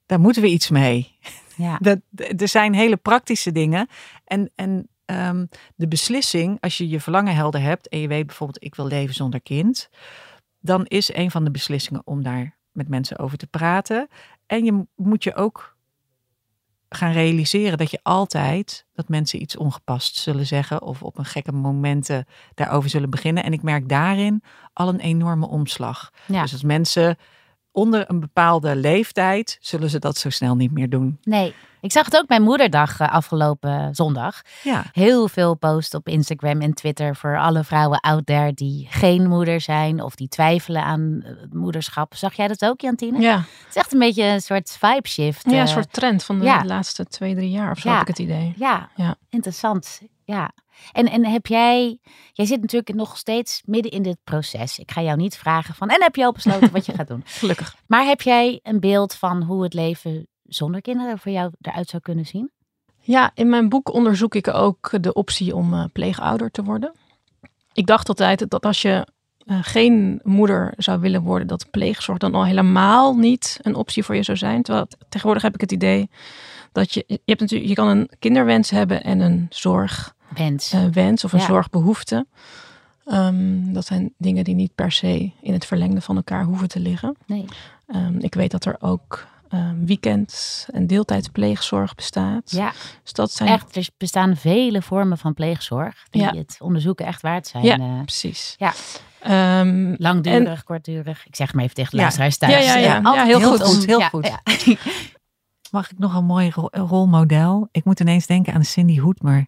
daar 0.06 0.20
moeten 0.20 0.42
we 0.42 0.48
iets 0.48 0.70
mee. 0.70 1.16
Ja. 1.56 1.78
Dat, 1.88 2.00
er 2.38 2.48
zijn 2.48 2.74
hele 2.74 2.98
praktische 2.98 3.52
dingen. 3.52 3.88
En, 4.26 4.52
en 4.56 4.88
Ehm, 5.08 5.46
de 5.76 5.88
beslissing, 5.88 6.58
als 6.60 6.78
je 6.78 6.90
je 6.90 7.00
verlangen 7.00 7.36
helder 7.36 7.62
hebt 7.62 7.88
en 7.88 8.00
je 8.00 8.08
weet 8.08 8.26
bijvoorbeeld 8.26 8.64
ik 8.64 8.76
wil 8.76 8.88
leven 8.88 9.16
zonder 9.16 9.42
kind, 9.42 9.90
dan 10.60 10.86
is 10.86 11.14
een 11.14 11.32
van 11.32 11.44
de 11.44 11.52
beslissingen 11.52 12.02
om 12.06 12.24
daar 12.24 12.58
met 12.72 12.88
mensen 12.88 13.20
over 13.20 13.38
te 13.38 13.48
praten. 13.48 14.08
En 14.46 14.66
je 14.66 14.86
moet 14.96 15.24
je 15.24 15.36
ook 15.36 15.76
gaan 16.90 17.12
realiseren 17.12 17.78
dat 17.78 17.92
je 17.92 18.00
altijd 18.04 18.86
dat 18.94 19.10
mensen 19.10 19.42
iets 19.42 19.58
ongepast 19.58 20.16
zullen 20.16 20.46
zeggen 20.46 20.82
of 20.82 21.04
op 21.04 21.18
een 21.18 21.26
gekke 21.26 21.52
momenten 21.52 22.26
daarover 22.54 22.90
zullen 22.90 23.10
beginnen. 23.10 23.44
En 23.44 23.54
ik 23.54 23.62
merk 23.62 23.90
daarin 23.90 24.44
al 24.74 24.88
een 24.88 25.00
enorme 25.00 25.48
omslag. 25.48 26.12
Dus 26.28 26.52
als 26.52 26.64
mensen 26.64 27.18
onder 27.78 28.04
een 28.08 28.20
bepaalde 28.20 28.76
leeftijd 28.76 29.58
zullen 29.62 29.90
ze 29.90 30.00
dat 30.00 30.18
zo 30.18 30.30
snel 30.30 30.56
niet 30.56 30.72
meer 30.72 30.90
doen. 30.90 31.18
Nee, 31.24 31.54
ik 31.82 31.92
zag 31.92 32.06
het 32.06 32.18
ook 32.18 32.28
bij 32.28 32.40
moederdag 32.40 33.00
eh, 33.00 33.12
afgelopen 33.12 33.96
zondag. 33.96 34.42
Ja. 34.64 34.84
Heel 34.92 35.28
veel 35.28 35.56
posts 35.56 35.96
op 35.96 36.08
Instagram 36.08 36.62
en 36.62 36.74
Twitter 36.74 37.16
voor 37.16 37.40
alle 37.40 37.64
vrouwen 37.64 38.00
out 38.00 38.26
there 38.26 38.54
die 38.54 38.88
geen 38.90 39.28
moeder 39.28 39.62
zijn 39.62 40.02
of 40.02 40.16
die 40.16 40.28
twijfelen 40.28 40.84
aan 40.84 41.22
eh, 41.24 41.32
moederschap. 41.52 42.16
Zag 42.16 42.34
jij 42.34 42.48
dat 42.48 42.66
ook, 42.66 42.82
Jantine? 42.82 43.20
Ja. 43.20 43.38
Het 43.38 43.70
is 43.70 43.76
echt 43.76 43.94
een 43.94 44.00
beetje 44.00 44.24
een 44.24 44.42
soort 44.42 44.78
vibe 44.80 45.08
shift. 45.08 45.46
Ja, 45.46 45.52
een 45.52 45.68
eh. 45.68 45.74
soort 45.74 45.94
trend 45.94 46.24
van 46.24 46.40
de 46.40 46.62
laatste 46.66 47.06
twee, 47.06 47.36
drie 47.36 47.50
jaar 47.50 47.72
of 47.72 47.80
zo 47.80 47.90
heb 47.90 48.02
ik 48.02 48.08
het 48.08 48.20
idee. 48.20 48.54
Ja, 48.56 48.90
ja. 48.96 49.16
interessant. 49.30 50.02
Ja. 50.28 50.52
En, 50.92 51.06
en 51.06 51.26
heb 51.26 51.46
jij, 51.46 52.00
jij 52.34 52.46
zit 52.46 52.62
natuurlijk 52.62 52.94
nog 52.96 53.18
steeds 53.18 53.62
midden 53.66 53.92
in 53.92 54.04
dit 54.04 54.18
proces. 54.24 54.80
Ik 54.80 54.92
ga 54.92 55.02
jou 55.02 55.18
niet 55.18 55.38
vragen 55.38 55.76
van, 55.76 55.90
en 55.90 56.02
heb 56.04 56.16
je 56.16 56.26
al 56.26 56.32
besloten 56.32 56.72
wat 56.72 56.86
je 56.86 56.94
gaat 56.94 57.08
doen? 57.08 57.24
Gelukkig. 57.40 57.76
Maar 57.88 58.06
heb 58.06 58.22
jij 58.22 58.60
een 58.64 58.80
beeld 58.80 59.14
van 59.14 59.44
hoe 59.44 59.64
het 59.64 59.74
leven 59.74 60.28
zonder 60.44 60.82
kinderen 60.82 61.20
voor 61.20 61.32
jou 61.32 61.52
eruit 61.62 61.90
zou 61.90 62.02
kunnen 62.02 62.26
zien? 62.26 62.52
Ja, 63.00 63.32
in 63.34 63.50
mijn 63.50 63.70
boek 63.70 63.94
onderzoek 63.94 64.36
ik 64.36 64.48
ook 64.48 65.04
de 65.04 65.14
optie 65.14 65.56
om 65.56 65.74
uh, 65.74 65.84
pleegouder 65.94 66.52
te 66.52 66.64
worden. 66.64 66.94
Ik 67.74 67.86
dacht 67.86 68.10
altijd 68.10 68.50
dat 68.50 68.66
als 68.66 68.82
je 68.82 69.08
uh, 69.46 69.58
geen 69.62 70.20
moeder 70.24 70.74
zou 70.78 71.00
willen 71.00 71.22
worden, 71.22 71.48
dat 71.48 71.70
pleegzorg 71.72 72.18
dan 72.18 72.36
al 72.36 72.46
helemaal 72.46 73.16
niet 73.16 73.60
een 73.62 73.76
optie 73.76 74.04
voor 74.04 74.16
je 74.16 74.24
zou 74.24 74.38
zijn. 74.38 74.62
Terwijl 74.64 74.88
tegenwoordig 75.10 75.44
heb 75.44 75.54
ik 75.54 75.62
het 75.62 75.72
idee 75.72 76.10
dat 76.72 76.94
je, 76.94 77.04
je, 77.08 77.22
hebt 77.26 77.40
natuurlijk, 77.40 77.70
je 77.70 77.76
kan 77.76 77.88
een 77.88 78.10
kinderwens 78.20 78.70
hebben 78.70 79.04
en 79.04 79.20
een 79.20 79.48
zorgwens 80.28 80.74
uh, 80.74 80.86
wens 80.86 81.24
of 81.24 81.34
een 81.34 81.40
zorgbehoefte. 81.40 82.28
Um, 83.06 83.74
dat 83.74 83.86
zijn 83.86 84.14
dingen 84.18 84.44
die 84.44 84.56
niet 84.56 84.76
per 84.76 84.92
se 84.92 85.32
in 85.42 85.54
het 85.54 85.66
verlengde 85.66 86.02
van 86.02 86.16
elkaar 86.16 86.44
hoeven 86.44 86.68
te 86.68 86.80
liggen. 86.80 87.16
Nee. 87.26 87.46
Um, 87.88 88.20
ik 88.20 88.34
weet 88.34 88.52
dat 88.52 88.66
er 88.66 88.76
ook 88.80 89.28
um, 89.54 89.86
weekend- 89.86 90.68
en 90.72 90.88
deeltijdspleegzorg 90.88 91.96
bestaat. 91.96 92.52
Ja, 92.52 92.72
dus 93.04 93.14
dat 93.14 93.32
zijn... 93.32 93.50
echt, 93.50 93.76
er 93.76 93.90
bestaan 93.98 94.36
vele 94.36 94.82
vormen 94.82 95.18
van 95.18 95.34
pleegzorg 95.34 96.08
die 96.10 96.22
ja. 96.22 96.34
het 96.34 96.58
onderzoeken 96.60 97.06
echt 97.06 97.22
waard 97.22 97.48
zijn. 97.48 97.64
Ja, 97.64 97.78
uh, 97.78 98.02
precies. 98.02 98.56
Ja. 98.58 98.74
Um, 99.60 99.96
Langdurig, 99.98 100.58
en... 100.58 100.64
kortdurig. 100.64 101.26
Ik 101.26 101.36
zeg 101.36 101.54
maar 101.54 101.64
even 101.64 101.76
tegen 101.76 101.92
de 101.92 101.98
luisteraars 101.98 102.38
thuis. 102.38 102.54
Ja, 102.54 102.60
ja, 102.60 102.76
ja. 102.76 103.00
ja. 103.14 103.26
heel, 103.26 103.40
heel, 103.40 103.58
goed. 103.58 103.86
Heel 103.86 104.02
goed. 104.10 104.32
Mag 105.72 105.92
ik 105.92 106.00
nog 106.00 106.16
een 106.16 106.26
mooi 106.26 106.52
rolmodel? 106.72 107.68
Ik 107.72 107.86
moet 107.86 108.00
ineens 108.00 108.26
denken 108.26 108.54
aan 108.54 108.64
Cindy 108.64 108.98
Hoedmer. 108.98 109.48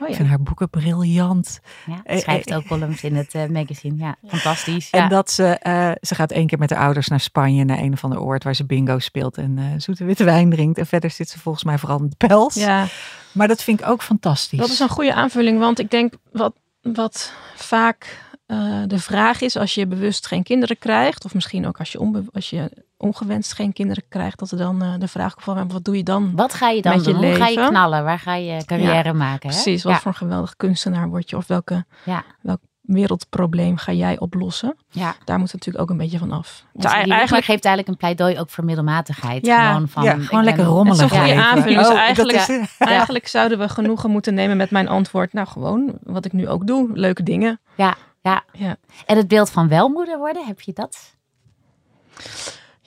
Oh, 0.00 0.06
ja. 0.06 0.06
Ik 0.06 0.14
vind 0.14 0.28
haar 0.28 0.42
boeken 0.42 0.70
briljant. 0.70 1.60
Ja, 1.86 2.00
eh, 2.04 2.18
schrijft 2.18 2.50
eh, 2.50 2.56
ook 2.56 2.66
columns 2.66 3.02
in 3.02 3.16
het 3.16 3.34
uh, 3.34 3.46
magazine. 3.46 3.96
Ja, 3.96 4.16
fantastisch. 4.28 4.90
En 4.90 5.08
dat 5.08 5.30
ze, 5.30 5.60
uh, 5.66 5.90
ze 6.00 6.14
gaat 6.14 6.30
één 6.30 6.46
keer 6.46 6.58
met 6.58 6.70
haar 6.70 6.84
ouders 6.84 7.08
naar 7.08 7.20
Spanje, 7.20 7.64
naar 7.64 7.78
een 7.78 7.92
of 7.92 8.04
ander 8.04 8.20
oord 8.20 8.44
waar 8.44 8.54
ze 8.54 8.66
bingo 8.66 8.98
speelt 8.98 9.36
en 9.36 9.56
uh, 9.56 9.64
zoete 9.76 10.04
witte 10.04 10.24
wijn 10.24 10.50
drinkt. 10.50 10.78
En 10.78 10.86
verder 10.86 11.10
zit 11.10 11.28
ze 11.28 11.38
volgens 11.38 11.64
mij 11.64 11.78
vooral 11.78 11.98
in 11.98 12.08
de 12.08 12.26
pels. 12.26 12.54
Ja. 12.54 12.86
Maar 13.32 13.48
dat 13.48 13.62
vind 13.62 13.80
ik 13.80 13.86
ook 13.86 14.02
fantastisch. 14.02 14.58
Dat 14.58 14.68
is 14.68 14.78
een 14.78 14.88
goede 14.88 15.14
aanvulling, 15.14 15.58
want 15.58 15.78
ik 15.78 15.90
denk 15.90 16.14
wat, 16.32 16.54
wat 16.82 17.32
vaak 17.54 18.28
uh, 18.46 18.82
de 18.86 18.98
vraag 18.98 19.40
is 19.40 19.56
als 19.56 19.74
je 19.74 19.86
bewust 19.86 20.26
geen 20.26 20.42
kinderen 20.42 20.78
krijgt, 20.78 21.24
of 21.24 21.34
misschien 21.34 21.66
ook 21.66 21.78
als 21.78 21.92
je, 21.92 22.24
als 22.32 22.50
je 22.50 22.70
ongewenst 23.00 23.52
geen 23.52 23.72
kinderen 23.72 24.04
krijgt, 24.08 24.38
dat 24.38 24.50
er 24.50 24.58
dan 24.58 24.82
uh, 24.82 24.94
de 24.98 25.08
vraag 25.08 25.34
komt 25.34 25.58
van 25.58 25.72
wat 25.72 25.84
doe 25.84 25.96
je 25.96 26.02
dan? 26.02 26.36
Wat 26.36 26.54
ga 26.54 26.68
je 26.68 26.82
dan 26.82 26.96
met 26.96 27.04
doen? 27.04 27.20
Je 27.20 27.26
Hoe 27.26 27.36
ga 27.36 27.46
je 27.46 27.68
knallen? 27.68 28.04
Waar 28.04 28.18
ga 28.18 28.34
je 28.34 28.64
carrière 28.64 29.12
maken? 29.12 29.48
Hè? 29.48 29.54
Precies, 29.54 29.82
wat 29.82 29.96
voor 29.96 30.10
een 30.10 30.16
geweldig 30.16 30.56
kunstenaar 30.56 31.08
word 31.08 31.30
je? 31.30 31.36
Of 31.36 31.46
welke, 31.46 31.84
ja. 32.04 32.24
welk 32.40 32.60
wereldprobleem 32.80 33.76
ga 33.76 33.92
jij 33.92 34.18
oplossen? 34.18 34.76
Ja. 34.88 35.14
Daar 35.24 35.38
moet 35.38 35.52
het 35.52 35.54
natuurlijk 35.54 35.84
ook 35.84 35.90
een 35.90 35.96
beetje 35.96 36.18
van 36.18 36.32
af. 36.32 36.64
Dus 36.72 36.92
eigenlijk 36.92 37.44
geeft 37.44 37.64
eigenlijk 37.64 37.88
een 37.88 37.96
pleidooi 37.96 38.38
ook 38.38 38.50
voor 38.50 38.64
middelmatigheid. 38.64 39.46
Ja, 39.46 39.68
gewoon, 39.68 39.88
van, 39.88 40.02
ja, 40.02 40.18
gewoon 40.18 40.44
lekker 40.44 40.64
rommelen. 40.64 41.02
Een 41.02 41.10
goede 41.10 41.34
aanvulling. 41.34 41.78
Dus 41.78 41.88
oh, 41.88 41.96
eigenlijk, 41.96 42.66
eigenlijk 42.78 43.26
zouden 43.26 43.58
we 43.58 43.68
genoegen 43.68 44.10
moeten 44.10 44.34
nemen 44.34 44.56
met 44.56 44.70
mijn 44.70 44.88
antwoord. 44.88 45.32
Nou, 45.32 45.46
gewoon 45.46 45.92
wat 46.02 46.24
ik 46.24 46.32
nu 46.32 46.48
ook 46.48 46.66
doe. 46.66 46.90
Leuke 46.92 47.22
dingen. 47.22 47.60
Ja, 47.74 47.94
ja. 48.20 48.42
ja. 48.52 48.76
En 49.06 49.16
het 49.16 49.28
beeld 49.28 49.50
van 49.50 49.68
welmoeder 49.68 50.18
worden, 50.18 50.46
heb 50.46 50.60
je 50.60 50.72
dat? 50.72 51.14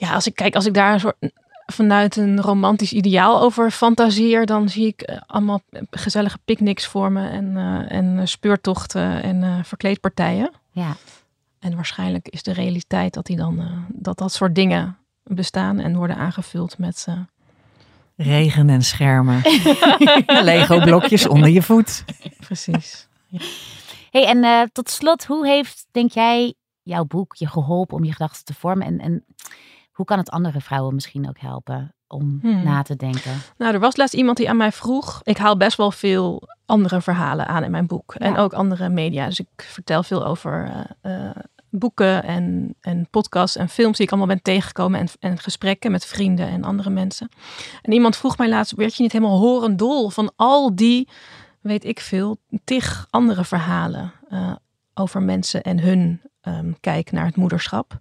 Ja, 0.03 0.13
als 0.13 0.27
ik 0.27 0.35
kijk, 0.35 0.55
als 0.55 0.65
ik 0.65 0.73
daar 0.73 0.93
een 0.93 0.99
soort 0.99 1.15
vanuit 1.65 2.15
een 2.15 2.41
romantisch 2.41 2.93
ideaal 2.93 3.41
over 3.41 3.71
fantaseer, 3.71 4.45
dan 4.45 4.69
zie 4.69 4.87
ik 4.87 5.01
eh, 5.01 5.21
allemaal 5.25 5.61
gezellige 5.89 6.37
picknicks 6.45 6.87
voor 6.87 7.11
me 7.11 7.27
en, 7.27 7.45
uh, 7.55 7.91
en 7.91 8.27
speurtochten 8.27 9.23
en 9.23 9.43
uh, 9.43 9.63
verkleedpartijen. 9.63 10.51
Ja. 10.71 10.95
En 11.59 11.75
waarschijnlijk 11.75 12.27
is 12.27 12.43
de 12.43 12.53
realiteit 12.53 13.13
dat 13.13 13.25
die 13.25 13.35
dan 13.35 13.85
dat 13.89 14.17
dat 14.17 14.33
soort 14.33 14.55
dingen 14.55 14.97
bestaan 15.23 15.79
en 15.79 15.95
worden 15.95 16.15
aangevuld 16.15 16.77
met 16.77 17.07
regen 18.15 18.69
en 18.69 18.81
schermen, 18.81 19.41
Lego 20.43 20.79
blokjes 20.79 21.27
onder 21.27 21.49
je 21.49 21.61
voet. 21.61 22.03
Precies. 22.39 23.07
Ja. 23.27 23.39
Hey, 24.11 24.25
en 24.25 24.69
tot 24.71 24.89
slot, 24.89 25.25
hoe 25.25 25.47
heeft, 25.47 25.85
denk 25.91 26.11
jij, 26.11 26.53
jouw 26.81 27.05
boek 27.05 27.35
je 27.35 27.47
geholpen 27.47 27.97
om 27.97 28.03
je 28.03 28.11
gedachten 28.11 28.45
te 28.45 28.53
vormen? 28.53 28.87
En, 28.87 28.99
en 28.99 29.25
hoe 29.93 30.05
kan 30.05 30.17
het 30.17 30.29
andere 30.29 30.61
vrouwen 30.61 30.93
misschien 30.93 31.29
ook 31.29 31.39
helpen 31.39 31.95
om 32.07 32.39
hmm. 32.41 32.63
na 32.63 32.81
te 32.81 32.95
denken? 32.95 33.31
Nou, 33.57 33.73
er 33.73 33.79
was 33.79 33.95
laatst 33.95 34.13
iemand 34.13 34.37
die 34.37 34.49
aan 34.49 34.57
mij 34.57 34.71
vroeg. 34.71 35.21
Ik 35.23 35.37
haal 35.37 35.57
best 35.57 35.77
wel 35.77 35.91
veel 35.91 36.49
andere 36.65 37.01
verhalen 37.01 37.47
aan 37.47 37.63
in 37.63 37.71
mijn 37.71 37.87
boek. 37.87 38.15
En 38.15 38.37
ook 38.37 38.53
andere 38.53 38.89
media. 38.89 39.25
Dus 39.25 39.39
ik 39.39 39.47
vertel 39.55 40.03
veel 40.03 40.25
over 40.25 40.85
uh, 41.03 41.29
boeken 41.69 42.23
en, 42.23 42.75
en 42.81 43.07
podcasts 43.09 43.57
en 43.57 43.69
films 43.69 43.97
die 43.97 44.05
ik 44.05 44.11
allemaal 44.11 44.35
ben 44.35 44.43
tegengekomen. 44.43 44.99
En, 44.99 45.07
en 45.19 45.37
gesprekken 45.37 45.91
met 45.91 46.05
vrienden 46.05 46.47
en 46.47 46.63
andere 46.63 46.89
mensen. 46.89 47.29
En 47.81 47.91
iemand 47.91 48.17
vroeg 48.17 48.37
mij 48.37 48.49
laatst, 48.49 48.75
werd 48.75 48.95
je 48.95 49.03
niet 49.03 49.11
helemaal 49.11 49.39
horendol 49.39 50.09
van 50.09 50.31
al 50.35 50.75
die, 50.75 51.09
weet 51.61 51.85
ik 51.85 51.99
veel, 51.99 52.37
tig 52.63 53.07
andere 53.09 53.45
verhalen 53.45 54.11
uh, 54.29 54.55
over 54.93 55.21
mensen 55.21 55.61
en 55.61 55.79
hun 55.79 56.21
um, 56.41 56.75
kijk 56.79 57.11
naar 57.11 57.25
het 57.25 57.35
moederschap. 57.35 57.99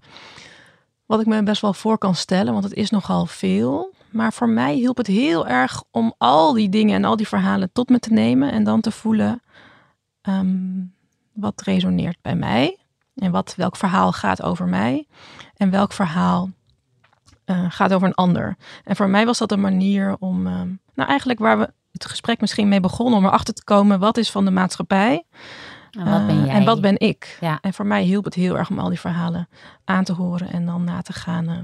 Wat 1.13 1.21
ik 1.21 1.27
me 1.27 1.43
best 1.43 1.61
wel 1.61 1.75
voor 1.75 1.99
kan 1.99 2.15
stellen, 2.15 2.53
want 2.53 2.65
het 2.65 2.75
is 2.75 2.91
nogal 2.91 3.27
veel. 3.27 3.95
Maar 4.11 4.33
voor 4.33 4.49
mij 4.49 4.75
hielp 4.75 4.97
het 4.97 5.07
heel 5.07 5.47
erg 5.47 5.83
om 5.91 6.15
al 6.19 6.53
die 6.53 6.69
dingen 6.69 6.95
en 6.95 7.05
al 7.05 7.17
die 7.17 7.29
verhalen 7.29 7.73
tot 7.73 7.89
me 7.89 7.99
te 7.99 8.13
nemen 8.13 8.53
en 8.53 8.65
dan 8.65 8.81
te 8.81 8.91
voelen 8.91 9.43
ehm, 10.23 10.85
wat 11.33 11.63
resoneert 11.63 12.17
bij 12.23 12.35
mij 12.35 12.79
en 13.15 13.31
wat, 13.31 13.55
welk 13.57 13.77
verhaal 13.77 14.13
gaat 14.13 14.43
over 14.43 14.67
mij 14.67 15.07
en 15.57 15.71
welk 15.71 15.93
verhaal 15.93 16.51
uh, 17.47 17.65
gaat 17.69 17.93
over 17.93 18.07
een 18.07 18.15
ander. 18.15 18.57
En 18.85 18.97
voor 18.97 19.09
mij 19.09 19.27
was 19.27 19.39
dat 19.39 19.53
een 19.53 19.61
manier 19.61 20.17
om, 20.19 20.47
ehm, 20.47 20.69
nou 20.95 21.09
eigenlijk 21.09 21.39
waar 21.39 21.59
we 21.59 21.73
het 21.91 22.05
gesprek 22.05 22.41
misschien 22.41 22.69
mee 22.69 22.81
begonnen, 22.81 23.19
om 23.19 23.25
erachter 23.25 23.55
te 23.55 23.65
komen 23.65 23.99
wat 23.99 24.17
is 24.17 24.31
van 24.31 24.45
de 24.45 24.51
maatschappij. 24.51 25.25
En 25.99 26.11
wat 26.11 26.27
ben, 26.27 26.37
uh, 26.37 26.55
en 26.55 26.65
wat 26.65 26.81
ben 26.81 27.01
ik? 27.01 27.39
Ja. 27.41 27.59
En 27.61 27.75
voor 27.75 27.87
mij 27.87 28.03
hielp 28.03 28.25
het 28.25 28.35
heel 28.35 28.59
erg 28.59 28.71
om 28.71 28.79
al 28.79 28.89
die 28.89 29.01
verhalen 29.01 29.49
aan 29.85 30.05
te 30.05 30.13
horen 30.13 30.53
en 30.53 30.67
dan 30.67 30.85
na 30.85 31.03
te 31.03 31.13
gaan. 31.13 31.49
Uh, 31.49 31.59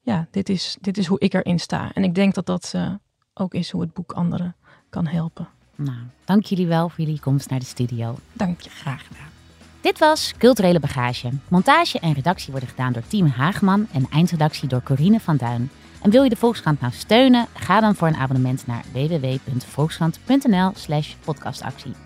ja, 0.00 0.26
dit 0.30 0.48
is, 0.48 0.76
dit 0.80 0.98
is 0.98 1.06
hoe 1.06 1.18
ik 1.18 1.34
erin 1.34 1.58
sta. 1.58 1.90
En 1.94 2.04
ik 2.04 2.14
denk 2.14 2.34
dat 2.34 2.46
dat 2.46 2.72
uh, 2.76 2.90
ook 3.34 3.54
is 3.54 3.70
hoe 3.70 3.80
het 3.80 3.92
boek 3.92 4.12
anderen 4.12 4.56
kan 4.90 5.06
helpen. 5.06 5.48
Nou, 5.74 5.98
dank 6.24 6.44
jullie 6.44 6.66
wel 6.66 6.88
voor 6.88 7.04
jullie 7.04 7.20
komst 7.20 7.50
naar 7.50 7.58
de 7.58 7.64
studio. 7.64 8.16
Dank 8.32 8.60
je. 8.60 8.70
Graag 8.70 9.06
gedaan. 9.06 9.28
Dit 9.80 9.98
was 9.98 10.34
Culturele 10.38 10.80
Bagage. 10.80 11.30
Montage 11.48 12.00
en 12.00 12.12
redactie 12.12 12.50
worden 12.50 12.68
gedaan 12.68 12.92
door 12.92 13.06
Team 13.06 13.26
Haagman 13.26 13.86
en 13.92 14.06
eindredactie 14.10 14.68
door 14.68 14.82
Corine 14.82 15.20
van 15.20 15.36
Duin. 15.36 15.70
En 16.02 16.10
wil 16.10 16.22
je 16.22 16.28
de 16.28 16.36
Volkskrant 16.36 16.80
nou 16.80 16.92
steunen? 16.92 17.46
Ga 17.54 17.80
dan 17.80 17.94
voor 17.94 18.08
een 18.08 18.16
abonnement 18.16 18.66
naar 18.66 18.84
www.volkskrant.nl 18.92 20.70
slash 20.74 21.14
podcastactie. 21.24 22.05